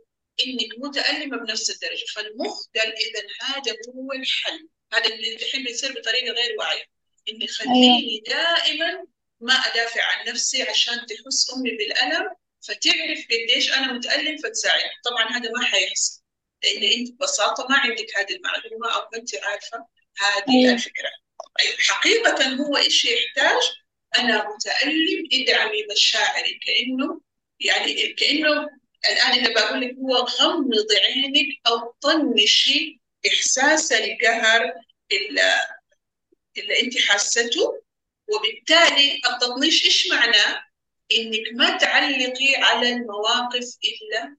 إنك 0.47 0.69
متألمة 0.77 1.37
بنفس 1.37 1.69
الدرجة. 1.69 2.05
فالمخ 2.15 2.57
قال 2.75 2.93
إذا 2.93 3.27
هذا 3.41 3.71
هو 3.95 4.11
الحل. 4.11 4.67
هذا 4.93 5.05
اللي 5.05 5.35
الحين 5.35 5.63
بيصير 5.63 5.91
بطريقة 5.91 6.31
غير 6.33 6.55
واعية. 6.59 6.83
إني 7.29 7.47
خليني 7.47 8.23
دائما 8.27 9.05
ما 9.41 9.53
أدافع 9.53 10.03
عن 10.03 10.27
نفسي 10.27 10.63
عشان 10.63 11.05
تحس 11.05 11.53
أمي 11.53 11.71
بالألم 11.71 12.29
فتعرف 12.61 13.25
قديش 13.31 13.73
أنا 13.73 13.93
متألم 13.93 14.37
فتساعد 14.37 14.89
طبعا 15.05 15.37
هذا 15.37 15.51
ما 15.51 15.65
حيحصل. 15.65 16.21
لأن 16.63 16.83
أنت 16.99 17.11
ببساطة 17.11 17.67
ما 17.69 17.77
عندك 17.77 18.17
هذه 18.17 18.35
المعلومة 18.35 18.95
أو 18.95 19.01
أنت 19.15 19.35
عارفة 19.35 19.77
هذه 20.17 20.67
أيوة. 20.67 20.81
حقيقة 21.79 22.55
هو 22.55 22.77
إيش 22.77 23.05
يحتاج؟ 23.05 23.61
أنا 24.19 24.49
متألم 24.49 25.27
ادعمي 25.33 25.85
مشاعري. 25.91 26.59
كأنه 26.65 27.21
يعني 27.59 28.13
كأنه 28.13 28.69
الآن 29.05 29.39
أنا 29.39 29.53
بقول 29.53 29.81
لك 29.81 29.95
هو 29.95 30.15
غمض 30.15 30.87
عينك 31.03 31.59
أو 31.67 31.95
طنشي 32.01 32.99
إحساس 33.27 33.91
القهر 33.91 34.73
اللي, 35.11 35.53
اللي 36.57 36.81
أنت 36.81 36.97
حاسته. 36.97 37.81
وبالتالي 38.27 39.21
التطنيش 39.25 39.85
إيش 39.85 40.07
معناه؟ 40.11 40.63
إنك 41.11 41.43
ما 41.53 41.77
تعلقي 41.77 42.55
على 42.55 42.89
المواقف 42.89 43.77
إلا 43.85 44.37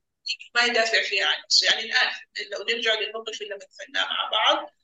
ما 0.55 0.63
يدافع 0.63 1.03
فيها 1.03 1.27
عن 1.27 1.43
نفسه 1.45 1.67
يعني 1.67 1.83
الآن 1.83 2.11
لو 2.53 2.65
نرجع 2.65 2.95
للموقف 3.01 3.43
اللي 3.43 3.55
مثلناه 3.55 4.05
مع 4.05 4.31
بعض 4.31 4.75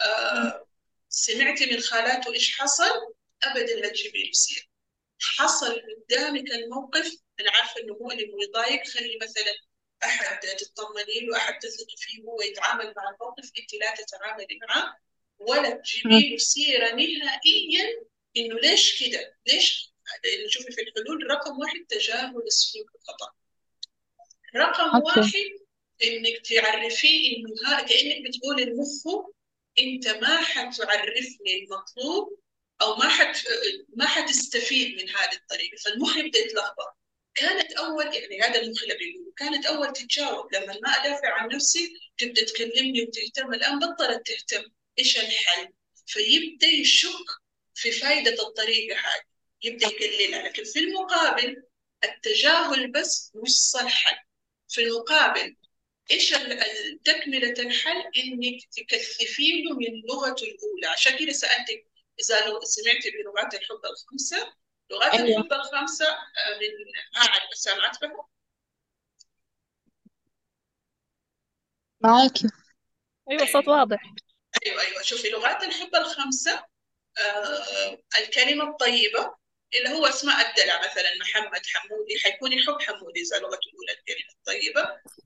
آه 0.00 0.66
سمعتي 1.14 1.66
من 1.66 1.80
خالاته 1.80 2.32
إيش 2.32 2.58
حصل؟ 2.58 3.14
أبدا 3.44 3.74
لا 3.74 3.88
تجيبي 3.88 4.32
سيرة 4.32 4.66
حصل 5.20 5.82
قدامك 5.82 6.50
الموقف 6.50 7.16
أنا 7.40 7.50
عارفة 7.50 7.80
إنه 7.80 7.94
مؤلم 8.00 8.34
ويضايق 8.34 8.86
خلي 8.86 9.18
مثلا 9.22 9.54
أحد 10.04 10.40
تطمني 10.40 11.20
له 11.20 11.36
أحد 11.36 11.58
تثقي 11.58 11.96
فيه 11.98 12.22
هو 12.22 12.42
يتعامل 12.42 12.94
مع 12.96 13.10
الموقف 13.10 13.50
أنت 13.58 13.74
لا 13.74 13.94
تتعاملي 13.94 14.58
معه 14.68 14.96
ولا 15.38 15.70
تجيبي 15.70 16.30
له 16.30 16.36
سيرة 16.36 16.90
نهائيا 16.90 18.04
إنه 18.36 18.54
ليش 18.54 19.04
كده؟ 19.04 19.36
ليش؟ 19.46 19.94
شوفي 20.48 20.72
في 20.72 20.80
الحلول 20.80 21.30
رقم 21.30 21.58
واحد 21.58 21.86
تجاهل 21.88 22.42
السلوك 22.46 22.90
الخطأ 22.94 23.32
رقم 24.56 24.96
أوكي. 24.96 25.20
واحد 25.20 25.64
إنك 26.02 26.46
تعرفيه 26.46 27.36
إنه 27.36 27.54
ها 27.66 27.80
كأنك 27.80 28.28
بتقول 28.28 28.62
لمخه 28.62 29.33
أنت 29.78 30.08
ما 30.08 30.36
حتعرفني 30.36 31.64
المطلوب 31.64 32.38
أو 32.82 32.96
ما 32.96 33.08
حت 33.08 33.46
ما 33.96 34.06
حتستفيد 34.06 35.02
من 35.02 35.08
هذه 35.08 35.32
الطريقة. 35.32 35.76
فالمخ 35.84 36.16
يبدا 36.16 36.38
يتلخبط. 36.38 36.96
كانت 37.34 37.72
أول 37.72 38.14
يعني 38.14 38.40
هذا 38.40 38.62
المخ 38.62 38.82
اللي 38.82 38.94
بيقول 38.94 39.32
كانت 39.36 39.66
أول 39.66 39.92
تتجاوب. 39.92 40.54
لما 40.54 40.78
ما 40.82 40.90
أدافع 40.90 41.28
عن 41.28 41.48
نفسي 41.48 41.94
تبدأ 42.18 42.44
تكلمني 42.44 43.02
وتهتم. 43.02 43.54
الآن 43.54 43.78
بطلت 43.78 44.26
تهتم. 44.26 44.64
إيش 44.98 45.18
الحل؟ 45.18 45.68
فيبدأ 46.06 46.66
يشك 46.66 47.26
في 47.74 47.90
فائده 47.92 48.48
الطريقة 48.48 48.98
هذه. 48.98 49.24
يبدأ 49.62 49.86
يقللها. 49.86 50.42
لكن 50.42 50.64
في 50.64 50.78
المقابل 50.78 51.62
التجاهل 52.04 52.92
بس 52.92 53.32
نص 53.34 53.76
الحل 53.76 54.18
في 54.68 54.82
المقابل 54.82 55.56
إيش 56.10 56.34
ال- 56.34 57.00
تكمله 57.04 57.54
الحل 57.58 58.02
إنك 58.16 58.60
تكثفي 58.76 59.62
له 59.62 59.76
من 59.76 60.00
لغته 60.08 60.44
الأولى؟ 60.44 60.86
عشان 60.86 61.18
كده 61.18 61.32
سألتك 61.32 61.86
إذا 62.20 62.46
لو 62.46 62.60
سمعتي 62.60 63.10
بلغات 63.10 63.54
الحب 63.54 63.80
الخمسة؟ 63.90 64.52
لغات 64.90 65.14
أيوة. 65.14 65.28
الحب 65.40 65.52
الخمسة 65.52 66.06
آه، 66.08 66.58
من 66.60 66.70
أعد 67.16 67.40
سامعت 67.54 68.00
بها؟ 68.00 68.28
معاكي. 72.00 72.48
أيوة 73.30 73.46
صوت 73.52 73.68
واضح. 73.68 74.02
أيوة 74.66 74.82
أيوة. 74.82 75.02
شوفي 75.02 75.28
لغات 75.30 75.62
الحب 75.62 75.94
الخمسة 75.94 76.64
آه 77.18 77.98
الكلمة 78.18 78.70
الطيبة 78.70 79.34
اللي 79.74 79.88
هو 79.88 80.06
اسماء 80.06 80.50
الدلع 80.50 80.78
مثلا 80.78 81.14
محمد 81.20 81.66
حمودي 81.66 82.18
حيكون 82.18 82.52
يحب 82.52 82.80
حمودي 82.82 83.20
إذا 83.20 83.38
لغته 83.38 83.68
الأولى 83.68 83.92
الكلمة 84.00 84.30
الطيبة 84.38 84.80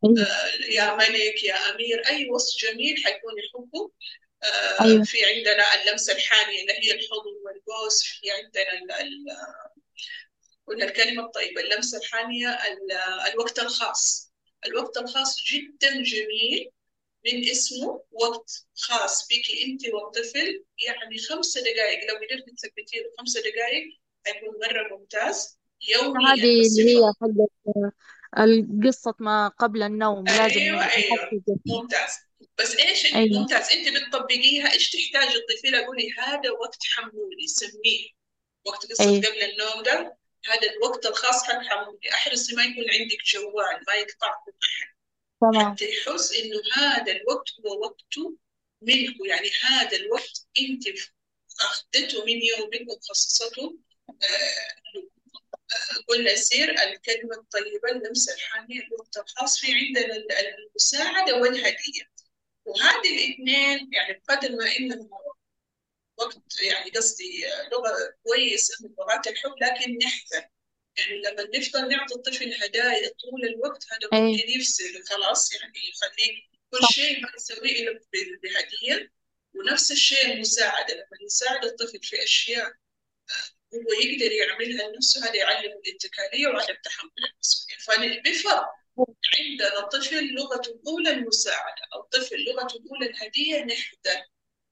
أيوة. 0.05 0.27
آه 0.29 0.51
يا 0.71 0.95
ملك 0.95 1.45
يا 1.45 1.71
أمير 1.75 2.07
أي 2.07 2.31
وصف 2.31 2.61
جميل 2.61 2.97
حيكون 3.05 3.33
يحبه 3.39 3.91
آه 4.43 4.85
أيوة. 4.85 5.05
في 5.05 5.25
عندنا 5.25 5.83
اللمسة 5.83 6.13
الحانية 6.13 6.61
اللي 6.61 6.73
هي 6.73 6.93
الحضن 6.93 7.31
والبوس 7.45 8.03
في 8.03 8.31
عندنا 8.31 8.99
قلنا 10.67 10.85
الكلمة 10.85 11.25
الطيبة 11.25 11.61
اللمسة 11.61 11.99
الحانية 11.99 12.49
ال- 12.49 12.93
الوقت 13.33 13.59
الخاص 13.59 14.33
الوقت 14.67 14.97
الخاص 14.97 15.37
جدا 15.53 16.03
جميل 16.03 16.71
من 17.27 17.51
اسمه 17.51 18.05
وقت 18.11 18.51
خاص 18.77 19.29
بك 19.29 19.59
أنت 19.67 19.95
والطفل 19.95 20.65
يعني 20.87 21.19
خمسة 21.19 21.61
دقائق 21.61 22.09
لو 22.11 22.15
قدرت 22.17 22.45
تثبتي 22.59 22.99
له 22.99 23.11
خمسة 23.19 23.41
دقائق 23.41 23.99
هيكون 24.29 24.55
مرة 24.61 24.99
ممتاز 24.99 25.59
يوميا 25.89 26.29
هذه 26.29 26.61
اللي 26.67 26.97
هي 26.97 27.13
حقت 27.21 27.93
القصة 28.39 29.15
ما 29.19 29.49
قبل 29.49 29.83
النوم 29.83 30.25
لازم 30.25 30.61
أيوه 30.61 30.85
أيوه 30.85 31.17
نحفز 31.17 31.43
ممتاز. 31.67 32.11
بس 32.59 32.77
إيش 32.77 33.15
أيوة. 33.15 33.41
ممتاز؟ 33.41 33.73
أنت 33.73 33.89
بتطبقيها؟ 33.89 34.73
إيش 34.73 34.91
تحتاج 34.91 35.37
الطفل؟ 35.37 35.87
قولي 35.87 36.11
هذا 36.19 36.51
وقت 36.51 36.79
حمولي 36.83 37.47
سميه. 37.47 38.09
وقت 38.67 38.87
قصة 38.87 39.05
أيوة. 39.05 39.17
قبل 39.17 39.43
النوم 39.43 39.83
ده 39.83 40.17
هذا 40.45 40.71
الوقت 40.77 41.07
الخاص 41.07 41.43
حق 41.43 41.63
حمولي. 41.63 42.11
احرصي 42.13 42.57
ما 42.57 42.65
يكون 42.65 42.85
عندك 43.01 43.19
جوال 43.33 43.85
ما 43.89 43.95
يقطعكم 43.95 44.53
تمام. 45.41 45.73
حتى 45.73 45.85
يحس 45.85 46.33
إنه 46.33 46.61
هذا 46.77 47.13
الوقت 47.13 47.49
هو 47.67 47.81
وقته 47.85 48.37
منه. 48.83 49.15
يعني 49.27 49.51
هذا 49.63 49.97
الوقت 49.97 50.47
أنت 50.61 50.85
أخذته 51.61 52.25
من 52.25 52.41
يومك 52.43 52.89
وخصصته 52.89 53.63
آه،. 53.63 53.67
آه، 53.67 53.88
قلنا 56.09 56.31
يصير 56.31 56.71
الكلمة 56.71 57.35
الطيبة 57.37 57.91
اللمسة 57.93 58.35
الحانية 58.35 58.81
الوقت 58.83 59.17
الخاص 59.17 59.61
في 59.61 59.73
عندنا 59.75 60.17
ال- 60.17 60.33
المساعدة 60.33 61.37
والهدية 61.37 62.11
وهذه 62.65 63.27
الاثنين 63.27 63.91
يعني 63.93 64.23
بقدر 64.29 64.57
ما 64.57 64.77
إنه 64.79 65.11
وقت 66.17 66.63
يعني 66.63 66.91
قصدي 66.91 67.45
لغة 67.73 68.15
كويسة 68.25 68.75
من 68.85 68.95
لغات 68.99 69.27
الحب 69.27 69.55
لكن 69.63 69.99
نحذر 70.05 70.49
يعني 70.99 71.21
لما 71.23 71.59
نفضل 71.59 71.89
نعطي 71.89 72.15
الطفل 72.15 72.55
هدايا 72.65 73.09
طول 73.09 73.45
الوقت 73.45 73.85
هذا 73.93 74.09
أي. 74.13 74.21
ممكن 74.33 74.49
يفصل 74.61 75.03
خلاص 75.11 75.53
يعني 75.53 75.73
يخليه 75.89 76.43
كل. 76.71 76.87
شيء 76.93 77.21
ما 77.23 77.29
يسويه 77.37 77.85
له 77.85 78.01
بهدية 78.43 79.13
ونفس 79.55 79.93
الشيء 79.93 80.33
المساعدة 80.33 80.95
لما 80.95 81.25
نساعد 81.27 81.65
الطفل 81.65 82.01
في 82.03 82.23
أشياء 82.25 82.73
هو 83.75 84.01
يقدر 84.03 84.33
يعملها 84.33 84.89
لنفسه 84.89 85.25
هذا 85.25 85.37
يعلم 85.37 85.73
الاتكالية 85.87 86.47
وعدم 86.47 86.75
تحمل 86.85 87.11
المسؤولية 87.35 87.79
فبفرق 88.23 88.67
عندنا 89.39 89.81
طفل 89.81 90.35
لغته 90.35 90.71
الأولى 90.71 91.11
المساعدة 91.11 91.83
أو 91.95 92.03
طفل 92.03 92.37
لغته 92.45 92.77
الأولى 92.77 93.07
الهدية 93.11 93.65
نحذر 93.65 94.25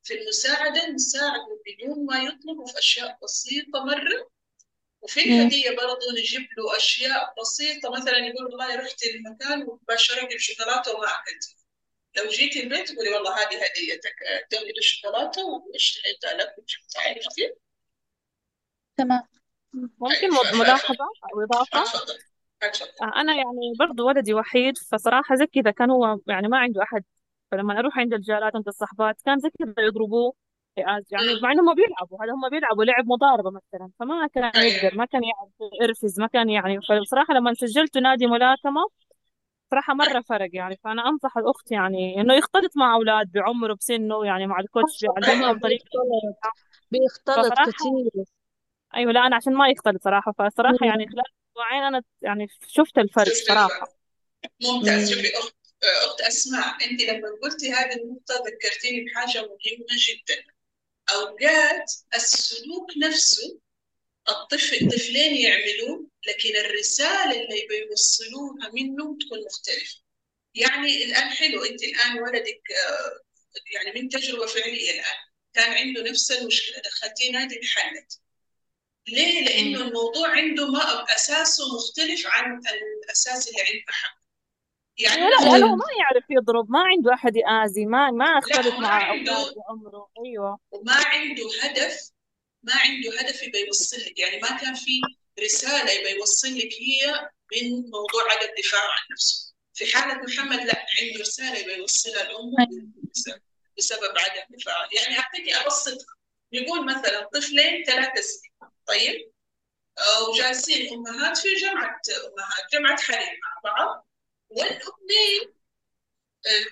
في 0.02 0.14
المساعدة 0.14 0.88
نساعده 0.88 1.60
بدون 1.66 2.06
ما 2.06 2.22
يطلب 2.22 2.66
في 2.66 2.78
أشياء 2.78 3.18
بسيطة 3.22 3.84
مرة. 3.84 4.30
وفي. 5.00 5.20
الهدية 5.24 5.70
برضو 5.70 6.10
نجيب 6.18 6.40
له 6.58 6.76
أشياء 6.76 7.34
بسيطة 7.40 7.90
مثلا 7.90 8.18
يقول 8.18 8.44
والله 8.44 8.76
رحت 8.76 9.02
المكان 9.04 9.62
ومباشرة 9.62 10.26
بشوكولاتة 10.34 10.94
وما 10.94 11.06
أكلت 11.06 11.56
لو 12.16 12.30
جيتي 12.30 12.62
البيت 12.62 12.92
تقولي 12.92 13.10
والله 13.10 13.34
هذه 13.34 13.64
هديتك 13.64 14.14
دوري 14.52 14.72
له 14.72 14.80
شوكولاتة 14.80 15.42
واشتريتها 15.44 16.34
لك 16.34 16.54
وجبتها 16.58 17.02
عرفتي؟ 17.02 17.65
تمام. 18.96 19.22
ممكن 19.72 20.58
ملاحظة 20.60 21.04
أو 21.34 21.40
إضافة 21.42 21.84
أنا 23.16 23.34
يعني 23.34 23.72
برضو 23.78 24.08
ولدي 24.08 24.34
وحيد 24.34 24.78
فصراحة 24.78 25.34
زي 25.34 25.46
كذا 25.46 25.70
كان 25.70 25.90
هو 25.90 26.18
يعني 26.26 26.48
ما 26.48 26.58
عنده 26.58 26.82
أحد. 26.82 27.04
فلما 27.50 27.78
أروح 27.78 27.98
عند 27.98 28.14
الجارات 28.14 28.56
عند 28.56 28.68
الصحبات 28.68 29.20
كان 29.24 29.38
زي 29.38 29.50
كذا 29.58 29.74
يضربوه. 29.86 30.34
يعني. 30.76 31.04
مع 31.42 31.52
إنهم 31.52 31.74
بيلعبوا 31.74 32.24
هذا 32.24 32.32
هم 32.32 32.48
بيلعبوا 32.50 32.84
لعب 32.84 33.06
مضاربة 33.06 33.50
مثلا 33.50 33.90
فما 34.00 34.26
كان. 34.26 34.44
يقدر 34.44 34.98
ما 34.98 35.04
كان 35.04 35.22
يعرف 35.24 35.72
يرفز 35.82 36.20
ما 36.20 36.26
كان 36.26 36.50
يعني 36.50 36.78
فبصراحة 36.88 37.34
لما 37.34 37.54
سجلت 37.54 37.98
نادي 37.98 38.26
ملاكمة 38.26 38.86
صراحة 39.70 39.94
مرة 39.94 40.20
فرق 40.20 40.48
يعني. 40.52 40.76
فأنا 40.84 41.08
أنصح 41.08 41.38
الأخت 41.38 41.72
يعني 41.72 42.20
إنه 42.20 42.34
يختلط 42.34 42.76
مع 42.76 42.94
أولاد 42.94 43.32
بعمره 43.32 43.74
بسنه 43.74 44.26
يعني 44.26 44.46
مع 44.46 44.60
الكوتش 44.60 45.04
بيعلمهم 45.04 45.58
طريقة. 45.60 45.84
بيختلط 45.84 46.54
بيختلط 46.90 47.46
فصراحة 47.46 47.72
أيوة 48.96 49.12
لا 49.12 49.26
أنا 49.26 49.36
عشان 49.36 49.54
ما 49.54 49.68
يختلط 49.68 50.04
صراحة. 50.04 50.32
فصراحة 50.32 50.86
يعني 50.86 51.06
خلال 51.06 51.24
أسبوعين 51.50 51.82
أنا 51.82 52.02
يعني 52.22 52.46
شفت 52.68 52.98
الفرق 52.98 53.28
شفت 53.28 53.50
الفرق 53.50 53.96
ممتاز. 54.62 55.12
مم. 55.12 55.16
شوفي 55.16 55.38
أخت 55.38 55.56
أخت 56.06 56.20
أسماء 56.20 56.90
أنت 56.90 57.02
لما 57.02 57.28
قلتي 57.42 57.72
هذه 57.72 57.92
النقطة 57.92 58.34
ذكرتيني 58.34 59.04
بحاجة 59.04 59.38
مهمة 59.38 59.96
جدا. 60.08 60.44
أوقات 61.14 61.92
السلوك 62.14 62.90
نفسه 62.96 63.58
الطفل 64.28 64.76
الطفلين 64.86 65.36
يعملوه 65.36 66.06
لكن 66.28 66.56
الرسالة 66.56 67.30
اللي 67.30 67.66
بيوصلوها 67.68 68.70
منه 68.74 69.18
تكون 69.20 69.38
مختلفة. 69.46 70.06
يعني 70.54 71.04
الآن 71.04 71.30
حلو 71.30 71.64
أنت 71.64 71.82
الآن 71.82 72.22
ولدك 72.22 72.62
آه، 72.70 73.20
يعني 73.74 74.02
من 74.02 74.08
تجربة 74.08 74.46
فعلية 74.46 74.90
الآن 74.90 75.16
كان 75.54 75.72
عنده 75.72 76.10
نفس 76.10 76.32
المشكلة 76.32 76.82
دخلتيه 76.84 77.32
نادي 77.32 77.56
انحلت 77.56 78.20
ليه؟ 79.08 79.44
لأنه. 79.44 79.80
الموضوع 79.80 80.28
عنده 80.28 80.70
ما 80.70 81.04
أساسه 81.14 81.64
مختلف 81.76 82.26
عن 82.26 82.60
الأساس 83.04 83.48
اللي 83.48 83.60
عند 83.60 83.82
محمد 83.88 84.26
يعني 84.98 85.20
لا 85.20 85.28
لأنه 85.28 85.66
هو 85.66 85.76
ما 85.76 85.84
يعرف 85.98 86.24
يضرب 86.30 86.70
ما 86.70 86.80
عنده 86.80 87.14
أحد 87.14 87.36
يآذي 87.36 87.86
ما 87.86 88.10
ما 88.10 88.40
لا 88.54 88.68
وما 88.68 88.80
مع 88.80 88.88
عنده 88.88 89.32
بعمره 89.32 90.08
أيوة. 90.24 90.58
وما 90.70 90.94
عنده 90.94 91.44
هدف 91.62 92.10
ما 92.62 92.72
عنده 92.74 93.20
هدف 93.20 93.42
يبي 93.42 93.66
يوصل 93.66 93.96
لك. 93.96 94.18
يعني 94.18 94.40
ما 94.40 94.48
كان 94.48 94.74
في 94.74 95.00
رسالة 95.44 95.90
يبي 95.90 96.10
يوصل 96.10 96.48
لك 96.48 96.72
هي 96.72 97.30
من 97.52 97.70
موضوع 97.70 98.22
عدم 98.30 98.48
الدفاع 98.50 98.80
عن 98.80 99.06
نفسه. 99.12 99.54
في 99.74 99.96
حالة 99.96 100.22
محمد 100.22 100.60
لا 100.60 100.86
عنده 101.02 101.20
رسالة 101.20 101.58
يبي 101.58 101.72
يوصلها 101.72 102.22
لأمه 102.22 102.66
أيوة. 102.70 103.40
بسبب, 103.78 104.18
عدم 104.18 104.42
الدفاع. 104.50 104.88
يعني 104.92 105.18
أعطيكي 105.18 105.54
أبسط 105.54 106.06
نقول 106.54 106.86
مثلا 106.86 107.28
طفلين 107.34 107.84
ثلاثة 107.84 108.20
سنين. 108.20 108.70
طيب. 108.86 109.32
وجالسين 110.28 110.94
أمهات 110.94 111.38
في 111.38 111.54
جامعة 111.54 112.00
أمهات 112.26 112.72
جامعة 112.72 113.00
حريم 113.02 113.40
مع 113.42 113.60
بعض. 113.64 114.08
والأمين 114.48 115.54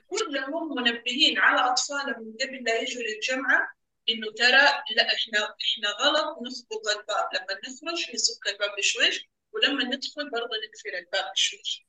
كلهم 0.06 0.74
منبهين 0.74 1.38
على 1.38 1.72
أطفالهم 1.72 2.22
من 2.22 2.36
قبل 2.40 2.64
لا 2.64 2.80
يجوا 2.80 3.02
للجامعة 3.02 3.74
إنه 4.08 4.32
ترى 4.32 4.82
لا 4.96 5.14
إحنا 5.14 5.56
إحنا 5.62 5.88
غلط 5.88 6.38
نخبط 6.42 6.88
الباب. 6.88 7.28
لما 7.34 7.60
نخرج 7.68 8.14
نسك 8.14 8.46
الباب 8.46 8.76
بشويش 8.78 9.24
ولما 9.52 9.84
ندخل 9.84 10.30
برضه 10.30 10.50
نقفل 10.66 10.94
الباب 10.94 11.32
بشويش. 11.32 11.84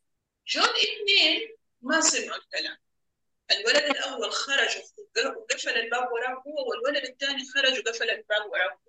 جو 0.47 0.61
الاثنين 0.61 1.55
ما 1.81 2.01
سمعوا 2.01 2.37
الكلام. 2.37 2.77
الولد 3.51 3.83
الأول 3.83 4.31
خرج 4.31 4.77
وقفل 5.37 5.69
الباب 5.69 6.11
وراه 6.11 6.43
هو 6.47 6.69
والولد 6.69 7.03
الثاني 7.03 7.43
خرج 7.53 7.79
وقفل 7.79 8.09
الباب 8.09 8.45
وراه 8.51 8.79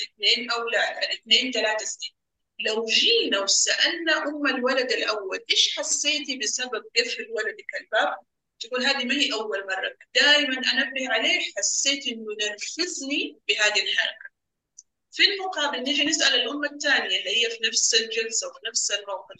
الاثنين 0.00 0.50
أولاد 0.50 0.96
الاثنين 1.04 1.52
ثلاث 1.52 1.82
سنين 1.82 2.18
لو 2.60 2.84
جينا 2.84 3.40
وسألنا 3.40 4.12
أم 4.28 4.46
الولد 4.46 4.92
الأول 4.92 5.44
إيش 5.50 5.78
حسيتي 5.78 6.38
بسبب 6.38 6.84
قفل 6.96 7.26
ولدك 7.30 7.66
الباب؟ 7.80 8.16
تقول 8.60 8.86
هذه 8.86 9.04
ما 9.04 9.14
هي 9.14 9.32
أول 9.32 9.66
مرة 9.66 9.96
دائما 10.14 10.54
أنبه 10.72 11.08
عليه 11.12 11.52
حسيت 11.56 12.06
إنه 12.06 12.26
نرفزني 12.42 13.40
بهذه 13.48 13.82
الحركة 13.82 14.28
في 15.12 15.22
المقابل 15.22 15.82
نيجي 15.82 16.04
نسأل 16.04 16.34
الأم 16.34 16.64
الثانية 16.64 17.18
اللي 17.18 17.30
هي 17.30 17.50
في 17.50 17.58
نفس 17.68 17.94
الجلسة 17.94 18.48
وفي 18.48 18.58
نفس 18.68 18.90
الموقف 18.90 19.36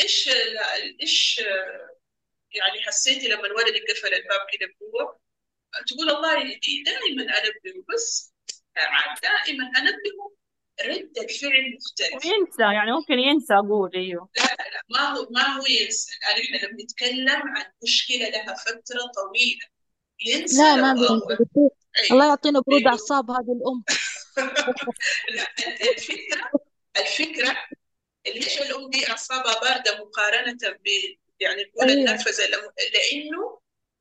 إيش 0.00 0.28
إيش 1.00 1.38
يعني 2.54 2.82
حسيتي 2.82 3.28
لما 3.28 3.46
الولد 3.46 3.74
قفل 3.90 4.14
الباب 4.14 4.40
كده 4.52 4.74
بقوة؟ 4.80 5.20
تقول 5.86 6.10
والله 6.10 6.60
دائما 6.84 7.22
أنبهه 7.22 7.84
بس 7.94 8.33
دائما 9.22 9.64
أنبهه 9.78 10.34
ردة 10.84 11.26
فعل 11.40 11.76
مختلفة 11.76 12.28
وينسى 12.28 12.62
يعني 12.62 12.92
ممكن 12.92 13.18
ينسى 13.18 13.54
أقول 13.54 13.90
أيوه. 13.94 14.28
لا 14.36 14.42
لا 14.42 14.70
لا 14.74 14.82
ما 14.90 15.08
هو 15.18 15.26
ما 15.30 15.46
هو 15.56 15.62
ينسى. 15.80 16.10
يعني 16.22 16.40
إحنا 16.44 16.56
لما 16.66 16.82
نتكلم 16.84 17.42
عن 17.56 17.64
مشكلة 17.82 18.28
لها 18.28 18.54
فترة 18.54 19.00
طويلة 19.16 19.66
ينسى 20.26 20.62
لا 20.62 20.76
لو 20.76 20.82
ما 20.82 20.90
أول. 20.90 21.36
بينسى 21.36 21.42
الله 22.10 22.24
أيوه 22.24 22.24
يعطينا 22.26 22.60
برود 22.66 22.80
لأنه 22.80 22.90
أعصاب 22.92 23.30
هذه 23.30 23.52
الأم. 23.52 23.84
لا 25.34 25.46
الفكرة 25.92 26.50
الفكرة 26.96 27.56
ليش 28.26 28.58
الأم 28.62 28.90
دي 28.90 29.08
أعصابها 29.10 29.60
باردة 29.60 30.04
مقارنة 30.04 30.58
ب 30.84 30.86
يعني 31.40 31.62
نقول 31.64 31.88
أيوة 31.90 32.00
النرفزة 32.00 32.46
لم- 32.46 32.72
لأنه 32.94 33.58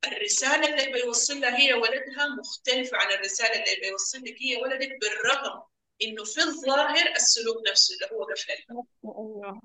الرسالة 0.08 0.70
اللي 0.70 0.94
بيوصلها 0.94 1.60
هي 1.60 1.74
ولدها 1.74 2.28
مختلفة 2.40 2.98
عن 2.98 3.12
الرسالة 3.12 3.64
اللي 3.64 3.82
بيوصل 3.82 4.18
لك 4.18 4.36
هي 4.42 4.56
ولدك 4.56 4.98
بالرغم 5.02 5.64
إنه 6.02 6.24
في 6.24 6.42
الظاهر 6.42 7.12
السلوك 7.16 7.58
نفسه 7.70 7.96
اللي 7.96 8.08
هو 8.16 8.24
قفل. 8.24 8.54
أيوه 9.04 9.62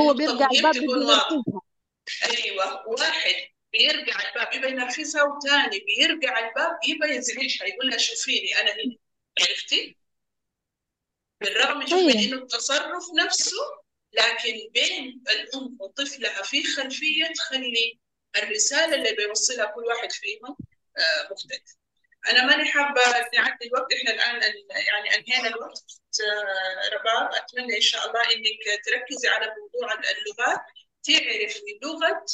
هو 0.00 0.14
بيرجع 0.14 0.48
الباب 0.50 0.74
تكون 0.74 0.86
بده 0.86 1.06
واضحة 1.06 1.32
ينرفزها 1.32 2.44
أيوه 2.44 2.88
واحد 2.88 3.34
بيرجع 3.72 4.28
الباب 4.28 4.54
يبى 4.54 4.68
ينرفزها 4.68 5.22
وثاني 5.22 5.78
بيرجع 5.78 6.48
الباب 6.48 6.78
يبى 6.88 7.06
يزعجها 7.06 7.66
يقول 7.66 7.88
لها 7.90 7.98
شوفيني 7.98 8.60
أنا 8.60 8.70
هنا. 8.72 8.96
عرفتي؟ 9.40 9.96
بالرغم 11.40 11.86
شوف 11.86 11.98
من 11.98 12.10
أيوة 12.10 12.22
إنه 12.24 12.36
التصرف 12.36 13.04
نفسه 13.24 13.56
لكن 14.12 14.70
بين 14.74 15.22
الأم 15.30 15.76
وطفلها 15.80 16.42
في 16.42 16.64
خلفية 16.64 17.32
تخلي 17.36 17.98
الرسالة 18.36 18.94
اللي 18.94 19.12
بيوصلها 19.12 19.66
كل 19.66 19.84
واحد 19.84 20.12
فيهم 20.12 20.56
آه، 20.98 21.32
مختلف. 21.32 21.76
أنا 22.28 22.46
ماني 22.46 22.64
حابة 22.64 23.02
نعدي 23.34 23.66
الوقت. 23.66 23.92
إحنا 23.92 24.10
الآن 24.10 24.42
يعني 24.68 25.14
أنهينا 25.14 25.48
الوقت. 25.48 25.84
آه، 26.20 26.94
رباب 26.94 27.34
أتمنى 27.34 27.76
إن 27.76 27.80
شاء 27.80 28.06
الله 28.08 28.20
إنك 28.20 28.84
تركزي 28.84 29.28
على 29.28 29.46
موضوع 29.46 29.94
اللغات 29.94 30.60
تعرفي 31.02 31.78
لغة 31.82 32.24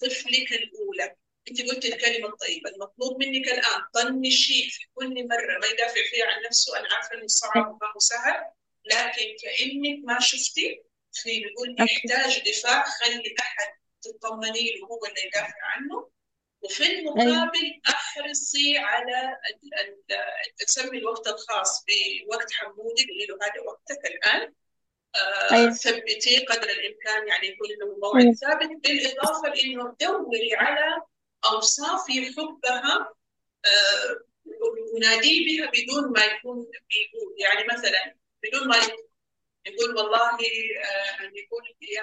طفلك 0.00 0.52
الأولى. 0.52 1.16
أنت 1.50 1.60
قلت 1.62 1.84
الكلمة 1.84 2.28
الطيبة. 2.28 2.70
المطلوب 2.70 3.24
منك 3.24 3.48
الآن 3.48 3.82
طنشي 3.94 4.70
في 4.70 4.86
كل 4.94 5.28
مرة. 5.28 5.58
ما 5.60 5.66
يدافع 5.66 6.00
فيها 6.10 6.26
عن 6.26 6.42
نفسه. 6.42 6.78
أنا 6.78 6.88
عارفة 6.94 7.14
إنه 7.14 7.26
صعب 7.26 7.56
وما 7.56 7.92
هو 7.94 7.98
سهل. 7.98 8.44
لكن 8.84 9.36
كأنك 9.42 10.04
ما 10.04 10.20
شفتي 10.20 10.82
في 11.12 11.40
بيقول 11.40 11.76
يحتاج 11.80 12.50
دفاع. 12.50 12.84
خلي 12.84 13.34
أحد 13.40 13.68
تطمني 14.04 14.78
له 14.78 14.86
هو 14.86 15.06
اللي 15.06 15.26
يدافع 15.26 15.54
عنه. 15.62 16.10
وفي 16.62 16.84
أيوة. 16.84 17.12
المقابل 17.12 17.80
احرصي 17.88 18.78
على 18.78 19.36
تسمي 20.58 20.98
الوقت 20.98 21.28
الخاص 21.28 21.84
بوقت 21.84 22.52
حمودي 22.52 23.06
قولي 23.08 23.26
له 23.26 23.38
هذا 23.42 23.60
وقتك 23.66 24.06
الآن. 24.06 24.54
آه، 25.14 25.54
أيوة. 25.54 25.70
ثبتيه 25.70 26.44
قدر 26.44 26.68
الإمكان 26.70 27.28
يعني 27.28 27.48
يكون 27.48 27.68
له 27.68 27.86
أيوة. 27.86 27.98
موعد 27.98 28.34
ثابت 28.34 28.70
بالإضافة 28.82 29.48
لأنه 29.48 29.96
دوري 30.00 30.54
على 30.54 31.02
أوصاف 31.44 32.10
يحبها 32.10 33.14
آه، 33.66 34.20
وناديه 34.94 35.46
بها 35.46 35.70
بدون 35.70 36.12
ما 36.12 36.24
يكون 36.24 36.56
بيقول. 36.56 37.34
يعني 37.38 37.66
مثلا 37.72 38.16
بدون 38.42 38.68
ما 38.68 38.76
يقول 39.66 39.96
والله 39.96 40.30
آه، 40.30 41.22
يقول 41.22 41.64
يا 41.82 42.02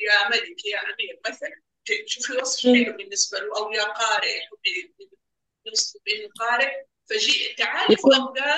يا 0.00 0.28
ملك 0.28 0.64
يا 0.64 0.78
أمير 0.78 1.20
مثلا. 1.28 1.60
شوفي 2.06 2.32
وصف 2.32 2.66
أيوة 2.66 2.84
حلو 2.84 2.96
بالنسبة 2.96 3.38
له 3.38 3.58
أو 3.58 3.72
يا 3.72 3.82
قارئ 3.84 4.40
يوصف 5.66 6.00
بانه 6.06 6.28
قارئ. 6.40 6.84
فجي 7.10 7.54
تعرفوا 7.58 7.92
يكون 7.92 8.12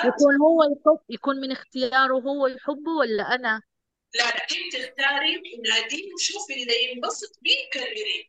يكون 0.05 0.35
هو 0.41 0.63
يحب 0.63 0.99
يكون 1.09 1.35
من 1.41 1.51
اختياره 1.51 2.13
هو 2.13 2.47
يحبه 2.47 2.91
ولا 2.99 3.23
أنا؟ 3.35 3.61
لا 4.15 4.23
لا 4.23 4.43
أنت 4.43 4.75
اختاري 4.75 5.41
وناديه 5.57 6.13
وشوفي 6.13 6.63
اللي 6.63 6.91
ينبسط 6.91 7.39
بيه 7.41 7.69
كرريه 7.73 8.23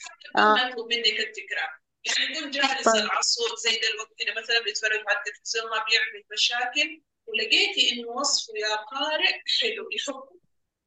حتى 0.00 0.38
آه. 0.38 0.54
ما 0.54 0.62
يطلب 0.68 0.86
منك 0.86 1.20
التكرار. 1.20 1.78
يعني 2.04 2.36
يكون 2.38 2.50
جالس 2.50 2.84
طيب. 2.84 3.04
العصور 3.04 3.56
زي 3.56 3.70
دلوقتي 3.70 4.14
كده 4.18 4.34
مثلا 4.42 4.60
بيتفرج 4.64 5.04
على 5.08 5.18
التلفزيون 5.18 5.64
ما 5.70 5.84
بيعمل 5.90 6.24
مشاكل. 6.32 7.02
ولقيتي 7.28 7.92
إنه 7.92 8.08
وصفه 8.08 8.52
يا 8.58 8.74
قارئ 8.76 9.32
حلو 9.60 9.88
يحبه. 9.92 10.38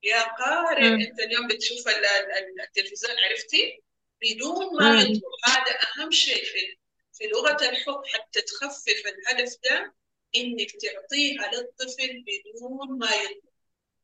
يا 0.03 0.21
قارئ 0.23 0.87
أنت 0.87 1.19
اليوم 1.19 1.47
بتشوف 1.47 1.87
ال- 1.87 2.05
ال- 2.05 2.61
التلفزيون 2.61 3.15
عرفتي؟ 3.19 3.81
بدون 4.21 4.75
ما 4.81 5.01
يطلب 5.01 5.21
هذا 5.45 5.79
أهم 5.81 6.11
شيء 6.11 6.43
في 6.45 6.77
في 7.13 7.27
لغة 7.27 7.69
الحب 7.69 8.01
حتى 8.05 8.41
تخفف 8.41 9.03
الهدف 9.05 9.55
ده 9.63 9.93
إنك 10.35 10.71
تعطيها 10.71 11.51
للطفل 11.51 12.23
بدون 12.27 12.97
ما 12.99 13.09
يطلب. 13.15 13.51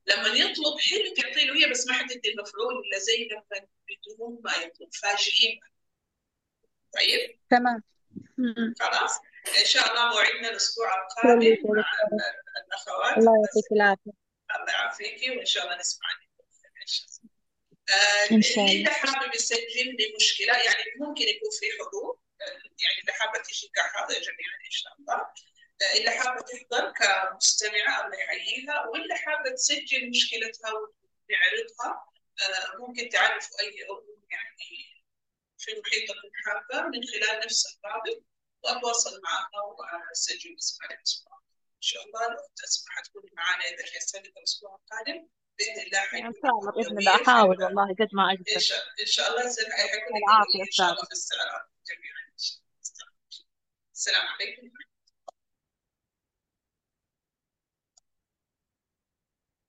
لما 0.07 0.27
يطلب 0.27 0.79
حلو 0.79 1.13
تعطي 1.15 1.45
له 1.45 1.55
هي 1.65 1.71
بس 1.71 1.87
ما 1.87 1.93
حتدي 1.93 2.29
المفعول 2.31 2.73
إلا 2.85 2.99
زي 2.99 3.27
لما 3.31 3.67
بدون 3.89 4.41
ما 4.43 4.51
يطلب 4.55 4.89
فاجئين. 4.93 5.59
طيب؟ 6.93 7.39
تمام. 7.49 7.83
خلاص؟ 8.79 9.11
إن 9.61 9.65
شاء 9.65 9.91
الله 9.91 10.09
موعدنا 10.09 10.49
الأسبوع 10.49 10.87
القادم 11.01 11.55
مع 11.63 11.85
الأخوات. 12.67 13.17
الله 13.17 13.31
يعطيك 13.45 13.71
العافية. 13.71 14.11
الله 14.55 14.71
يعافيكي 14.73 15.31
وإن 15.37 15.45
شاء 15.45 15.63
الله 15.63 15.77
نسمع 15.79 16.07
عنك 16.09 16.27
آه، 17.89 18.31
إن 18.35 18.41
شاء 18.41 18.65
اللي 18.65 18.77
الله. 18.77 18.91
حابب 18.91 19.35
يسجل 19.35 19.95
لي 19.99 20.13
مشكلة 20.15 20.57
يعني 20.57 20.83
ممكن 20.99 21.21
يكون 21.21 21.49
في 21.59 21.65
حضور 21.79 22.19
آه، 22.41 22.45
يعني 22.83 22.99
اللي 23.01 23.13
حابة 23.13 23.39
تجي 23.43 23.71
كحاضر 23.75 24.13
جميعا 24.13 24.55
إن 24.65 24.71
شاء 24.71 24.93
الله. 24.99 25.15
آه، 25.15 25.97
اللي 25.97 26.11
حابة 26.11 26.41
تحضر 26.41 26.91
كمستمعة 26.93 28.05
الله 28.05 28.17
يحييها 28.17 28.85
واللي 28.87 29.15
حابة 29.15 29.49
تسجل 29.55 30.09
مشكلتها 30.09 30.71
ونعرضها 30.71 32.05
آه، 32.41 32.77
ممكن 32.77 33.09
تعرفوا 33.09 33.59
أي 33.61 33.83
عضو 33.89 34.19
يعني 34.31 34.57
في 35.57 35.71
محيطكم 35.79 36.29
حابة 36.45 36.87
من 36.87 37.01
خلال 37.07 37.45
نفس 37.45 37.65
الرابط. 37.85 38.23
وأتواصل 38.63 39.21
معها 39.23 39.61
وأسجل 39.77 40.55
اسمها 40.59 40.89
الأسبوع 40.97 41.33
إن 41.77 41.81
شاء 41.81 42.03
الله. 42.05 42.27
الأخت 42.27 42.63
أسماء 42.63 42.95
حتكون 42.95 43.23
معنا 43.33 43.63
إذا 43.63 43.85
جهزت 43.93 44.15
الأسبوع 44.15 44.75
القادم. 44.75 45.27
بإذن 45.57 45.81
الله 45.81 45.99
حيكون 45.99 46.33
شاء 46.41 46.51
الله 46.59 46.71
بإذن 46.71 46.97
الله. 46.97 47.17
حيبقى 47.17 47.41
والله 47.47 47.95
قد 47.99 48.09
ما 48.13 48.23
إن 48.31 48.37
أقدر 48.37 48.59
شاء 48.59 48.79
إن 49.01 49.05
شاء 49.05 49.29
الله 49.29 49.41
حيكون 49.41 50.17
العافية 50.17 50.53
يوميا 50.53 50.65
إن 50.65 50.71
شاء 50.71 50.91
الله 50.91 51.05
في 51.05 51.11
السلام 51.11 51.47
جميعا. 51.89 52.21
السلام 53.93 54.27
عليكم. 54.27 54.71